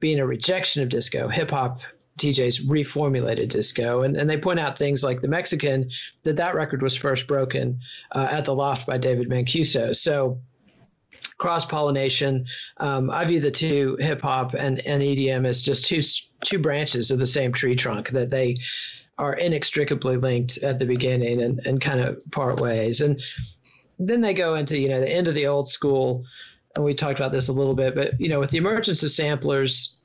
being 0.00 0.18
a 0.18 0.26
rejection 0.26 0.82
of 0.82 0.88
disco 0.88 1.28
hip 1.28 1.50
hop 1.50 1.80
DJs 2.18 2.66
reformulated 2.66 3.48
disco, 3.48 4.02
and, 4.02 4.16
and 4.16 4.30
they 4.30 4.36
point 4.36 4.60
out 4.60 4.78
things 4.78 5.02
like 5.02 5.20
the 5.20 5.28
Mexican 5.28 5.90
that 6.22 6.36
that 6.36 6.54
record 6.54 6.82
was 6.82 6.96
first 6.96 7.26
broken 7.26 7.80
uh, 8.12 8.28
at 8.30 8.44
the 8.44 8.54
Loft 8.54 8.86
by 8.86 8.98
David 8.98 9.28
Mancuso. 9.28 9.94
So 9.94 10.38
cross 11.38 11.64
pollination. 11.64 12.46
Um, 12.76 13.10
I 13.10 13.24
view 13.24 13.40
the 13.40 13.50
two 13.50 13.96
hip 14.00 14.20
hop 14.20 14.54
and, 14.54 14.78
and 14.80 15.02
EDM 15.02 15.46
as 15.46 15.62
just 15.62 15.86
two 15.86 16.00
two 16.44 16.58
branches 16.58 17.10
of 17.10 17.18
the 17.18 17.26
same 17.26 17.52
tree 17.52 17.76
trunk 17.76 18.10
that 18.10 18.30
they 18.30 18.56
are 19.18 19.34
inextricably 19.34 20.16
linked 20.16 20.58
at 20.58 20.78
the 20.78 20.84
beginning 20.84 21.42
and, 21.42 21.60
and 21.66 21.80
kind 21.80 22.00
of 22.00 22.20
part 22.30 22.60
ways. 22.60 23.00
And 23.00 23.22
then 23.98 24.20
they 24.20 24.34
go 24.34 24.54
into 24.54 24.78
you 24.78 24.88
know 24.88 25.00
the 25.00 25.08
end 25.08 25.28
of 25.28 25.34
the 25.34 25.46
old 25.46 25.68
school, 25.68 26.24
and 26.74 26.84
we 26.84 26.94
talked 26.94 27.18
about 27.18 27.32
this 27.32 27.48
a 27.48 27.52
little 27.52 27.74
bit, 27.74 27.94
but 27.94 28.20
you 28.20 28.28
know 28.28 28.40
with 28.40 28.50
the 28.50 28.58
emergence 28.58 29.02
of 29.02 29.10
samplers 29.10 29.98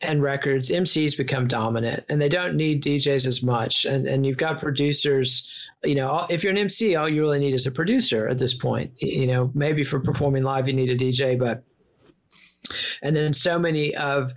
and 0.00 0.22
records, 0.22 0.70
MCs 0.70 1.16
become 1.16 1.46
dominant 1.46 2.04
and 2.08 2.20
they 2.20 2.28
don't 2.28 2.56
need 2.56 2.82
DJs 2.82 3.26
as 3.26 3.42
much. 3.42 3.84
And, 3.84 4.06
and 4.06 4.24
you've 4.24 4.38
got 4.38 4.60
producers, 4.60 5.50
you 5.84 5.94
know, 5.94 6.26
if 6.30 6.42
you're 6.42 6.52
an 6.52 6.58
MC, 6.58 6.96
all 6.96 7.08
you 7.08 7.20
really 7.20 7.38
need 7.38 7.54
is 7.54 7.66
a 7.66 7.70
producer 7.70 8.26
at 8.26 8.38
this 8.38 8.54
point. 8.54 8.92
You 8.96 9.26
know, 9.26 9.50
maybe 9.54 9.84
for 9.84 10.00
performing 10.00 10.42
live, 10.42 10.68
you 10.68 10.74
need 10.74 10.90
a 10.90 10.96
DJ, 10.96 11.38
but, 11.38 11.64
and 13.02 13.14
then 13.14 13.32
so 13.32 13.58
many 13.58 13.94
of 13.94 14.32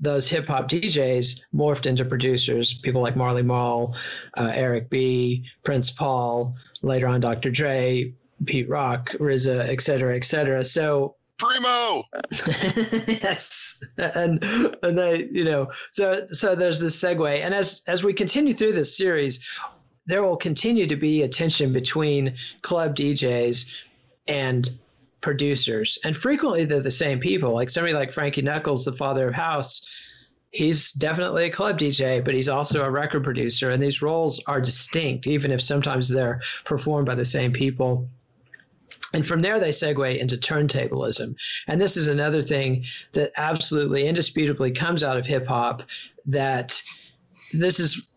those 0.00 0.28
hip 0.28 0.48
hop 0.48 0.68
DJs 0.68 1.40
morphed 1.54 1.86
into 1.86 2.04
producers, 2.04 2.74
people 2.74 3.00
like 3.00 3.16
Marley 3.16 3.42
Marl, 3.42 3.94
uh, 4.36 4.50
Eric 4.52 4.90
B., 4.90 5.44
Prince 5.62 5.90
Paul, 5.90 6.56
later 6.82 7.06
on 7.06 7.20
Dr. 7.20 7.50
Dre, 7.50 8.12
Pete 8.44 8.68
Rock, 8.68 9.10
RZA, 9.10 9.68
et 9.68 9.80
cetera, 9.80 10.16
et 10.16 10.24
cetera. 10.24 10.64
So 10.64 11.16
Primo. 11.38 12.04
yes, 12.32 13.82
and 13.98 14.42
and 14.82 14.98
they, 14.98 15.28
you 15.30 15.44
know, 15.44 15.70
so 15.92 16.26
so 16.30 16.54
there's 16.54 16.80
this 16.80 16.96
segue, 17.00 17.40
and 17.40 17.54
as 17.54 17.82
as 17.86 18.04
we 18.04 18.12
continue 18.12 18.54
through 18.54 18.72
this 18.72 18.96
series, 18.96 19.44
there 20.06 20.22
will 20.22 20.36
continue 20.36 20.86
to 20.86 20.96
be 20.96 21.22
a 21.22 21.28
tension 21.28 21.72
between 21.72 22.36
club 22.62 22.94
DJs 22.94 23.68
and 24.28 24.78
producers, 25.20 25.98
and 26.04 26.16
frequently 26.16 26.64
they're 26.66 26.80
the 26.80 26.90
same 26.90 27.18
people. 27.18 27.52
Like 27.52 27.70
somebody 27.70 27.94
like 27.94 28.12
Frankie 28.12 28.42
Knuckles, 28.42 28.84
the 28.84 28.92
father 28.92 29.26
of 29.28 29.34
house, 29.34 29.84
he's 30.52 30.92
definitely 30.92 31.46
a 31.46 31.50
club 31.50 31.78
DJ, 31.78 32.24
but 32.24 32.34
he's 32.34 32.48
also 32.48 32.84
a 32.84 32.90
record 32.90 33.24
producer, 33.24 33.70
and 33.70 33.82
these 33.82 34.02
roles 34.02 34.40
are 34.46 34.60
distinct, 34.60 35.26
even 35.26 35.50
if 35.50 35.60
sometimes 35.60 36.08
they're 36.08 36.40
performed 36.64 37.06
by 37.06 37.16
the 37.16 37.24
same 37.24 37.52
people. 37.52 38.08
And 39.14 39.26
from 39.26 39.42
there, 39.42 39.60
they 39.60 39.70
segue 39.70 40.18
into 40.18 40.36
turntablism. 40.36 41.36
And 41.68 41.80
this 41.80 41.96
is 41.96 42.08
another 42.08 42.42
thing 42.42 42.84
that 43.12 43.32
absolutely, 43.36 44.06
indisputably 44.06 44.72
comes 44.72 45.02
out 45.02 45.16
of 45.16 45.24
hip 45.24 45.46
hop 45.46 45.84
that 46.26 46.82
this 47.52 47.78
is 47.80 48.08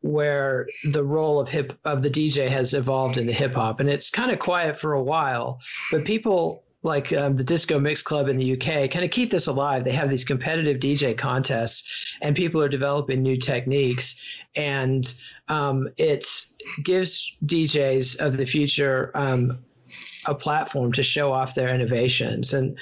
where 0.00 0.66
the 0.90 1.04
role 1.04 1.38
of 1.38 1.48
hip 1.48 1.78
of 1.84 2.02
the 2.02 2.10
DJ 2.10 2.48
has 2.48 2.72
evolved 2.72 3.18
into 3.18 3.32
hip 3.32 3.54
hop. 3.54 3.80
And 3.80 3.90
it's 3.90 4.10
kind 4.10 4.30
of 4.30 4.38
quiet 4.38 4.80
for 4.80 4.94
a 4.94 5.02
while, 5.02 5.60
but 5.92 6.04
people 6.04 6.64
like 6.82 7.12
um, 7.12 7.36
the 7.36 7.44
Disco 7.44 7.78
Mix 7.78 8.02
Club 8.02 8.28
in 8.28 8.36
the 8.36 8.52
UK 8.52 8.90
kind 8.90 9.04
of 9.04 9.10
keep 9.10 9.30
this 9.30 9.48
alive. 9.48 9.84
They 9.84 9.92
have 9.92 10.08
these 10.08 10.24
competitive 10.24 10.78
DJ 10.78 11.18
contests, 11.18 12.16
and 12.22 12.36
people 12.36 12.62
are 12.62 12.68
developing 12.68 13.20
new 13.20 13.36
techniques, 13.36 14.16
and 14.54 15.12
um, 15.48 15.88
it 15.96 16.24
gives 16.84 17.36
DJs 17.44 18.20
of 18.20 18.36
the 18.36 18.46
future 18.46 19.10
um, 19.14 19.58
a 20.26 20.34
platform 20.34 20.92
to 20.92 21.02
show 21.02 21.32
off 21.32 21.54
their 21.54 21.74
innovations. 21.74 22.54
And 22.54 22.78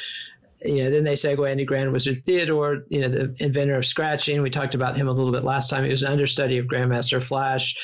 you 0.64 0.84
know, 0.84 0.90
then 0.90 1.04
they 1.04 1.12
segue 1.12 1.50
into 1.50 1.64
Grand 1.64 1.92
Wizard 1.92 2.24
Theodore, 2.24 2.84
you 2.88 3.00
know, 3.00 3.08
the 3.08 3.36
inventor 3.40 3.76
of 3.76 3.84
scratching. 3.84 4.42
We 4.42 4.50
talked 4.50 4.74
about 4.74 4.96
him 4.96 5.06
a 5.06 5.12
little 5.12 5.32
bit 5.32 5.44
last 5.44 5.70
time. 5.70 5.84
He 5.84 5.90
was 5.90 6.02
an 6.02 6.12
understudy 6.12 6.58
of 6.58 6.66
Grandmaster 6.66 7.22
Flash. 7.22 7.76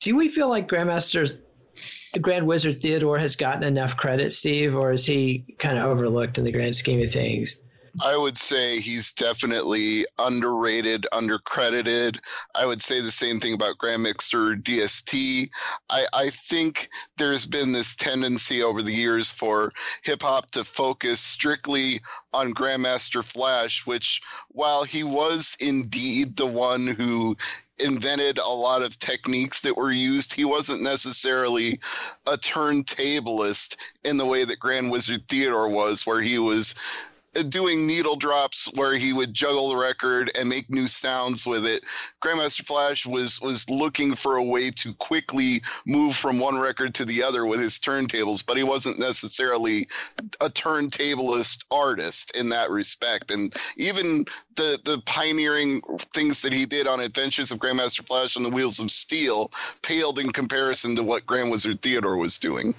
Do 0.00 0.16
we 0.16 0.28
feel 0.28 0.48
like 0.48 0.68
Grandmaster 0.68 1.38
the 2.12 2.20
Grand 2.20 2.46
Wizard 2.46 2.82
Theodore 2.82 3.18
has 3.18 3.36
gotten 3.36 3.62
enough 3.62 3.96
credit, 3.96 4.34
Steve, 4.34 4.74
or 4.74 4.92
is 4.92 5.06
he 5.06 5.46
kind 5.58 5.78
of 5.78 5.84
overlooked 5.84 6.38
in 6.38 6.44
the 6.44 6.52
grand 6.52 6.76
scheme 6.76 7.02
of 7.02 7.10
things? 7.10 7.56
I 8.00 8.16
would 8.16 8.38
say 8.38 8.80
he's 8.80 9.12
definitely 9.12 10.06
underrated, 10.18 11.06
undercredited. 11.12 12.18
I 12.54 12.64
would 12.64 12.80
say 12.80 13.00
the 13.00 13.10
same 13.10 13.38
thing 13.38 13.54
about 13.54 13.78
Grandmixer 13.78 14.62
DST. 14.62 15.50
I, 15.90 16.06
I 16.12 16.30
think 16.30 16.88
there's 17.18 17.44
been 17.44 17.72
this 17.72 17.94
tendency 17.94 18.62
over 18.62 18.82
the 18.82 18.94
years 18.94 19.30
for 19.30 19.72
hip 20.02 20.22
hop 20.22 20.50
to 20.52 20.64
focus 20.64 21.20
strictly 21.20 22.00
on 22.32 22.54
Grandmaster 22.54 23.22
Flash, 23.22 23.86
which, 23.86 24.22
while 24.48 24.84
he 24.84 25.04
was 25.04 25.56
indeed 25.60 26.36
the 26.36 26.46
one 26.46 26.86
who 26.86 27.36
invented 27.78 28.38
a 28.38 28.48
lot 28.48 28.82
of 28.82 28.98
techniques 28.98 29.62
that 29.62 29.76
were 29.76 29.90
used. 29.90 30.32
He 30.32 30.44
wasn't 30.44 30.82
necessarily 30.82 31.80
a 32.26 32.36
turntablist 32.36 33.76
in 34.04 34.16
the 34.18 34.26
way 34.26 34.44
that 34.44 34.60
Grand 34.60 34.90
Wizard 34.90 35.28
Theodore 35.28 35.68
was, 35.68 36.06
where 36.06 36.20
he 36.20 36.38
was 36.38 36.74
doing 37.48 37.86
needle 37.86 38.16
drops 38.16 38.70
where 38.74 38.94
he 38.94 39.12
would 39.12 39.32
juggle 39.32 39.68
the 39.68 39.76
record 39.76 40.30
and 40.38 40.48
make 40.48 40.68
new 40.68 40.86
sounds 40.86 41.46
with 41.46 41.64
it. 41.64 41.82
Grandmaster 42.22 42.64
Flash 42.64 43.06
was 43.06 43.40
was 43.40 43.68
looking 43.70 44.14
for 44.14 44.36
a 44.36 44.42
way 44.42 44.70
to 44.70 44.92
quickly 44.94 45.62
move 45.86 46.14
from 46.14 46.38
one 46.38 46.58
record 46.58 46.94
to 46.96 47.04
the 47.04 47.22
other 47.22 47.46
with 47.46 47.60
his 47.60 47.78
turntables, 47.78 48.44
but 48.44 48.56
he 48.56 48.62
wasn't 48.62 48.98
necessarily 48.98 49.88
a 50.40 50.50
turntablist 50.50 51.64
artist 51.70 52.36
in 52.36 52.50
that 52.50 52.70
respect. 52.70 53.30
And 53.30 53.54
even 53.76 54.26
the 54.56 54.78
the 54.84 55.02
pioneering 55.06 55.80
things 56.12 56.42
that 56.42 56.52
he 56.52 56.66
did 56.66 56.86
on 56.86 57.00
Adventures 57.00 57.50
of 57.50 57.58
Grandmaster 57.58 58.06
Flash 58.06 58.36
on 58.36 58.42
the 58.42 58.50
Wheels 58.50 58.78
of 58.78 58.90
Steel 58.90 59.50
paled 59.80 60.18
in 60.18 60.32
comparison 60.32 60.96
to 60.96 61.02
what 61.02 61.26
Grand 61.26 61.50
Wizard 61.50 61.80
Theodore 61.80 62.16
was 62.16 62.38
doing. 62.38 62.74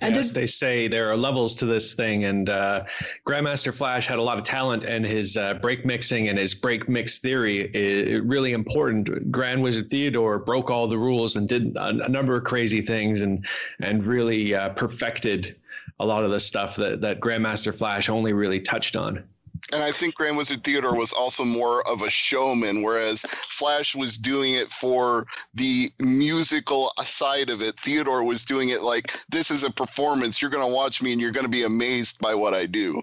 And 0.00 0.14
yes, 0.14 0.30
they 0.30 0.46
say 0.46 0.88
there 0.88 1.10
are 1.10 1.16
levels 1.16 1.56
to 1.56 1.66
this 1.66 1.94
thing, 1.94 2.24
and 2.24 2.48
uh, 2.48 2.84
Grandmaster 3.26 3.74
Flash 3.74 4.06
had 4.06 4.18
a 4.18 4.22
lot 4.22 4.38
of 4.38 4.44
talent, 4.44 4.84
and 4.84 5.04
his 5.04 5.36
uh, 5.36 5.54
break 5.54 5.84
mixing 5.84 6.28
and 6.28 6.38
his 6.38 6.54
break 6.54 6.88
mix 6.88 7.18
theory 7.18 7.70
is 7.74 8.20
really 8.22 8.52
important. 8.52 9.30
Grand 9.30 9.62
Wizard 9.62 9.90
Theodore 9.90 10.38
broke 10.38 10.70
all 10.70 10.86
the 10.88 10.98
rules 10.98 11.36
and 11.36 11.48
did 11.48 11.76
a, 11.76 11.88
a 12.04 12.08
number 12.08 12.36
of 12.36 12.44
crazy 12.44 12.82
things, 12.82 13.22
and 13.22 13.44
and 13.80 14.04
really 14.04 14.54
uh, 14.54 14.70
perfected 14.70 15.56
a 15.98 16.06
lot 16.06 16.24
of 16.24 16.30
the 16.30 16.40
stuff 16.40 16.76
that 16.76 17.00
that 17.00 17.20
Grandmaster 17.20 17.76
Flash 17.76 18.08
only 18.08 18.32
really 18.32 18.60
touched 18.60 18.96
on 18.96 19.24
and 19.72 19.82
I 19.82 19.92
think 19.92 20.14
Grand 20.14 20.36
Wizard 20.36 20.64
Theodore 20.64 20.94
was 20.94 21.12
also 21.12 21.44
more 21.44 21.86
of 21.86 22.02
a 22.02 22.10
showman, 22.10 22.82
whereas 22.82 23.22
Flash 23.22 23.94
was 23.94 24.16
doing 24.16 24.54
it 24.54 24.70
for 24.70 25.26
the 25.54 25.90
musical 25.98 26.92
side 27.02 27.50
of 27.50 27.62
it. 27.62 27.78
Theodore 27.78 28.24
was 28.24 28.44
doing 28.44 28.70
it 28.70 28.82
like 28.82 29.12
this 29.28 29.50
is 29.50 29.64
a 29.64 29.70
performance. 29.70 30.40
You're 30.40 30.50
going 30.50 30.66
to 30.66 30.74
watch 30.74 31.02
me, 31.02 31.12
and 31.12 31.20
you're 31.20 31.32
going 31.32 31.46
to 31.46 31.50
be 31.50 31.64
amazed 31.64 32.20
by 32.20 32.34
what 32.34 32.54
I 32.54 32.66
do. 32.66 33.02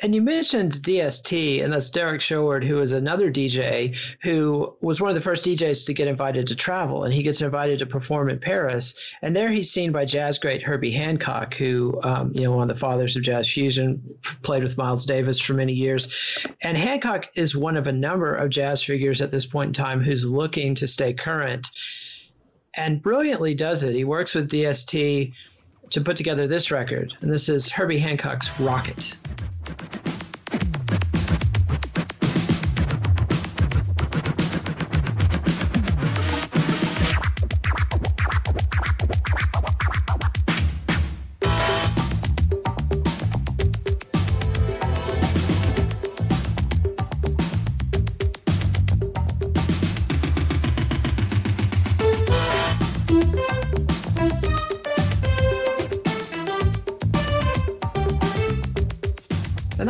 And 0.00 0.14
you 0.14 0.22
mentioned 0.22 0.72
DST, 0.72 1.62
and 1.62 1.72
that's 1.72 1.90
Derek 1.90 2.20
Showard, 2.20 2.64
who 2.64 2.80
is 2.80 2.92
another 2.92 3.30
DJ 3.30 3.96
who 4.22 4.74
was 4.80 5.00
one 5.00 5.10
of 5.10 5.14
the 5.14 5.20
first 5.20 5.44
DJs 5.44 5.86
to 5.86 5.94
get 5.94 6.08
invited 6.08 6.46
to 6.46 6.54
travel, 6.54 7.04
and 7.04 7.12
he 7.12 7.22
gets 7.22 7.42
invited 7.42 7.80
to 7.80 7.86
perform 7.86 8.30
in 8.30 8.38
Paris. 8.38 8.94
And 9.20 9.36
there 9.36 9.50
he's 9.50 9.70
seen 9.70 9.92
by 9.92 10.04
jazz 10.04 10.38
great 10.38 10.62
Herbie 10.62 10.92
Hancock, 10.92 11.54
who, 11.54 12.00
um, 12.02 12.32
you 12.34 12.42
know, 12.42 12.52
one 12.52 12.70
of 12.70 12.74
the 12.74 12.80
fathers 12.80 13.16
of 13.16 13.22
jazz 13.22 13.50
fusion, 13.50 14.02
played 14.42 14.62
with 14.62 14.78
Miles 14.78 15.04
Davis 15.04 15.40
for 15.40 15.54
many 15.54 15.74
years. 15.74 16.46
And 16.62 16.78
Hancock 16.78 17.26
is 17.34 17.56
one 17.56 17.76
of 17.76 17.86
a 17.86 17.92
number 17.92 18.34
of 18.34 18.50
jazz 18.50 18.82
figures 18.82 19.20
at 19.20 19.30
this 19.30 19.46
point 19.46 19.68
in 19.68 19.72
time 19.74 20.00
who's 20.00 20.24
looking 20.24 20.74
to 20.76 20.86
stay 20.86 21.12
current 21.12 21.70
and 22.76 23.02
brilliantly 23.02 23.54
does 23.54 23.82
it. 23.82 23.94
He 23.94 24.04
works 24.04 24.34
with 24.34 24.50
DST 24.50 25.32
to 25.90 26.00
put 26.00 26.16
together 26.16 26.46
this 26.46 26.70
record, 26.70 27.14
and 27.20 27.32
this 27.32 27.48
is 27.48 27.68
Herbie 27.68 27.98
Hancock's 27.98 28.50
Rocket. 28.58 29.14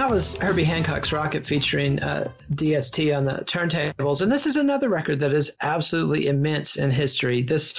That 0.07 0.15
was 0.15 0.37
Herbie 0.37 0.63
Hancock's 0.63 1.11
Rocket 1.11 1.45
featuring 1.45 2.01
uh, 2.01 2.31
DST 2.53 3.17
on 3.17 3.25
the 3.25 3.43
turntables. 3.45 4.23
And 4.23 4.31
this 4.31 4.47
is 4.47 4.55
another 4.55 4.89
record 4.89 5.19
that 5.19 5.33
is 5.33 5.57
absolutely 5.63 6.29
immense 6.29 6.77
in 6.77 6.93
history. 6.93 7.43
This 7.43 7.77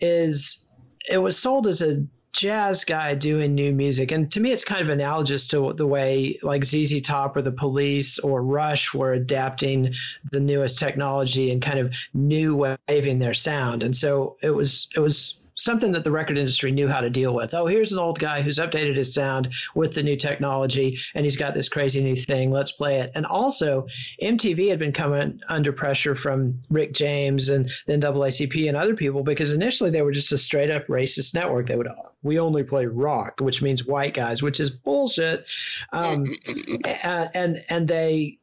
is, 0.00 0.64
it 1.08 1.18
was 1.18 1.36
sold 1.36 1.66
as 1.66 1.82
a 1.82 2.06
jazz 2.30 2.84
guy 2.84 3.16
doing 3.16 3.56
new 3.56 3.72
music. 3.72 4.12
And 4.12 4.30
to 4.30 4.38
me, 4.38 4.52
it's 4.52 4.64
kind 4.64 4.82
of 4.82 4.88
analogous 4.88 5.48
to 5.48 5.72
the 5.72 5.84
way 5.84 6.38
like 6.44 6.64
ZZ 6.64 7.02
Top 7.02 7.36
or 7.36 7.42
the 7.42 7.50
Police 7.50 8.20
or 8.20 8.44
Rush 8.44 8.94
were 8.94 9.12
adapting 9.12 9.94
the 10.30 10.38
newest 10.38 10.78
technology 10.78 11.50
and 11.50 11.60
kind 11.60 11.80
of 11.80 11.92
new 12.14 12.76
waving 12.88 13.18
their 13.18 13.34
sound. 13.34 13.82
And 13.82 13.96
so 13.96 14.36
it 14.42 14.50
was, 14.50 14.86
it 14.94 15.00
was 15.00 15.40
something 15.54 15.92
that 15.92 16.04
the 16.04 16.10
record 16.10 16.38
industry 16.38 16.72
knew 16.72 16.88
how 16.88 17.00
to 17.00 17.10
deal 17.10 17.34
with. 17.34 17.54
Oh, 17.54 17.66
here's 17.66 17.92
an 17.92 17.98
old 17.98 18.18
guy 18.18 18.42
who's 18.42 18.58
updated 18.58 18.96
his 18.96 19.14
sound 19.14 19.52
with 19.74 19.94
the 19.94 20.02
new 20.02 20.16
technology, 20.16 20.98
and 21.14 21.24
he's 21.24 21.36
got 21.36 21.54
this 21.54 21.68
crazy 21.68 22.02
new 22.02 22.16
thing. 22.16 22.50
Let's 22.50 22.72
play 22.72 23.00
it. 23.00 23.12
And 23.14 23.26
also, 23.26 23.86
MTV 24.22 24.70
had 24.70 24.78
been 24.78 24.92
coming 24.92 25.40
under 25.48 25.72
pressure 25.72 26.14
from 26.14 26.60
Rick 26.70 26.94
James 26.94 27.48
and 27.48 27.70
then 27.86 28.00
NAACP 28.00 28.68
and 28.68 28.76
other 28.76 28.94
people 28.94 29.22
because 29.22 29.52
initially 29.52 29.90
they 29.90 30.02
were 30.02 30.12
just 30.12 30.32
a 30.32 30.38
straight 30.38 30.70
up 30.70 30.86
racist 30.86 31.34
network. 31.34 31.66
They 31.66 31.76
would 31.76 31.88
we 32.22 32.38
only 32.38 32.62
play 32.62 32.86
rock, 32.86 33.40
which 33.40 33.62
means 33.62 33.84
white 33.84 34.14
guys, 34.14 34.42
which 34.42 34.60
is 34.60 34.70
bullshit. 34.70 35.50
Um, 35.92 36.24
and, 36.84 37.30
and 37.34 37.64
and 37.68 37.88
they. 37.88 38.38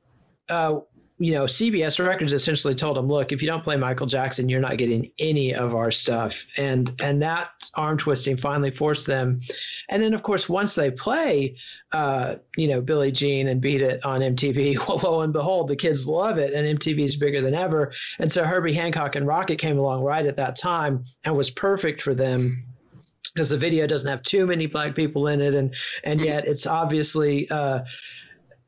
Uh, 0.48 0.80
you 1.20 1.34
know, 1.34 1.44
CBS 1.44 2.04
Records 2.04 2.32
essentially 2.32 2.74
told 2.74 2.98
him, 2.98 3.08
"Look, 3.08 3.34
if 3.34 3.42
you 3.42 3.48
don't 3.50 3.64
play 3.64 3.76
Michael 3.76 4.08
Jackson, 4.08 4.48
you're 4.48 4.62
not 4.62 4.78
getting 4.78 5.12
any 5.20 5.54
of 5.54 5.76
our 5.76 5.92
stuff." 5.92 6.48
And 6.56 6.90
and 7.02 7.22
that 7.22 7.50
arm 7.76 7.98
twisting 7.98 8.38
finally 8.38 8.72
forced 8.72 9.06
them. 9.06 9.42
And 9.90 10.02
then, 10.02 10.14
of 10.14 10.24
course, 10.24 10.48
once 10.48 10.76
they 10.76 10.92
play, 10.92 11.58
uh, 11.92 12.36
you 12.56 12.70
know, 12.70 12.80
Billie 12.80 13.12
Jean 13.12 13.50
and 13.50 13.60
Beat 13.60 13.82
It 13.82 14.06
on 14.06 14.22
MTV, 14.22 14.78
well, 14.88 15.00
lo 15.04 15.22
and 15.22 15.34
behold, 15.34 15.68
the 15.68 15.76
kids 15.76 16.08
love 16.08 16.38
it, 16.38 16.54
and 16.54 16.80
MTV 16.80 17.04
is 17.04 17.18
bigger 17.18 17.42
than 17.42 17.54
ever. 17.54 17.92
And 18.18 18.32
so 18.32 18.46
Herbie 18.46 18.74
Hancock 18.74 19.18
and 19.18 19.28
Rocket 19.28 19.60
came 19.60 19.78
along 19.78 20.04
right 20.04 20.26
at 20.26 20.38
that 20.38 20.56
time 20.56 21.04
and 21.26 21.36
was 21.36 21.50
perfect 21.50 22.02
for 22.02 22.16
them 22.16 22.64
because 23.34 23.50
the 23.50 23.58
video 23.58 23.88
doesn't 23.88 24.08
have 24.08 24.24
too 24.24 24.46
many 24.46 24.68
black 24.68 24.96
people 24.96 25.28
in 25.28 25.42
it, 25.42 25.54
and 25.54 25.76
and 26.04 26.22
yet 26.22 26.48
it's 26.48 26.66
obviously. 26.66 27.50
Uh, 27.50 27.82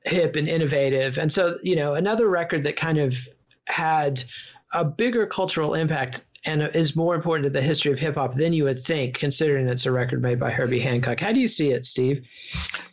hip 0.03 0.35
and 0.35 0.47
innovative. 0.47 1.17
And 1.17 1.31
so, 1.31 1.59
you 1.63 1.75
know, 1.75 1.95
another 1.95 2.27
record 2.27 2.63
that 2.63 2.75
kind 2.75 2.97
of 2.97 3.17
had 3.65 4.23
a 4.73 4.83
bigger 4.83 5.25
cultural 5.27 5.73
impact 5.73 6.23
and 6.43 6.63
is 6.73 6.95
more 6.95 7.13
important 7.13 7.43
to 7.43 7.49
the 7.51 7.61
history 7.61 7.91
of 7.91 7.99
hip 7.99 8.15
hop 8.15 8.35
than 8.35 8.51
you 8.51 8.63
would 8.63 8.79
think, 8.79 9.19
considering 9.19 9.67
it's 9.67 9.85
a 9.85 9.91
record 9.91 10.21
made 10.21 10.39
by 10.39 10.49
Herbie 10.49 10.79
Hancock. 10.79 11.19
How 11.19 11.31
do 11.31 11.39
you 11.39 11.47
see 11.47 11.69
it, 11.71 11.85
Steve? 11.85 12.25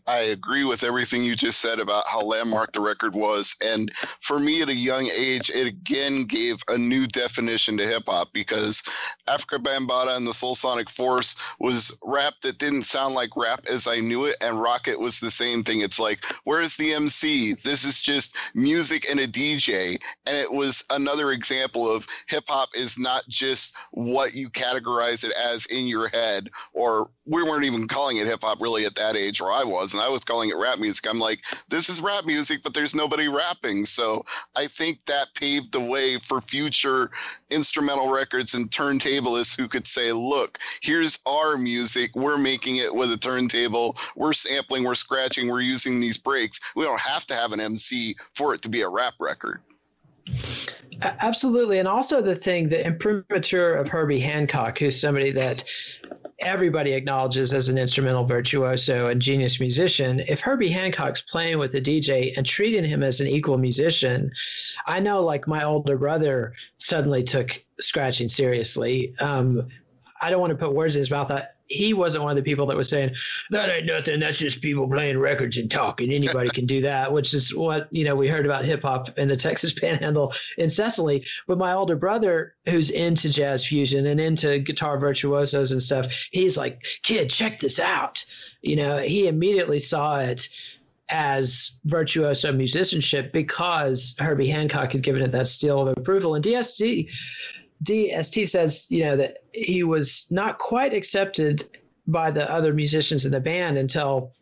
I 0.08 0.20
agree 0.20 0.64
with 0.64 0.84
everything 0.84 1.22
you 1.22 1.36
just 1.36 1.60
said 1.60 1.78
about 1.78 2.08
how 2.08 2.22
landmark 2.22 2.72
the 2.72 2.80
record 2.80 3.14
was. 3.14 3.54
And 3.62 3.94
for 3.94 4.38
me 4.38 4.62
at 4.62 4.70
a 4.70 4.74
young 4.74 5.10
age, 5.14 5.50
it 5.50 5.66
again 5.66 6.24
gave 6.24 6.62
a 6.66 6.78
new 6.78 7.06
definition 7.06 7.76
to 7.76 7.86
hip 7.86 8.04
hop 8.06 8.28
because 8.32 8.82
Afrika 9.28 9.62
Bambaataa 9.62 10.16
and 10.16 10.26
the 10.26 10.32
Soul 10.32 10.54
Sonic 10.54 10.88
Force 10.88 11.36
was 11.60 11.98
rap 12.02 12.32
that 12.42 12.56
didn't 12.56 12.84
sound 12.84 13.14
like 13.14 13.36
rap 13.36 13.66
as 13.70 13.86
I 13.86 13.98
knew 13.98 14.24
it. 14.24 14.36
And 14.40 14.60
Rocket 14.60 14.98
was 14.98 15.20
the 15.20 15.30
same 15.30 15.62
thing. 15.62 15.82
It's 15.82 16.00
like, 16.00 16.24
where's 16.44 16.76
the 16.76 16.94
MC? 16.94 17.52
This 17.52 17.84
is 17.84 18.00
just 18.00 18.34
music 18.54 19.10
and 19.10 19.20
a 19.20 19.28
DJ. 19.28 20.02
And 20.26 20.38
it 20.38 20.50
was 20.50 20.84
another 20.88 21.32
example 21.32 21.90
of 21.90 22.06
hip 22.28 22.44
hop 22.48 22.70
is 22.74 22.98
not 22.98 23.28
just 23.28 23.76
what 23.90 24.34
you 24.34 24.48
categorize 24.48 25.22
it 25.22 25.32
as 25.32 25.66
in 25.66 25.86
your 25.86 26.08
head, 26.08 26.48
or 26.72 27.10
we 27.28 27.42
weren't 27.42 27.64
even 27.64 27.86
calling 27.86 28.16
it 28.16 28.26
hip 28.26 28.40
hop 28.42 28.60
really 28.60 28.86
at 28.86 28.94
that 28.94 29.16
age, 29.16 29.40
or 29.40 29.52
I 29.52 29.62
was, 29.62 29.92
and 29.92 30.02
I 30.02 30.08
was 30.08 30.24
calling 30.24 30.48
it 30.48 30.56
rap 30.56 30.78
music. 30.78 31.06
I'm 31.08 31.18
like, 31.18 31.44
this 31.68 31.88
is 31.88 32.00
rap 32.00 32.24
music, 32.24 32.62
but 32.62 32.74
there's 32.74 32.94
nobody 32.94 33.28
rapping. 33.28 33.84
So 33.84 34.24
I 34.56 34.66
think 34.66 35.04
that 35.06 35.34
paved 35.34 35.72
the 35.72 35.80
way 35.80 36.16
for 36.16 36.40
future 36.40 37.10
instrumental 37.50 38.10
records 38.10 38.54
and 38.54 38.70
turntablists 38.70 39.56
who 39.56 39.68
could 39.68 39.86
say, 39.86 40.12
look, 40.12 40.58
here's 40.80 41.18
our 41.26 41.58
music. 41.58 42.16
We're 42.16 42.38
making 42.38 42.76
it 42.76 42.94
with 42.94 43.12
a 43.12 43.18
turntable. 43.18 43.96
We're 44.16 44.32
sampling, 44.32 44.84
we're 44.84 44.94
scratching, 44.94 45.48
we're 45.48 45.60
using 45.60 46.00
these 46.00 46.16
breaks. 46.16 46.60
We 46.74 46.84
don't 46.84 47.00
have 47.00 47.26
to 47.26 47.34
have 47.34 47.52
an 47.52 47.60
MC 47.60 48.16
for 48.34 48.54
it 48.54 48.62
to 48.62 48.68
be 48.68 48.80
a 48.80 48.88
rap 48.88 49.14
record. 49.20 49.60
Absolutely. 51.00 51.78
And 51.78 51.86
also 51.86 52.20
the 52.20 52.34
thing, 52.34 52.68
the 52.68 52.84
imprimatur 52.84 53.74
of 53.74 53.88
Herbie 53.88 54.20
Hancock, 54.20 54.78
who's 54.78 55.00
somebody 55.00 55.30
that 55.32 55.64
everybody 56.40 56.92
acknowledges 56.92 57.52
as 57.52 57.68
an 57.68 57.78
instrumental 57.78 58.24
virtuoso 58.24 59.08
and 59.08 59.20
genius 59.20 59.58
musician. 59.58 60.20
If 60.20 60.40
Herbie 60.40 60.70
Hancock's 60.70 61.20
playing 61.20 61.58
with 61.58 61.72
the 61.72 61.80
DJ 61.80 62.32
and 62.36 62.46
treating 62.46 62.84
him 62.84 63.02
as 63.02 63.20
an 63.20 63.26
equal 63.26 63.58
musician, 63.58 64.32
I 64.86 65.00
know 65.00 65.24
like 65.24 65.48
my 65.48 65.64
older 65.64 65.98
brother 65.98 66.54
suddenly 66.78 67.24
took 67.24 67.64
scratching 67.80 68.28
seriously. 68.28 69.14
Um, 69.18 69.68
I 70.20 70.30
don't 70.30 70.40
want 70.40 70.52
to 70.52 70.56
put 70.56 70.74
words 70.74 70.96
in 70.96 71.00
his 71.00 71.10
mouth. 71.10 71.30
I, 71.30 71.46
he 71.68 71.92
wasn't 71.92 72.24
one 72.24 72.30
of 72.32 72.36
the 72.36 72.48
people 72.48 72.66
that 72.66 72.76
was 72.76 72.88
saying 72.88 73.14
that 73.50 73.68
ain't 73.68 73.86
nothing. 73.86 74.20
That's 74.20 74.38
just 74.38 74.62
people 74.62 74.88
playing 74.88 75.18
records 75.18 75.58
and 75.58 75.70
talking. 75.70 76.10
Anybody 76.10 76.48
can 76.50 76.66
do 76.66 76.82
that, 76.82 77.12
which 77.12 77.34
is 77.34 77.54
what 77.54 77.88
you 77.90 78.04
know 78.04 78.16
we 78.16 78.28
heard 78.28 78.46
about 78.46 78.64
hip 78.64 78.82
hop 78.82 79.18
in 79.18 79.28
the 79.28 79.36
Texas 79.48 79.72
Panhandle 79.72 80.32
incessantly. 80.56 81.26
But 81.46 81.58
my 81.58 81.74
older 81.74 81.96
brother, 81.96 82.54
who's 82.66 82.90
into 82.90 83.28
jazz 83.30 83.66
fusion 83.66 84.06
and 84.06 84.20
into 84.20 84.58
guitar 84.58 84.98
virtuosos 84.98 85.70
and 85.70 85.82
stuff, 85.82 86.28
he's 86.30 86.56
like, 86.56 86.84
"Kid, 87.02 87.30
check 87.30 87.60
this 87.60 87.78
out." 87.78 88.24
You 88.62 88.76
know, 88.76 88.98
he 88.98 89.28
immediately 89.28 89.78
saw 89.78 90.20
it 90.20 90.48
as 91.10 91.78
virtuoso 91.84 92.52
musicianship 92.52 93.32
because 93.32 94.14
Herbie 94.18 94.48
Hancock 94.48 94.92
had 94.92 95.02
given 95.02 95.22
it 95.22 95.32
that 95.32 95.48
seal 95.48 95.88
of 95.88 95.96
approval. 95.96 96.34
And 96.34 96.44
DST 96.44 97.10
DST 97.84 98.48
says, 98.48 98.86
you 98.90 99.04
know, 99.04 99.16
that 99.16 99.38
he 99.52 99.84
was 99.84 100.26
not 100.30 100.58
quite 100.58 100.92
accepted 100.92 101.78
by 102.06 102.30
the 102.30 102.50
other 102.50 102.72
musicians 102.72 103.24
in 103.24 103.32
the 103.32 103.40
band 103.40 103.78
until 103.78 104.32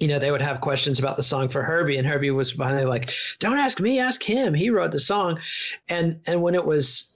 you 0.00 0.08
know, 0.08 0.18
they 0.18 0.30
would 0.30 0.40
have 0.40 0.62
questions 0.62 0.98
about 0.98 1.18
the 1.18 1.22
song 1.22 1.50
for 1.50 1.62
Herbie, 1.62 1.98
and 1.98 2.06
Herbie 2.06 2.30
was 2.30 2.52
finally 2.52 2.86
like, 2.86 3.12
"Don't 3.38 3.58
ask 3.58 3.78
me, 3.80 4.00
ask 4.00 4.22
him. 4.22 4.54
He 4.54 4.70
wrote 4.70 4.92
the 4.92 4.98
song." 4.98 5.40
And 5.88 6.20
and 6.26 6.42
when 6.42 6.54
it 6.54 6.64
was 6.64 7.14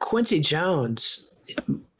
Quincy 0.00 0.40
Jones, 0.40 1.30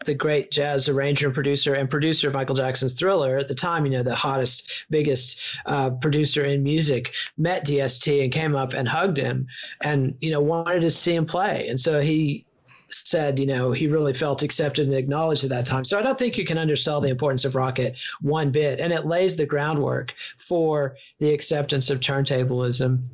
the 0.04 0.14
great 0.14 0.50
jazz 0.50 0.90
arranger 0.90 1.26
and 1.26 1.34
producer 1.34 1.72
and 1.72 1.88
producer 1.88 2.28
of 2.28 2.34
Michael 2.34 2.54
Jackson's 2.54 2.92
Thriller 2.92 3.38
at 3.38 3.48
the 3.48 3.54
time, 3.54 3.86
you 3.86 3.92
know, 3.92 4.02
the 4.02 4.14
hottest, 4.14 4.84
biggest 4.90 5.40
uh, 5.64 5.90
producer 5.90 6.44
in 6.44 6.62
music, 6.62 7.14
met 7.38 7.66
DST 7.66 8.22
and 8.22 8.30
came 8.30 8.54
up 8.54 8.74
and 8.74 8.86
hugged 8.86 9.16
him, 9.16 9.46
and 9.80 10.16
you 10.20 10.30
know, 10.30 10.42
wanted 10.42 10.82
to 10.82 10.90
see 10.90 11.14
him 11.14 11.24
play, 11.24 11.66
and 11.68 11.80
so 11.80 12.02
he 12.02 12.44
said, 12.88 13.38
you 13.38 13.46
know, 13.46 13.72
he 13.72 13.86
really 13.86 14.14
felt 14.14 14.42
accepted 14.42 14.86
and 14.86 14.94
acknowledged 14.94 15.44
at 15.44 15.50
that 15.50 15.66
time. 15.66 15.84
So 15.84 15.98
I 15.98 16.02
don't 16.02 16.18
think 16.18 16.36
you 16.36 16.44
can 16.44 16.58
undersell 16.58 17.00
the 17.00 17.08
importance 17.08 17.44
of 17.44 17.54
Rocket 17.54 17.96
one 18.20 18.50
bit. 18.50 18.80
And 18.80 18.92
it 18.92 19.06
lays 19.06 19.36
the 19.36 19.46
groundwork 19.46 20.14
for 20.38 20.96
the 21.18 21.32
acceptance 21.32 21.90
of 21.90 22.00
turntablism. 22.00 23.06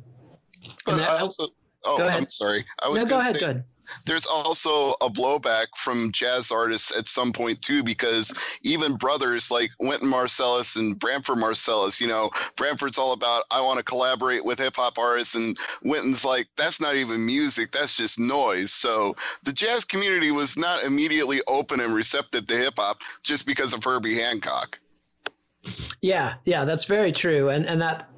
But 0.85 0.99
I 0.99 1.19
also, 1.19 1.47
oh, 1.85 2.03
I'm 2.03 2.25
sorry. 2.25 2.65
I 2.81 2.89
was 2.89 3.03
no, 3.03 3.09
go 3.09 3.19
ahead, 3.19 3.35
say, 3.35 3.39
go 3.39 3.45
ahead 3.47 3.65
there's 4.05 4.25
also 4.25 4.91
a 5.01 5.09
blowback 5.09 5.67
from 5.75 6.11
jazz 6.11 6.51
artists 6.51 6.95
at 6.95 7.07
some 7.07 7.33
point 7.33 7.61
too, 7.61 7.83
because 7.83 8.33
even 8.63 8.95
brothers 8.95 9.51
like 9.51 9.71
Wynton 9.79 10.09
Marsalis 10.09 10.75
and 10.75 10.97
Branford 10.97 11.37
Marsalis, 11.37 11.99
you 11.99 12.07
know, 12.07 12.31
Branford's 12.55 12.97
all 12.97 13.13
about 13.13 13.43
I 13.51 13.61
want 13.61 13.77
to 13.77 13.83
collaborate 13.83 14.45
with 14.45 14.59
hip 14.59 14.75
hop 14.75 14.97
artists, 14.97 15.35
and 15.35 15.57
Wynton's 15.83 16.25
like 16.25 16.47
that's 16.55 16.81
not 16.81 16.95
even 16.95 17.25
music, 17.25 17.71
that's 17.71 17.97
just 17.97 18.19
noise. 18.19 18.73
So 18.73 19.15
the 19.43 19.53
jazz 19.53 19.85
community 19.85 20.31
was 20.31 20.57
not 20.57 20.83
immediately 20.83 21.41
open 21.47 21.79
and 21.79 21.93
receptive 21.93 22.47
to 22.47 22.57
hip 22.57 22.75
hop 22.77 23.01
just 23.23 23.45
because 23.45 23.73
of 23.73 23.83
Herbie 23.83 24.15
Hancock. 24.15 24.79
Yeah, 26.01 26.35
yeah, 26.45 26.65
that's 26.65 26.85
very 26.85 27.11
true, 27.11 27.49
and 27.49 27.65
and 27.65 27.81
that 27.81 28.10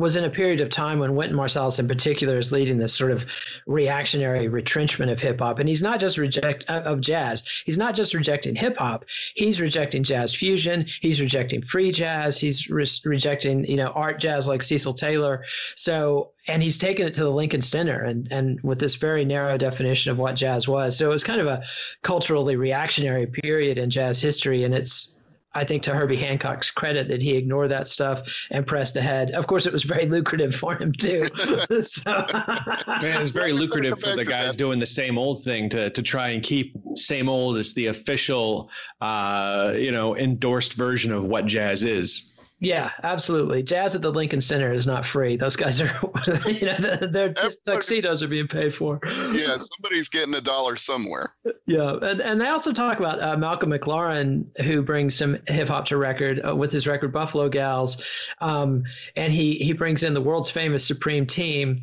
was 0.00 0.16
in 0.16 0.24
a 0.24 0.30
period 0.30 0.60
of 0.60 0.70
time 0.70 0.98
when 0.98 1.14
Wynton 1.14 1.36
Marsalis 1.36 1.78
in 1.78 1.88
particular 1.88 2.38
is 2.38 2.52
leading 2.52 2.78
this 2.78 2.94
sort 2.94 3.10
of 3.10 3.26
reactionary 3.66 4.48
retrenchment 4.48 5.10
of 5.10 5.20
hip 5.20 5.38
hop. 5.38 5.58
And 5.58 5.68
he's 5.68 5.82
not 5.82 6.00
just 6.00 6.18
reject 6.18 6.64
uh, 6.68 6.82
of 6.84 7.00
jazz. 7.00 7.42
He's 7.64 7.78
not 7.78 7.94
just 7.94 8.14
rejecting 8.14 8.54
hip 8.54 8.76
hop. 8.76 9.04
He's 9.34 9.60
rejecting 9.60 10.02
jazz 10.02 10.34
fusion. 10.34 10.86
He's 11.00 11.20
rejecting 11.20 11.62
free 11.62 11.92
jazz. 11.92 12.38
He's 12.38 12.68
re- 12.68 12.86
rejecting, 13.04 13.64
you 13.64 13.76
know, 13.76 13.88
art 13.88 14.20
jazz 14.20 14.48
like 14.48 14.62
Cecil 14.62 14.94
Taylor. 14.94 15.44
So, 15.76 16.30
and 16.46 16.62
he's 16.62 16.78
taken 16.78 17.06
it 17.06 17.14
to 17.14 17.24
the 17.24 17.30
Lincoln 17.30 17.62
Center 17.62 18.02
and, 18.02 18.28
and 18.30 18.60
with 18.62 18.78
this 18.80 18.96
very 18.96 19.24
narrow 19.24 19.58
definition 19.58 20.10
of 20.10 20.18
what 20.18 20.34
jazz 20.34 20.66
was. 20.66 20.96
So 20.96 21.06
it 21.06 21.12
was 21.12 21.24
kind 21.24 21.40
of 21.40 21.46
a 21.46 21.62
culturally 22.02 22.56
reactionary 22.56 23.26
period 23.26 23.78
in 23.78 23.90
jazz 23.90 24.20
history. 24.20 24.64
And 24.64 24.74
it's, 24.74 25.14
I 25.52 25.64
think 25.64 25.82
to 25.84 25.94
Herbie 25.94 26.16
Hancock's 26.16 26.70
credit 26.70 27.08
that 27.08 27.20
he 27.20 27.36
ignored 27.36 27.72
that 27.72 27.88
stuff 27.88 28.46
and 28.50 28.64
pressed 28.66 28.96
ahead. 28.96 29.32
Of 29.32 29.46
course, 29.48 29.66
it 29.66 29.72
was 29.72 29.82
very 29.82 30.06
lucrative 30.06 30.54
for 30.54 30.76
him 30.76 30.92
too. 30.92 31.26
so. 31.82 32.10
Man, 32.10 33.16
it 33.16 33.20
was 33.20 33.32
very 33.32 33.52
lucrative 33.52 34.00
for 34.00 34.14
the 34.14 34.24
guys 34.24 34.54
doing 34.54 34.78
the 34.78 34.86
same 34.86 35.18
old 35.18 35.42
thing 35.42 35.68
to 35.70 35.90
to 35.90 36.02
try 36.02 36.30
and 36.30 36.42
keep 36.42 36.76
same 36.94 37.28
old 37.28 37.56
as 37.56 37.72
the 37.74 37.86
official, 37.86 38.70
uh, 39.00 39.72
you 39.76 39.90
know, 39.90 40.16
endorsed 40.16 40.74
version 40.74 41.12
of 41.12 41.24
what 41.24 41.46
jazz 41.46 41.82
is. 41.82 42.29
Yeah, 42.62 42.90
absolutely. 43.02 43.62
Jazz 43.62 43.94
at 43.94 44.02
the 44.02 44.12
Lincoln 44.12 44.42
Center 44.42 44.70
is 44.70 44.86
not 44.86 45.06
free. 45.06 45.38
Those 45.38 45.56
guys 45.56 45.80
are, 45.80 45.86
you 46.46 46.66
know, 46.66 46.76
their 46.76 47.30
Everybody- 47.30 47.56
tuxedos 47.64 48.22
are 48.22 48.28
being 48.28 48.48
paid 48.48 48.74
for. 48.74 49.00
Yeah, 49.32 49.56
somebody's 49.56 50.10
getting 50.10 50.34
a 50.34 50.42
dollar 50.42 50.76
somewhere. 50.76 51.32
Yeah, 51.66 51.96
and, 52.02 52.20
and 52.20 52.38
they 52.40 52.48
also 52.48 52.72
talk 52.72 52.98
about 52.98 53.22
uh, 53.22 53.36
Malcolm 53.38 53.70
McLaren, 53.70 54.44
who 54.62 54.82
brings 54.82 55.14
some 55.14 55.38
hip 55.46 55.68
hop 55.68 55.86
to 55.86 55.96
record 55.96 56.40
uh, 56.46 56.54
with 56.54 56.70
his 56.70 56.86
record 56.86 57.12
Buffalo 57.14 57.48
Gals, 57.48 58.02
um, 58.42 58.84
and 59.16 59.32
he 59.32 59.54
he 59.54 59.72
brings 59.72 60.02
in 60.02 60.12
the 60.12 60.20
world's 60.20 60.50
famous 60.50 60.86
Supreme 60.86 61.26
Team 61.26 61.80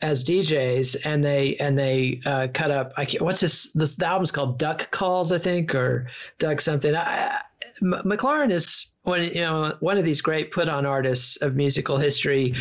as 0.00 0.22
DJs, 0.22 0.98
and 1.04 1.24
they 1.24 1.56
and 1.56 1.76
they 1.76 2.20
uh, 2.24 2.46
cut 2.54 2.70
up. 2.70 2.92
I 2.96 3.06
can't, 3.06 3.22
what's 3.24 3.40
this? 3.40 3.72
This 3.72 3.96
the 3.96 4.06
album's 4.06 4.30
called 4.30 4.58
Duck 4.60 4.90
Calls, 4.92 5.32
I 5.32 5.38
think, 5.38 5.74
or 5.74 6.06
Duck 6.38 6.60
something. 6.60 6.94
I, 6.94 7.40
M- 7.80 8.02
McLaren 8.04 8.52
is 8.52 8.91
one 9.02 9.22
you 9.22 9.40
know 9.40 9.76
one 9.80 9.98
of 9.98 10.04
these 10.04 10.20
great 10.20 10.50
put 10.50 10.68
on 10.68 10.86
artists 10.86 11.36
of 11.42 11.54
musical 11.54 11.98
history 11.98 12.54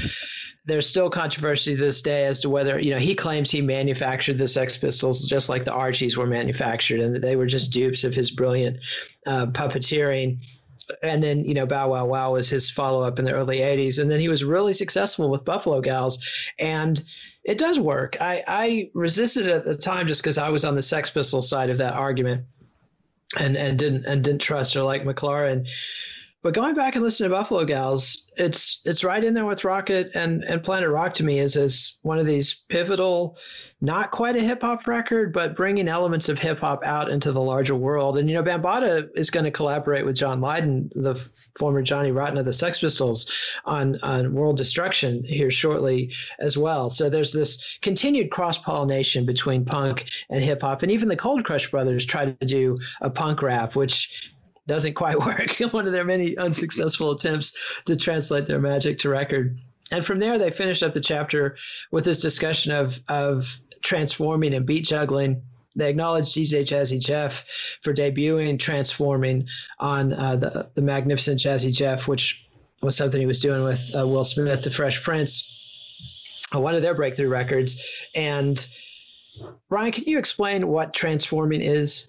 there's 0.65 0.87
still 0.87 1.09
controversy 1.09 1.75
to 1.75 1.81
this 1.81 2.01
day 2.01 2.25
as 2.25 2.41
to 2.41 2.49
whether 2.49 2.79
you 2.79 2.91
know 2.91 2.99
he 2.99 3.15
claims 3.15 3.49
he 3.49 3.61
manufactured 3.61 4.37
the 4.37 4.47
Sex 4.47 4.77
Pistols 4.77 5.25
just 5.25 5.49
like 5.49 5.65
the 5.65 5.71
Archies 5.71 6.17
were 6.17 6.27
manufactured 6.27 6.99
and 6.99 7.15
that 7.15 7.21
they 7.21 7.35
were 7.35 7.47
just 7.47 7.71
dupes 7.71 8.03
of 8.03 8.13
his 8.13 8.31
brilliant 8.31 8.77
uh, 9.25 9.47
puppeteering. 9.47 10.39
And 11.01 11.21
then 11.23 11.45
you 11.45 11.53
know 11.53 11.65
Bow 11.65 11.89
Wow 11.91 12.05
Wow 12.05 12.33
was 12.33 12.49
his 12.49 12.69
follow 12.69 13.03
up 13.03 13.17
in 13.17 13.25
the 13.25 13.33
early 13.33 13.59
'80s, 13.59 13.99
and 13.99 14.09
then 14.11 14.19
he 14.19 14.27
was 14.27 14.43
really 14.43 14.73
successful 14.73 15.29
with 15.29 15.45
Buffalo 15.45 15.79
Gals, 15.79 16.19
and 16.59 17.01
it 17.43 17.57
does 17.57 17.79
work. 17.79 18.17
I, 18.19 18.43
I 18.47 18.89
resisted 18.93 19.47
at 19.47 19.63
the 19.63 19.77
time 19.77 20.07
just 20.07 20.21
because 20.21 20.37
I 20.37 20.49
was 20.49 20.65
on 20.65 20.75
the 20.75 20.81
Sex 20.81 21.09
Pistols 21.09 21.49
side 21.49 21.69
of 21.69 21.77
that 21.77 21.93
argument, 21.93 22.45
and 23.39 23.55
and 23.55 23.79
didn't 23.79 24.05
and 24.05 24.23
didn't 24.23 24.41
trust 24.41 24.73
her 24.73 24.83
like 24.83 25.03
McLaren. 25.03 25.67
But 26.43 26.55
going 26.55 26.73
back 26.73 26.95
and 26.95 27.03
listening 27.03 27.29
to 27.29 27.35
Buffalo 27.35 27.65
Gals, 27.65 28.27
it's 28.35 28.81
it's 28.83 29.03
right 29.03 29.23
in 29.23 29.35
there 29.35 29.45
with 29.45 29.63
Rocket 29.63 30.11
and 30.15 30.43
and 30.43 30.63
Planet 30.63 30.89
Rock 30.89 31.13
to 31.15 31.23
me 31.23 31.37
is 31.37 31.55
as 31.55 31.99
one 32.01 32.17
of 32.17 32.25
these 32.25 32.63
pivotal, 32.67 33.37
not 33.79 34.09
quite 34.09 34.35
a 34.35 34.41
hip 34.41 34.61
hop 34.61 34.87
record, 34.87 35.33
but 35.33 35.55
bringing 35.55 35.87
elements 35.87 36.29
of 36.29 36.39
hip 36.39 36.59
hop 36.59 36.83
out 36.83 37.11
into 37.11 37.31
the 37.31 37.41
larger 37.41 37.75
world. 37.75 38.17
And 38.17 38.27
you 38.27 38.35
know, 38.35 38.43
Bambaataa 38.43 39.09
is 39.15 39.29
going 39.29 39.43
to 39.43 39.51
collaborate 39.51 40.03
with 40.03 40.15
John 40.15 40.41
Lydon, 40.41 40.89
the 40.95 41.13
former 41.59 41.83
Johnny 41.83 42.11
Rotten 42.11 42.39
of 42.39 42.45
the 42.45 42.53
Sex 42.53 42.79
Pistols, 42.79 43.29
on 43.63 43.99
on 44.01 44.33
World 44.33 44.57
Destruction 44.57 45.23
here 45.23 45.51
shortly 45.51 46.11
as 46.39 46.57
well. 46.57 46.89
So 46.89 47.07
there's 47.07 47.33
this 47.33 47.77
continued 47.83 48.31
cross 48.31 48.57
pollination 48.57 49.27
between 49.27 49.63
punk 49.63 50.09
and 50.31 50.43
hip 50.43 50.61
hop, 50.61 50.81
and 50.81 50.91
even 50.91 51.07
the 51.07 51.15
Cold 51.15 51.45
Crush 51.45 51.69
Brothers 51.69 52.03
try 52.03 52.31
to 52.31 52.45
do 52.47 52.79
a 52.99 53.11
punk 53.11 53.43
rap, 53.43 53.75
which 53.75 54.33
doesn't 54.71 54.93
quite 54.93 55.19
work. 55.25 55.57
One 55.73 55.85
of 55.85 55.91
their 55.91 56.05
many 56.05 56.37
unsuccessful 56.37 57.11
attempts 57.11 57.81
to 57.85 57.95
translate 57.95 58.47
their 58.47 58.59
magic 58.59 58.99
to 58.99 59.09
record. 59.09 59.59
And 59.91 60.05
from 60.05 60.19
there, 60.19 60.39
they 60.39 60.51
finished 60.51 60.81
up 60.81 60.93
the 60.93 61.01
chapter 61.01 61.57
with 61.91 62.05
this 62.05 62.21
discussion 62.21 62.71
of 62.71 62.99
of 63.09 63.59
transforming 63.81 64.53
and 64.53 64.65
beat 64.65 64.85
juggling. 64.85 65.43
They 65.75 65.89
acknowledged 65.89 66.35
DJ 66.35 66.63
Jazzy 66.63 66.99
Jeff 66.99 67.45
for 67.81 67.93
debuting 67.93 68.57
transforming 68.59 69.47
on 69.77 70.13
uh, 70.13 70.35
the 70.37 70.69
the 70.73 70.81
magnificent 70.81 71.41
Jazzy 71.41 71.73
Jeff, 71.73 72.07
which 72.07 72.47
was 72.81 72.95
something 72.95 73.19
he 73.19 73.27
was 73.27 73.41
doing 73.41 73.63
with 73.63 73.93
uh, 73.93 74.07
Will 74.07 74.23
Smith, 74.23 74.63
the 74.63 74.71
Fresh 74.71 75.03
Prince, 75.03 76.47
uh, 76.55 76.59
one 76.61 76.75
of 76.75 76.81
their 76.81 76.95
breakthrough 76.95 77.27
records. 77.27 78.07
And 78.15 78.65
Ryan, 79.69 79.91
can 79.91 80.03
you 80.05 80.17
explain 80.17 80.67
what 80.67 80.93
transforming 80.93 81.61
is? 81.61 82.07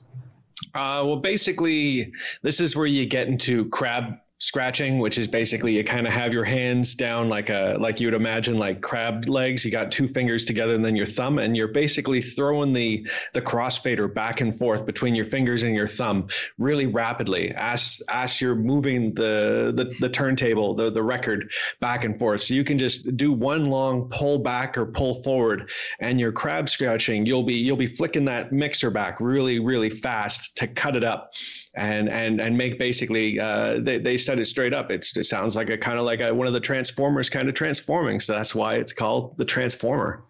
Uh, 0.74 1.02
well, 1.04 1.16
basically, 1.16 2.12
this 2.42 2.60
is 2.60 2.76
where 2.76 2.86
you 2.86 3.06
get 3.06 3.28
into 3.28 3.68
crab 3.68 4.18
scratching, 4.42 4.98
which 4.98 5.18
is 5.18 5.28
basically 5.28 5.76
you 5.76 5.84
kind 5.84 6.04
of 6.04 6.12
have 6.12 6.32
your 6.32 6.42
hands 6.42 6.96
down 6.96 7.28
like 7.28 7.48
a 7.48 7.76
like 7.78 8.00
you 8.00 8.08
would 8.08 8.14
imagine 8.14 8.58
like 8.58 8.80
crab 8.80 9.28
legs. 9.28 9.64
You 9.64 9.70
got 9.70 9.92
two 9.92 10.08
fingers 10.08 10.44
together 10.44 10.74
and 10.74 10.84
then 10.84 10.96
your 10.96 11.06
thumb, 11.06 11.38
and 11.38 11.56
you're 11.56 11.68
basically 11.68 12.20
throwing 12.20 12.72
the 12.72 13.06
the 13.34 13.40
crossfader 13.40 14.12
back 14.12 14.40
and 14.40 14.58
forth 14.58 14.84
between 14.84 15.14
your 15.14 15.26
fingers 15.26 15.62
and 15.62 15.76
your 15.76 15.86
thumb 15.86 16.26
really 16.58 16.86
rapidly 16.86 17.52
as 17.56 18.02
as 18.08 18.40
you're 18.40 18.56
moving 18.56 19.14
the 19.14 19.72
the, 19.76 19.94
the 20.00 20.08
turntable, 20.08 20.74
the 20.74 20.90
the 20.90 21.02
record 21.02 21.52
back 21.78 22.02
and 22.02 22.18
forth. 22.18 22.42
So 22.42 22.54
you 22.54 22.64
can 22.64 22.78
just 22.78 23.16
do 23.16 23.32
one 23.32 23.66
long 23.66 24.08
pull 24.08 24.40
back 24.40 24.76
or 24.76 24.86
pull 24.86 25.22
forward, 25.22 25.70
and 26.00 26.18
your 26.18 26.32
crab 26.32 26.68
scratching, 26.68 27.26
you'll 27.26 27.44
be 27.44 27.54
you'll 27.54 27.76
be 27.76 27.86
flicking 27.86 28.24
that 28.24 28.50
mixer 28.52 28.90
back 28.90 29.20
really 29.20 29.60
really 29.60 29.90
fast 29.90 30.56
to 30.56 30.66
cut 30.66 30.96
it 30.96 31.04
up 31.04 31.30
and 31.74 32.08
and 32.08 32.40
and 32.40 32.56
make 32.56 32.78
basically 32.78 33.40
uh, 33.40 33.78
they 33.80 33.98
they 33.98 34.16
said 34.16 34.38
it 34.38 34.46
straight 34.46 34.74
up. 34.74 34.90
It's, 34.90 35.16
it 35.16 35.24
sounds 35.24 35.56
like 35.56 35.70
a 35.70 35.78
kind 35.78 35.98
of 35.98 36.04
like 36.04 36.20
a, 36.20 36.32
one 36.34 36.46
of 36.46 36.52
the 36.52 36.60
Transformers 36.60 37.30
kind 37.30 37.48
of 37.48 37.54
transforming. 37.54 38.20
So 38.20 38.34
that's 38.34 38.54
why 38.54 38.74
it's 38.74 38.92
called 38.92 39.36
the 39.38 39.44
Transformer. 39.44 40.22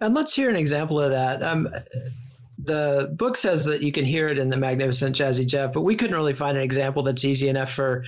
And 0.00 0.14
let's 0.14 0.34
hear 0.34 0.50
an 0.50 0.56
example 0.56 1.00
of 1.00 1.10
that. 1.10 1.42
Um, 1.42 1.68
the 2.64 3.10
book 3.16 3.36
says 3.36 3.64
that 3.66 3.82
you 3.82 3.92
can 3.92 4.04
hear 4.04 4.28
it 4.28 4.38
in 4.38 4.50
the 4.50 4.56
Magnificent 4.56 5.16
Jazzy 5.16 5.46
Jeff, 5.46 5.72
but 5.72 5.82
we 5.82 5.96
couldn't 5.96 6.16
really 6.16 6.34
find 6.34 6.56
an 6.56 6.62
example 6.62 7.02
that's 7.02 7.24
easy 7.24 7.48
enough 7.48 7.72
for 7.72 8.04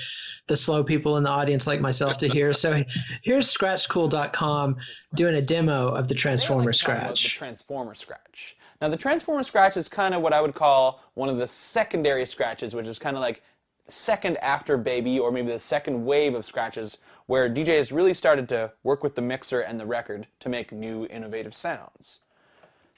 the 0.47 0.57
slow 0.57 0.84
people 0.84 1.16
in 1.16 1.24
the 1.24 1.30
audience 1.30 1.66
like 1.66 1.80
myself 1.80 2.18
to 2.18 2.28
hear. 2.28 2.53
So 2.53 2.84
here's 3.22 3.53
scratchschool.com 3.53 4.76
doing 5.14 5.34
a 5.36 5.43
demo 5.43 5.88
of 5.95 6.09
the 6.09 6.14
Transformer 6.14 6.66
like 6.66 6.74
to 6.74 6.80
talk 6.80 6.97
about 6.97 7.16
The 7.16 7.28
Transformer 7.28 7.95
Scratch. 7.95 8.57
Now, 8.83 8.89
the 8.89 8.97
Transformer 8.97 9.45
Scratch 9.45 9.76
is 9.76 9.89
kind 9.89 10.12
of 10.12 10.22
what 10.22 10.33
I 10.33 10.41
would 10.41 10.57
call 10.57 11.05
one 11.14 11.28
of 11.28 11.39
the 11.39 11.47
secondary 11.47 12.26
scratches, 12.26 12.74
which 12.74 12.89
is 12.89 12.99
kind 12.99 13.16
of 13.16 13.20
like 13.20 13.41
second 13.87 14.39
after 14.39 14.76
Baby, 14.76 15.20
or 15.20 15.30
maybe 15.30 15.53
the 15.53 15.61
second 15.61 16.05
wave 16.05 16.35
of 16.35 16.45
scratches, 16.45 16.99
where 17.26 17.49
DJs 17.49 17.95
really 17.95 18.12
started 18.12 18.49
to 18.49 18.72
work 18.83 19.05
with 19.05 19.14
the 19.14 19.22
mixer 19.22 19.61
and 19.61 19.78
the 19.78 19.87
record 19.87 20.26
to 20.41 20.49
make 20.49 20.72
new, 20.72 21.07
innovative 21.07 21.55
sounds. 21.55 22.18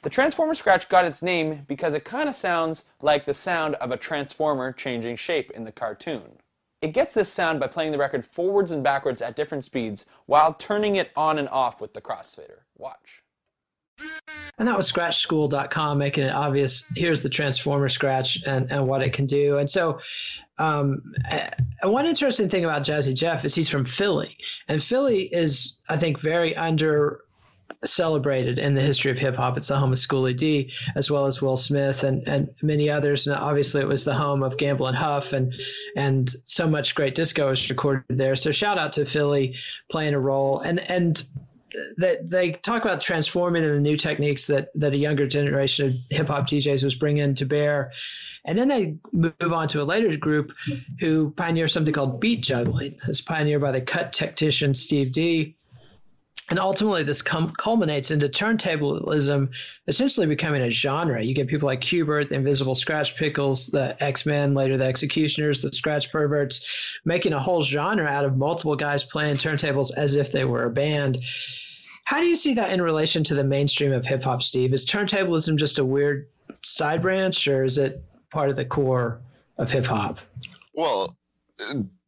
The 0.01 0.09
Transformer 0.09 0.55
Scratch 0.55 0.89
got 0.89 1.05
its 1.05 1.21
name 1.21 1.67
because 1.69 1.93
it 1.93 2.07
kind 2.07 2.31
of 2.31 2.35
sounds 2.35 2.85
like 3.03 3.27
the 3.27 3.35
sound 3.35 3.75
of 3.75 3.91
a 3.91 3.99
transformer 3.99 4.73
changing 4.73 5.17
shape 5.17 5.51
in 5.51 5.65
the 5.65 5.73
cartoon. 5.73 6.39
It 6.81 6.95
gets 6.95 7.13
this 7.13 7.31
sound 7.31 7.61
by 7.61 7.67
playing 7.67 7.93
the 7.93 7.99
record 7.99 8.25
forwards 8.25 8.71
and 8.71 8.83
backwards 8.83 9.21
at 9.21 9.37
different 9.37 9.65
speeds 9.65 10.07
while 10.25 10.55
turning 10.55 10.97
it 10.97 11.11
on 11.15 11.39
and 11.39 11.49
off 11.51 11.79
with 11.79 11.93
the 11.93 12.01
crossfader. 12.01 12.61
Watch. 12.75 13.24
And 14.57 14.69
that 14.69 14.77
was 14.77 14.91
scratchschool.com 14.91 15.99
making 15.99 16.25
it 16.25 16.33
obvious. 16.33 16.85
Here's 16.95 17.23
the 17.23 17.29
Transformer 17.29 17.89
Scratch 17.89 18.43
and, 18.47 18.71
and 18.71 18.87
what 18.87 19.03
it 19.03 19.13
can 19.13 19.27
do. 19.27 19.59
And 19.59 19.69
so, 19.69 19.99
um, 20.59 21.13
uh, 21.29 21.51
one 21.83 22.07
interesting 22.07 22.49
thing 22.49 22.65
about 22.65 22.85
Jazzy 22.85 23.15
Jeff 23.15 23.45
is 23.45 23.55
he's 23.55 23.69
from 23.69 23.85
Philly. 23.85 24.37
And 24.69 24.81
Philly 24.81 25.23
is, 25.23 25.81
I 25.89 25.97
think, 25.97 26.21
very 26.21 26.55
under 26.55 27.25
celebrated 27.85 28.59
in 28.59 28.75
the 28.75 28.83
history 28.83 29.11
of 29.11 29.19
hip 29.19 29.37
hop. 29.37 29.57
It's 29.57 29.69
the 29.69 29.79
home 29.79 29.93
of 29.93 29.99
Schoolly 29.99 30.35
D, 30.35 30.73
as 30.95 31.11
well 31.11 31.27
as 31.27 31.43
Will 31.43 31.57
Smith 31.57 32.05
and, 32.05 32.27
and 32.27 32.49
many 32.63 32.91
others. 32.91 33.27
And 33.27 33.37
obviously, 33.37 33.81
it 33.81 33.89
was 33.89 34.05
the 34.05 34.15
home 34.15 34.43
of 34.43 34.57
Gamble 34.57 34.87
and 34.87 34.97
Huff, 34.97 35.33
and 35.33 35.55
and 35.97 36.31
so 36.45 36.69
much 36.69 36.95
great 36.95 37.15
disco 37.15 37.51
was 37.51 37.69
recorded 37.71 38.05
there. 38.09 38.37
So 38.37 38.53
shout 38.53 38.79
out 38.79 38.95
to 38.95 39.05
Philly 39.05 39.57
playing 39.91 40.15
a 40.15 40.21
role. 40.21 40.61
And 40.61 40.79
and 40.81 41.25
they, 41.99 42.19
they 42.23 42.53
talk 42.53 42.85
about 42.85 43.01
transforming 43.01 43.65
and 43.65 43.75
the 43.75 43.81
new 43.81 43.97
techniques 43.97 44.47
that 44.47 44.69
that 44.75 44.93
a 44.93 44.97
younger 44.97 45.27
generation 45.27 45.89
of 45.89 45.95
hip 46.11 46.29
hop 46.29 46.47
DJs 46.47 46.85
was 46.85 46.95
bringing 46.95 47.35
to 47.37 47.47
bear. 47.47 47.93
And 48.45 48.59
then 48.59 48.69
they 48.69 48.97
move 49.13 49.53
on 49.53 49.69
to 49.69 49.83
a 49.83 49.85
later 49.85 50.17
group 50.17 50.53
who 51.01 51.33
pioneer 51.37 51.69
something 51.69 51.95
called 51.95 52.21
beat 52.21 52.43
juggling. 52.43 52.99
It's 53.09 53.21
pioneered 53.21 53.63
by 53.63 53.73
the 53.73 53.81
cut 53.81 54.13
tactician 54.13 54.75
Steve 54.75 55.13
Dee. 55.13 55.57
And 56.51 56.59
ultimately, 56.59 57.03
this 57.05 57.23
com- 57.23 57.53
culminates 57.53 58.11
into 58.11 58.29
turntablism 58.29 59.51
essentially 59.87 60.27
becoming 60.27 60.61
a 60.61 60.71
genre. 60.71 61.23
You 61.23 61.35
get 61.35 61.49
people 61.49 61.67
like 61.67 61.81
Qbert, 61.81 62.29
the 62.29 62.35
Invisibl 62.35 62.77
Skratch 62.77 63.17
Piklz, 63.17 63.71
the 63.71 64.03
X 64.03 64.27
Men, 64.27 64.53
later 64.53 64.77
the 64.77 64.85
Executioners, 64.85 65.61
the 65.61 65.71
Scratch 65.71 66.13
Perverts, 66.13 67.01
making 67.07 67.33
a 67.33 67.41
whole 67.41 67.63
genre 67.63 68.07
out 68.07 68.27
of 68.27 68.37
multiple 68.37 68.77
guys 68.77 69.03
playing 69.03 69.37
turntables 69.37 69.91
as 69.97 70.17
if 70.17 70.33
they 70.33 70.45
were 70.45 70.65
a 70.65 70.71
band. 70.71 71.19
How 72.05 72.21
do 72.21 72.27
you 72.27 72.37
see 72.37 72.53
that 72.55 72.71
in 72.71 72.83
relation 72.83 73.25
to 73.25 73.35
the 73.35 73.45
mainstream 73.45 73.93
of 73.93 74.05
hip 74.05 74.23
hop, 74.23 74.43
Steve? 74.43 74.75
Is 74.75 74.85
turntablism 74.85 75.57
just 75.57 75.79
a 75.79 75.85
weird 75.85 76.29
side 76.63 77.01
branch, 77.01 77.49
or 77.49 77.65
is 77.65 77.79
it 77.79 78.05
part 78.31 78.51
of 78.51 78.57
the 78.57 78.67
core 78.67 79.23
of 79.57 79.71
hip 79.71 79.87
hop? 79.87 80.19
Well, 80.75 81.17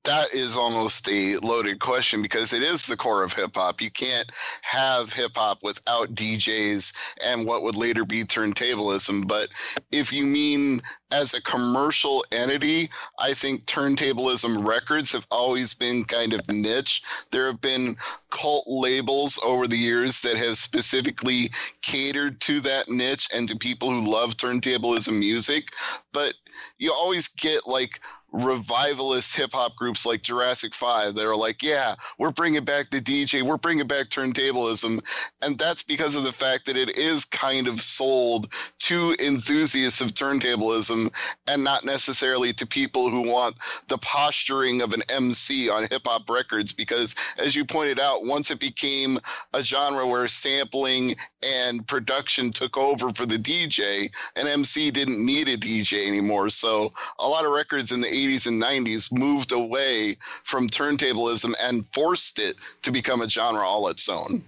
that 0.07 0.33
is 0.33 0.57
almost 0.57 1.09
a 1.09 1.37
loaded 1.39 1.81
question 1.81 2.23
because 2.23 2.53
it 2.53 2.63
is 2.63 2.87
the 2.87 2.97
core 2.97 3.25
of 3.25 3.33
hip 3.33 3.57
hop. 3.57 3.81
You 3.81 3.91
can't 3.91 4.31
have 4.63 5.13
hip 5.13 5.33
hop 5.35 5.63
without 5.63 6.15
DJs 6.15 6.93
and 7.25 7.45
what 7.45 7.65
would 7.65 7.75
later 7.75 8.05
be 8.05 8.23
turntablism. 8.23 9.27
But 9.27 9.49
if 9.91 10.13
you 10.13 10.25
mean 10.25 10.81
as 11.11 11.35
a 11.35 11.43
commercial 11.43 12.25
entity, 12.31 12.89
I 13.19 13.35
think 13.35 13.67
turntablism 13.67 14.65
records 14.65 15.11
have 15.13 15.27
always 15.31 15.75
been 15.75 16.05
kind 16.05 16.33
of 16.33 16.49
niche. 16.49 17.03
There 17.33 17.47
have 17.47 17.61
been 17.61 17.97
cult 18.31 18.65
labels 18.69 19.41
over 19.45 19.67
the 19.67 19.79
years 19.79 20.21
that 20.21 20.37
have 20.37 20.57
specifically 20.57 21.51
catered 21.83 22.41
to 22.43 22.61
that 22.61 22.89
niche 22.89 23.29
and 23.35 23.49
to 23.49 23.57
people 23.57 23.91
who 23.91 24.09
love 24.09 24.37
turntablism 24.37 25.19
music. 25.19 25.71
But 26.13 26.35
you 26.79 26.93
always 26.93 27.29
get 27.29 27.67
like 27.67 28.01
revivalist 28.33 29.37
hip 29.37 29.53
hop 29.53 29.75
groups 29.77 30.05
like 30.05 30.23
Jurassic 30.23 30.75
5 30.75 31.15
that 31.15 31.27
are 31.27 31.37
like, 31.37 31.63
yeah, 31.63 31.95
we're 32.19 32.33
bringing 32.33 32.65
back 32.65 32.91
the 32.91 33.01
DJ, 33.01 33.43
we're 33.43 33.57
bringing 33.57 33.87
back 33.87 34.09
turntablism. 34.09 35.01
And 35.43 35.59
that's 35.59 35.83
because 35.83 36.15
of 36.15 36.25
the 36.25 36.33
fact 36.33 36.67
that 36.67 36.77
it 36.77 36.97
is 36.97 37.25
kind 37.25 37.69
of 37.69 37.81
sold 37.81 38.53
to 38.81 39.17
enthusiasts 39.19 40.01
of 40.01 40.13
turntablism 40.13 41.15
and 41.47 41.65
not 41.65 41.85
necessarily 41.85 42.53
to 42.55 42.67
people 42.67 43.11
who 43.11 43.31
want 43.31 43.57
the 43.89 43.99
posturing 43.99 44.83
of 44.83 44.93
an 44.93 45.03
MC 45.09 45.71
on 45.71 45.87
hip 45.91 46.03
hop 46.05 46.29
records. 46.29 46.73
Because 46.73 47.15
as 47.39 47.57
you 47.57 47.65
pointed 47.65 48.01
out, 48.01 48.25
once 48.25 48.51
it 48.51 48.61
became 48.61 49.19
a 49.55 49.63
genre 49.63 50.07
where 50.07 50.29
sampling 50.29 51.17
and 51.43 51.87
production 51.87 52.51
took 52.51 52.77
over 52.77 53.11
for 53.11 53.25
the 53.25 53.39
DJ, 53.39 54.15
an 54.37 54.47
MC 54.47 54.91
didn't 54.91 55.25
need 55.25 55.49
a 55.49 55.57
DJ 55.57 56.07
anymore. 56.07 56.51
So 56.51 56.93
a 57.19 57.27
lot 57.27 57.45
of 57.45 57.53
records 57.53 57.93
in 57.93 58.01
the 58.01 58.16
80s 58.17 58.47
and 58.47 58.63
90s 58.63 59.13
moved 59.13 59.53
away 59.53 60.17
from 60.45 60.69
turntablism 60.69 61.55
and 61.61 61.87
forced 61.89 62.39
it 62.39 62.57
to 62.83 62.91
become 62.91 63.21
a 63.21 63.29
genre 63.29 63.65
all 63.65 63.89
its 63.89 64.09
own. 64.09 64.45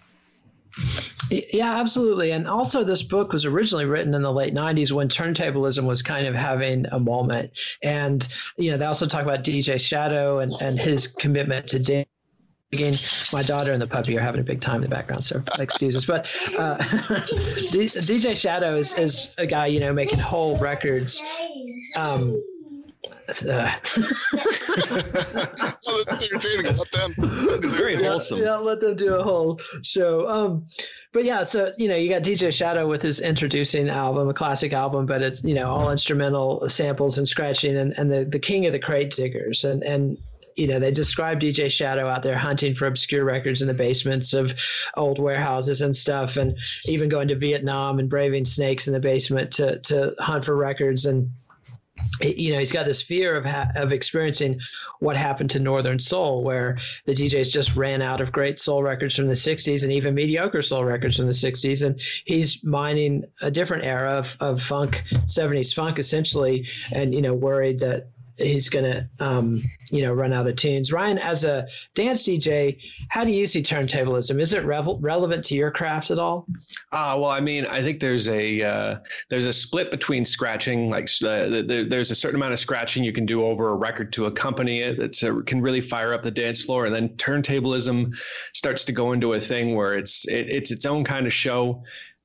Yeah, 1.31 1.81
absolutely. 1.81 2.31
And 2.31 2.49
also, 2.49 2.85
this 2.85 3.03
book 3.03 3.33
was 3.33 3.45
originally 3.45 3.85
written 3.85 4.15
in 4.15 4.23
the 4.23 4.33
late 4.33 4.55
90s 4.55 4.93
when 4.93 5.09
turntablism 5.09 5.85
was 5.85 6.03
kind 6.03 6.27
of 6.27 6.35
having 6.35 6.87
a 6.87 6.99
moment. 6.99 7.51
And, 7.83 8.27
you 8.57 8.71
know, 8.71 8.79
they 8.79 8.87
also 8.87 9.07
talk 9.07 9.23
about 9.23 9.45
DJ 9.45 9.81
Shadow 9.81 10.39
and, 10.39 10.53
and 10.61 10.79
his 10.79 11.07
commitment 11.09 11.69
to 11.69 11.79
digging. 11.79 12.07
My 13.33 13.43
daughter 13.43 13.73
and 13.73 13.81
the 13.81 13.87
puppy 13.87 14.17
are 14.19 14.21
having 14.21 14.41
a 14.41 14.45
big 14.45 14.61
time 14.61 14.77
in 14.77 14.83
the 14.83 14.89
background, 14.89 15.25
so 15.25 15.43
excuse 15.59 15.97
us. 15.97 16.05
But 16.05 16.27
uh, 16.57 16.77
DJ 16.79 18.37
Shadow 18.37 18.77
is, 18.77 18.93
is 18.97 19.35
a 19.39 19.47
guy, 19.47 19.67
you 19.67 19.81
know, 19.81 19.93
making 19.93 20.19
whole 20.19 20.59
records. 20.59 21.23
Um, 21.97 22.43
uh, 23.29 23.73
oh, 25.87 26.05
entertaining. 26.11 26.77
Let 26.77 26.93
them. 26.93 27.15
Very 27.73 27.97
wholesome. 27.97 28.41
Yeah, 28.41 28.57
let 28.57 28.81
them 28.81 28.97
do 28.97 29.15
a 29.15 29.23
whole 29.23 29.61
show. 29.83 30.29
Um, 30.29 30.67
but 31.13 31.25
yeah, 31.25 31.43
so 31.43 31.73
you 31.77 31.89
know, 31.89 31.97
you 31.97 32.09
got 32.09 32.23
DJ 32.23 32.53
Shadow 32.53 32.89
with 32.89 33.03
his 33.03 33.21
introducing 33.21 33.89
album, 33.89 34.29
a 34.29 34.35
classic 34.35 34.73
album, 34.73 35.07
but 35.07 35.23
it's 35.23 35.45
you 35.45 35.55
know 35.55 35.71
all 35.71 35.91
instrumental 35.91 36.69
samples 36.69 37.19
and 37.19 37.29
scratching, 37.29 37.77
and, 37.77 37.93
and 37.99 38.11
the 38.11 38.25
the 38.25 38.39
king 38.39 38.67
of 38.67 38.73
the 38.73 38.79
crate 38.79 39.11
diggers, 39.11 39.65
and 39.65 39.83
and 39.83 40.19
you 40.57 40.67
know, 40.67 40.81
they 40.81 40.91
describe 40.91 41.41
DJ 41.41 41.71
Shadow 41.71 42.09
out 42.09 42.25
there 42.25 42.37
hunting 42.37 42.75
for 42.75 42.87
obscure 42.87 43.25
records 43.25 43.63
in 43.63 43.69
the 43.69 43.75
basements 43.75 44.33
of 44.33 44.57
old 44.97 45.21
warehouses 45.21 45.83
and 45.83 45.95
stuff, 45.95 46.37
and 46.37 46.59
even 46.87 47.09
going 47.09 47.29
to 47.29 47.37
Vietnam 47.37 48.01
and 48.01 48.11
braving 48.11 48.45
snakes 48.45 48.89
in 48.89 48.93
the 48.93 49.01
basement 49.01 49.53
to 49.53 49.79
to 49.79 50.17
hunt 50.19 50.45
for 50.45 50.57
records 50.57 51.07
and 51.07 51.31
you 52.21 52.53
know 52.53 52.59
he's 52.59 52.73
got 52.73 52.87
this 52.87 53.03
fear 53.03 53.37
of 53.37 53.45
ha- 53.45 53.69
of 53.77 53.93
experiencing 53.93 54.61
what 55.01 55.17
happened 55.17 55.51
to 55.51 55.59
northern 55.59 55.99
soul 55.99 56.43
where 56.43 56.79
the 57.07 57.13
djs 57.15 57.53
just 57.53 57.77
ran 57.77 58.03
out 58.03 58.21
of 58.21 58.33
great 58.33 58.59
soul 58.59 58.83
records 58.83 59.15
from 59.15 59.27
the 59.27 59.33
60s 59.35 59.83
and 59.83 59.93
even 59.93 60.15
mediocre 60.15 60.63
soul 60.63 60.85
records 60.85 61.17
from 61.17 61.27
the 61.27 61.33
60s 61.33 61.85
and 61.85 62.01
he's 62.25 62.65
mining 62.65 63.25
a 63.41 63.51
different 63.51 63.85
era 63.85 64.13
of, 64.13 64.37
of 64.41 64.63
funk 64.63 65.05
70s 65.27 65.75
funk 65.75 65.99
essentially 65.99 66.67
and 66.93 67.15
you 67.15 67.23
know 67.23 67.35
worried 67.35 67.81
that 67.81 68.09
he's 68.39 68.69
going 68.69 68.85
to 68.85 69.09
um, 69.25 69.63
you 69.91 70.03
know 70.03 70.13
run 70.13 70.33
out 70.33 70.47
of 70.47 70.57
tunes 70.57 70.93
ryan 70.93 71.19
as 71.19 71.45
a 71.45 71.67
dance 71.95 72.25
dj 72.25 72.79
how 73.09 73.25
do 73.25 73.33
you 73.33 73.47
see 73.47 73.63
turntablism 73.63 74.41
is 74.41 74.53
it 74.53 74.65
revel- 74.65 74.99
relevant 75.01 75.45
to 75.45 75.55
your 75.55 75.71
craft 75.71 76.11
at 76.11 76.19
all 76.19 76.47
Ah, 76.93 77.17
well, 77.17 77.31
I 77.31 77.41
mean, 77.41 77.67
I 77.67 77.83
think 77.83 78.01
there's 78.01 78.29
a 78.29 78.63
uh, 78.63 78.99
there's 79.29 79.47
a 79.47 79.53
split 79.53 79.91
between 79.91 80.25
scratching. 80.25 80.91
Like 80.91 81.09
uh, 81.23 81.63
there, 81.67 81.85
there's 81.85 82.11
a 82.11 82.15
certain 82.15 82.37
amount 82.37 82.53
of 82.53 82.59
scratching 82.59 83.05
you 83.05 83.13
can 83.13 83.27
do 83.27 83.45
over 83.45 83.69
a 83.69 83.75
record 83.75 84.13
to 84.15 84.27
accompany 84.27 84.81
it 84.81 84.99
that 84.99 85.23
uh, 85.23 85.43
can 85.43 85.61
really 85.61 85.81
fire 85.81 86.15
up 86.15 86.23
the 86.23 86.31
dance 86.31 86.63
floor, 86.63 86.87
and 86.87 86.95
then 86.95 87.11
turntablism 87.11 88.15
starts 88.55 88.85
to 88.87 88.93
go 88.93 89.13
into 89.13 89.35
a 89.35 89.41
thing 89.41 89.75
where 89.75 89.97
it's 89.97 90.27
it, 90.29 90.49
it's 90.49 90.71
its 90.71 90.87
own 90.87 91.05
kind 91.05 91.27
of 91.27 91.33
show. 91.33 91.83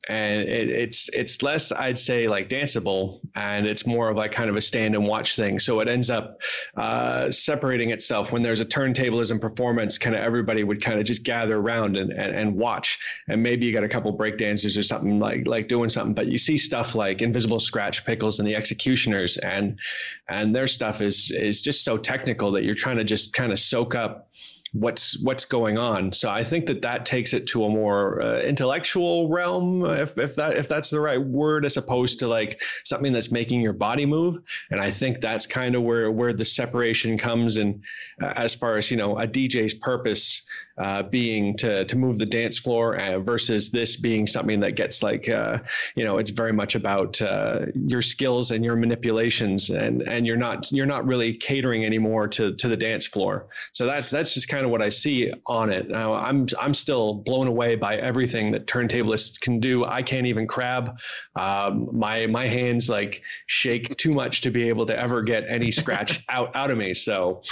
And 0.10 0.42
it, 0.42 0.70
it's 0.70 1.10
it's 1.10 1.42
less, 1.42 1.72
I'd 1.72 1.98
say, 1.98 2.28
like 2.28 2.50
danceable, 2.50 3.22
and 3.36 3.66
it's 3.66 3.86
more 3.86 4.10
of 4.10 4.18
like 4.18 4.32
kind 4.34 4.50
of 4.50 4.56
a 4.56 4.62
stand 4.62 4.96
and 4.96 5.08
watch 5.08 5.36
thing. 5.36 5.60
So 5.60 5.80
it 5.80 5.88
ends 5.88 6.10
up 6.10 6.40
uh, 6.76 7.32
separating 7.32 7.92
itself. 7.92 8.32
When 8.32 8.42
there's 8.42 8.60
a 8.60 8.66
turntablism 8.66 9.40
performance, 9.40 9.98
kind 9.98 10.16
of 10.16 10.22
everybody 10.22 10.64
would 10.64 10.82
kind 10.82 11.00
of 11.00 11.06
just 11.06 11.24
gather 11.24 11.58
around 11.58 11.96
and, 11.98 12.12
and, 12.12 12.36
and 12.36 12.56
watch. 12.56 13.00
And 13.30 13.42
maybe 13.42 13.66
you 13.66 13.72
got 13.72 13.86
a 13.86 13.90
couple 13.90 14.12
break 14.12 14.38
dancers 14.38 14.78
or 14.78 14.84
something 14.84 15.20
like 15.20 15.48
like 15.48 15.70
doing 15.70 15.90
something. 15.90 16.14
But 16.14 16.28
you 16.28 16.38
see 16.38 16.58
stuff 16.58 16.96
like 16.96 17.20
Invisibl 17.20 17.62
Skratch 17.62 18.04
Piklz 18.04 18.40
and 18.40 18.48
the 18.48 18.56
Executioners, 18.56 19.38
and 19.38 19.80
and 20.28 20.54
their 20.54 20.68
stuff 20.68 21.00
is 21.02 21.32
is 21.32 21.62
just 21.62 21.86
so 21.86 21.98
technical 21.98 22.52
that 22.52 22.64
you're 22.64 22.76
trying 22.76 22.98
to 22.98 23.04
just 23.04 23.34
kind 23.34 23.52
of 23.52 23.60
soak 23.60 23.96
up 23.96 24.30
what's 24.74 25.22
what's 25.22 25.46
going 25.46 25.78
on. 25.78 26.12
So 26.12 26.30
I 26.30 26.44
think 26.44 26.66
that 26.66 26.82
that 26.82 27.06
takes 27.06 27.34
it 27.34 27.48
to 27.48 27.64
a 27.64 27.70
more 27.70 28.22
uh, 28.22 28.40
intellectual 28.42 29.30
realm, 29.30 29.86
if, 29.86 30.18
if 30.18 30.36
that 30.36 30.58
if 30.58 30.68
that's 30.68 30.90
the 30.90 31.00
right 31.00 31.22
word, 31.22 31.64
as 31.64 31.78
opposed 31.78 32.20
to 32.20 32.28
like 32.28 32.62
something 32.84 33.14
that's 33.14 33.32
making 33.32 33.62
your 33.62 33.74
body 33.74 34.06
move. 34.06 34.42
And 34.72 34.82
I 34.82 34.92
think 34.92 35.22
that's 35.22 35.46
kind 35.46 35.76
of 35.76 35.84
where 35.84 36.12
where 36.12 36.34
the 36.34 36.46
separation 36.46 37.18
comes. 37.18 37.58
And 37.58 37.84
uh, 38.22 38.34
as 38.36 38.56
far 38.56 38.78
as 38.78 38.90
you 38.90 38.98
know, 38.98 39.18
a 39.18 39.28
DJ's 39.28 39.76
purpose 39.76 40.44
uh, 40.78 41.04
being 41.04 41.56
to 41.58 41.86
to 41.86 41.98
move 41.98 42.18
the 42.18 42.26
dance 42.26 42.58
floor 42.58 42.96
uh, 42.96 43.20
versus 43.20 43.70
this 43.70 43.96
being 43.96 44.26
something 44.26 44.62
that 44.62 44.76
gets 44.76 45.04
like 45.04 45.30
uh, 45.30 45.60
you 45.96 46.04
know 46.04 46.18
it's 46.18 46.32
very 46.32 46.54
much 46.54 46.76
about 46.76 47.22
uh, 47.22 47.66
your 47.76 48.02
skills 48.02 48.52
and 48.52 48.66
your 48.66 48.76
manipulations 48.76 49.70
and 49.70 50.02
and 50.02 50.26
you're 50.26 50.38
not 50.38 50.72
you're 50.72 50.88
not 50.88 51.06
really 51.06 51.36
catering 51.36 51.86
anymore 51.86 52.28
to 52.28 52.56
to 52.56 52.68
the 52.68 52.78
dance 52.78 53.06
floor. 53.06 53.48
So 53.72 53.86
that 53.86 54.10
that's 54.10 54.34
just 54.34 54.48
kind 54.48 54.66
of 54.66 54.72
what 54.72 54.82
I 54.82 54.90
see 54.90 55.32
on 55.46 55.72
it. 55.72 55.90
Now 55.90 56.16
I'm 56.16 56.48
I'm 56.60 56.74
still 56.74 57.14
blown 57.14 57.48
away 57.48 57.76
by 57.76 57.98
everything 57.98 58.52
that 58.52 58.66
turntablists 58.66 59.40
can 59.40 59.60
do. 59.60 59.86
I 59.86 60.02
can't 60.02 60.26
even 60.26 60.48
crab. 60.48 60.98
Um, 61.36 61.90
my 61.92 62.26
my 62.28 62.48
hands 62.48 62.90
like 62.90 63.22
shake 63.46 63.96
too 63.98 64.12
much 64.12 64.42
to 64.42 64.50
be 64.50 64.70
able 64.70 64.88
to 64.88 64.98
ever 64.98 65.22
get 65.22 65.46
any 65.48 65.72
scratch 65.72 66.24
out 66.30 66.56
out 66.56 66.72
of 66.72 66.78
me. 66.78 66.94
So. 66.96 67.44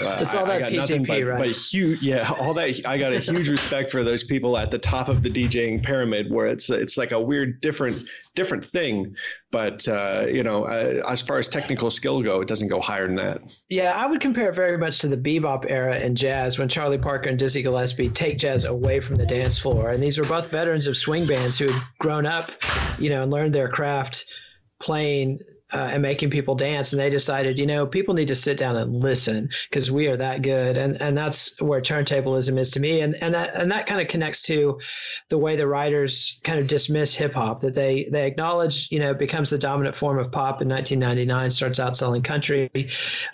It's 0.00 0.34
all 0.34 0.50
I- 0.50 0.56
I 0.56 0.58
that 0.60 0.70
PCP, 0.72 1.06
but, 1.06 1.22
right? 1.24 1.38
but 1.38 1.48
huge, 1.48 2.02
yeah, 2.02 2.30
all 2.38 2.54
that. 2.54 2.80
I 2.86 2.98
got 2.98 3.12
a 3.12 3.18
huge 3.18 3.48
respect 3.48 3.90
for 3.90 4.02
those 4.04 4.24
people 4.24 4.56
at 4.56 4.70
the 4.70 4.78
top 4.78 5.08
of 5.08 5.22
the 5.22 5.30
DJing 5.30 5.82
pyramid, 5.82 6.30
where 6.30 6.46
it's 6.46 6.70
it's 6.70 6.96
like 6.96 7.12
a 7.12 7.20
weird, 7.20 7.60
different, 7.60 8.02
different 8.34 8.70
thing. 8.72 9.14
But 9.50 9.86
uh, 9.86 10.26
you 10.28 10.42
know, 10.42 10.64
uh, 10.64 11.02
as 11.08 11.20
far 11.22 11.38
as 11.38 11.48
technical 11.48 11.90
skill 11.90 12.22
go, 12.22 12.40
it 12.40 12.48
doesn't 12.48 12.68
go 12.68 12.80
higher 12.80 13.06
than 13.06 13.16
that. 13.16 13.42
Yeah, 13.68 13.92
I 13.92 14.06
would 14.06 14.20
compare 14.20 14.48
it 14.48 14.54
very 14.56 14.78
much 14.78 15.00
to 15.00 15.08
the 15.08 15.16
bebop 15.16 15.66
era 15.68 15.98
in 15.98 16.16
jazz 16.16 16.58
when 16.58 16.68
Charlie 16.68 16.98
Parker 16.98 17.28
and 17.28 17.38
Dizzy 17.38 17.62
Gillespie 17.62 18.08
take 18.08 18.38
jazz 18.38 18.64
away 18.64 19.00
from 19.00 19.16
the 19.16 19.26
dance 19.26 19.58
floor. 19.58 19.90
And 19.90 20.02
these 20.02 20.18
were 20.18 20.24
both 20.24 20.50
veterans 20.50 20.86
of 20.86 20.96
swing 20.96 21.26
bands 21.26 21.58
who 21.58 21.68
had 21.68 21.82
grown 21.98 22.24
up, 22.24 22.50
you 22.98 23.10
know, 23.10 23.22
and 23.22 23.30
learned 23.30 23.54
their 23.54 23.68
craft 23.68 24.24
playing 24.80 25.40
uh, 25.72 25.90
and 25.92 26.02
making 26.02 26.30
people 26.30 26.54
dance. 26.54 26.92
And 26.92 27.00
they 27.00 27.10
decided, 27.10 27.58
you 27.58 27.66
know, 27.66 27.86
people 27.86 28.14
need 28.14 28.28
to 28.28 28.34
sit 28.34 28.58
down 28.58 28.76
and 28.76 29.00
listen 29.00 29.50
because 29.70 29.90
we 29.90 30.06
are 30.06 30.16
that 30.16 30.42
good. 30.42 30.76
And 30.76 31.00
and 31.00 31.16
that's 31.16 31.60
where 31.60 31.80
turntablism 31.80 32.58
is 32.58 32.70
to 32.70 32.80
me. 32.80 33.00
And 33.00 33.14
and 33.16 33.34
that 33.34 33.54
and 33.54 33.70
that 33.70 33.86
kind 33.86 34.00
of 34.00 34.08
connects 34.08 34.40
to 34.42 34.80
the 35.28 35.38
way 35.38 35.56
the 35.56 35.66
writers 35.66 36.40
kind 36.44 36.58
of 36.58 36.66
dismiss 36.66 37.14
hip 37.14 37.34
hop 37.34 37.60
that 37.60 37.74
they 37.74 38.08
they 38.10 38.26
acknowledge, 38.26 38.90
you 38.90 38.98
know, 38.98 39.10
it 39.10 39.18
becomes 39.18 39.50
the 39.50 39.58
dominant 39.58 39.96
form 39.96 40.18
of 40.18 40.30
pop 40.30 40.62
in 40.62 40.68
1999. 40.68 41.50
Starts 41.50 41.80
out 41.80 41.96
selling 41.96 42.22
country, 42.22 42.70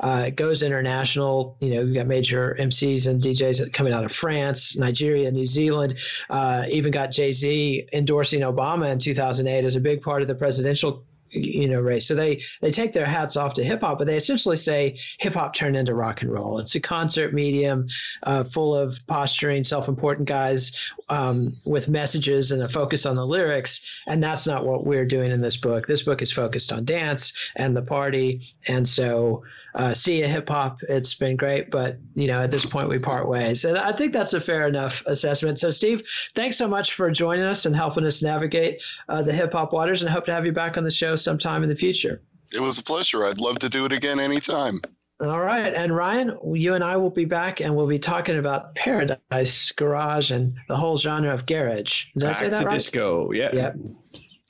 uh, 0.01 0.25
it 0.27 0.37
goes 0.37 0.63
international. 0.63 1.57
You 1.61 1.75
know, 1.75 1.83
you 1.83 1.95
got 1.95 2.07
major 2.07 2.57
MCs 2.59 3.07
and 3.07 3.23
DJs 3.23 3.73
coming 3.73 3.93
out 3.93 4.05
of 4.05 4.13
France, 4.13 4.77
Nigeria, 4.77 5.31
New 5.31 5.47
Zealand. 5.47 5.99
Uh, 6.31 6.65
even 6.71 6.93
got 6.93 7.11
Jay 7.11 7.33
Z 7.33 7.89
endorsing 7.93 8.41
Obama 8.41 8.91
in 8.93 8.99
2008 8.99 9.65
as 9.65 9.77
a 9.77 9.81
big 9.81 10.03
part 10.03 10.23
of 10.23 10.29
the 10.29 10.35
presidential 10.35 11.05
you 11.31 11.69
know 11.69 11.81
race 11.81 12.07
so 12.09 12.15
they 12.15 12.43
they 12.61 12.71
take 12.71 12.93
their 12.93 13.07
hats 13.07 13.37
off 13.37 13.55
to 13.55 13.65
hip 13.65 13.81
hop 13.81 13.99
but 13.99 14.07
they 14.07 14.17
essentially 14.17 14.57
say 14.57 14.97
hip 15.19 15.35
hop 15.35 15.55
turned 15.55 15.77
into 15.77 15.95
rock 15.95 16.23
and 16.23 16.33
roll. 16.33 16.59
It's 16.59 16.75
a 16.75 16.81
concert 16.81 17.35
medium 17.35 17.87
uh, 18.23 18.45
full 18.45 18.75
of 18.75 19.05
posturing 19.07 19.65
self-important 19.65 20.29
guys 20.29 20.91
um, 21.09 21.57
with 21.65 21.89
messages 21.89 22.53
and 22.53 22.63
a 22.63 22.69
focus 22.69 23.07
on 23.07 23.17
the 23.17 23.27
lyrics. 23.27 23.81
And 24.07 24.23
that's 24.23 24.47
not 24.47 24.65
what 24.65 24.87
we're 24.87 25.07
doing 25.07 25.31
in 25.31 25.41
this 25.41 25.57
book. 25.57 25.87
This 25.87 26.03
book 26.03 26.23
is 26.23 26.33
focused 26.33 26.73
on 26.73 26.85
dance 26.85 27.33
and 27.57 27.77
the 27.77 27.83
party. 27.83 28.55
And 28.67 28.89
so 28.89 29.43
uh, 29.75 29.95
see 29.95 30.21
ya 30.21 30.27
hip 30.29 30.49
hop 30.49 30.79
it's 30.89 31.15
been 31.15 31.37
great 31.37 31.71
but 31.71 31.99
you 32.15 32.27
know 32.27 32.43
at 32.43 32.51
this 32.51 32.65
point 32.65 32.89
we 32.89 32.99
part 32.99 33.29
ways 33.29 33.65
and 33.65 33.77
i 33.79 33.93
think 33.93 34.13
that's 34.13 34.33
a 34.33 34.41
fair 34.41 34.67
enough 34.67 35.03
assessment 35.07 35.59
so 35.59 35.71
steve 35.71 36.03
thanks 36.35 36.57
so 36.57 36.67
much 36.67 36.95
for 36.95 37.11
joining 37.11 37.45
us 37.45 37.67
and 37.67 37.77
helping 37.77 38.05
us 38.07 38.23
navigate 38.23 38.83
uh, 39.09 39.23
the 39.23 39.33
hip 39.33 39.53
hop 39.53 39.73
waters 39.73 40.01
and 40.03 40.09
I 40.09 40.13
hope 40.13 40.27
to 40.27 40.33
have 40.33 40.47
you 40.47 40.53
back 40.53 40.77
on 40.79 40.85
the 40.85 40.91
show 40.91 41.17
sometime 41.17 41.63
in 41.63 41.69
the 41.69 41.77
future 41.77 42.23
It 42.53 42.61
was 42.61 42.79
a 42.79 42.83
pleasure. 42.83 43.25
I'd 43.25 43.41
love 43.41 43.59
to 43.61 43.69
do 43.69 43.85
it 43.85 43.93
again 43.93 44.19
anytime. 44.21 44.81
all 45.21 45.41
right 45.41 45.75
and 45.75 45.95
ryan 45.95 46.39
you 46.55 46.75
and 46.75 46.83
i 46.85 46.97
will 46.97 47.11
be 47.11 47.25
back 47.25 47.61
and 47.61 47.75
we'll 47.75 47.89
be 47.89 47.99
talking 47.99 48.39
about 48.39 48.75
paradise 48.77 49.73
garage 49.73 50.31
and 50.31 50.55
the 50.69 50.77
whole 50.77 50.97
genre 50.97 51.35
of 51.35 51.45
garage 51.45 52.05
did 52.17 52.25
i 52.29 52.33
say 52.33 52.49
that 52.49 52.61
to 52.61 52.67
right 52.67 52.75
disco, 52.79 53.33
yeah. 53.33 53.51
Yep. 53.53 53.77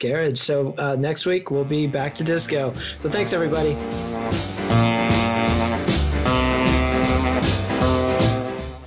garage. 0.00 0.38
So 0.38 0.74
uh, 0.78 0.94
next 0.96 1.26
week 1.26 1.50
we'll 1.50 1.64
be 1.64 1.86
back 1.88 2.14
to 2.16 2.24
disco. 2.24 2.72
So 3.02 3.10
thanks 3.10 3.32
everybody. 3.32 3.74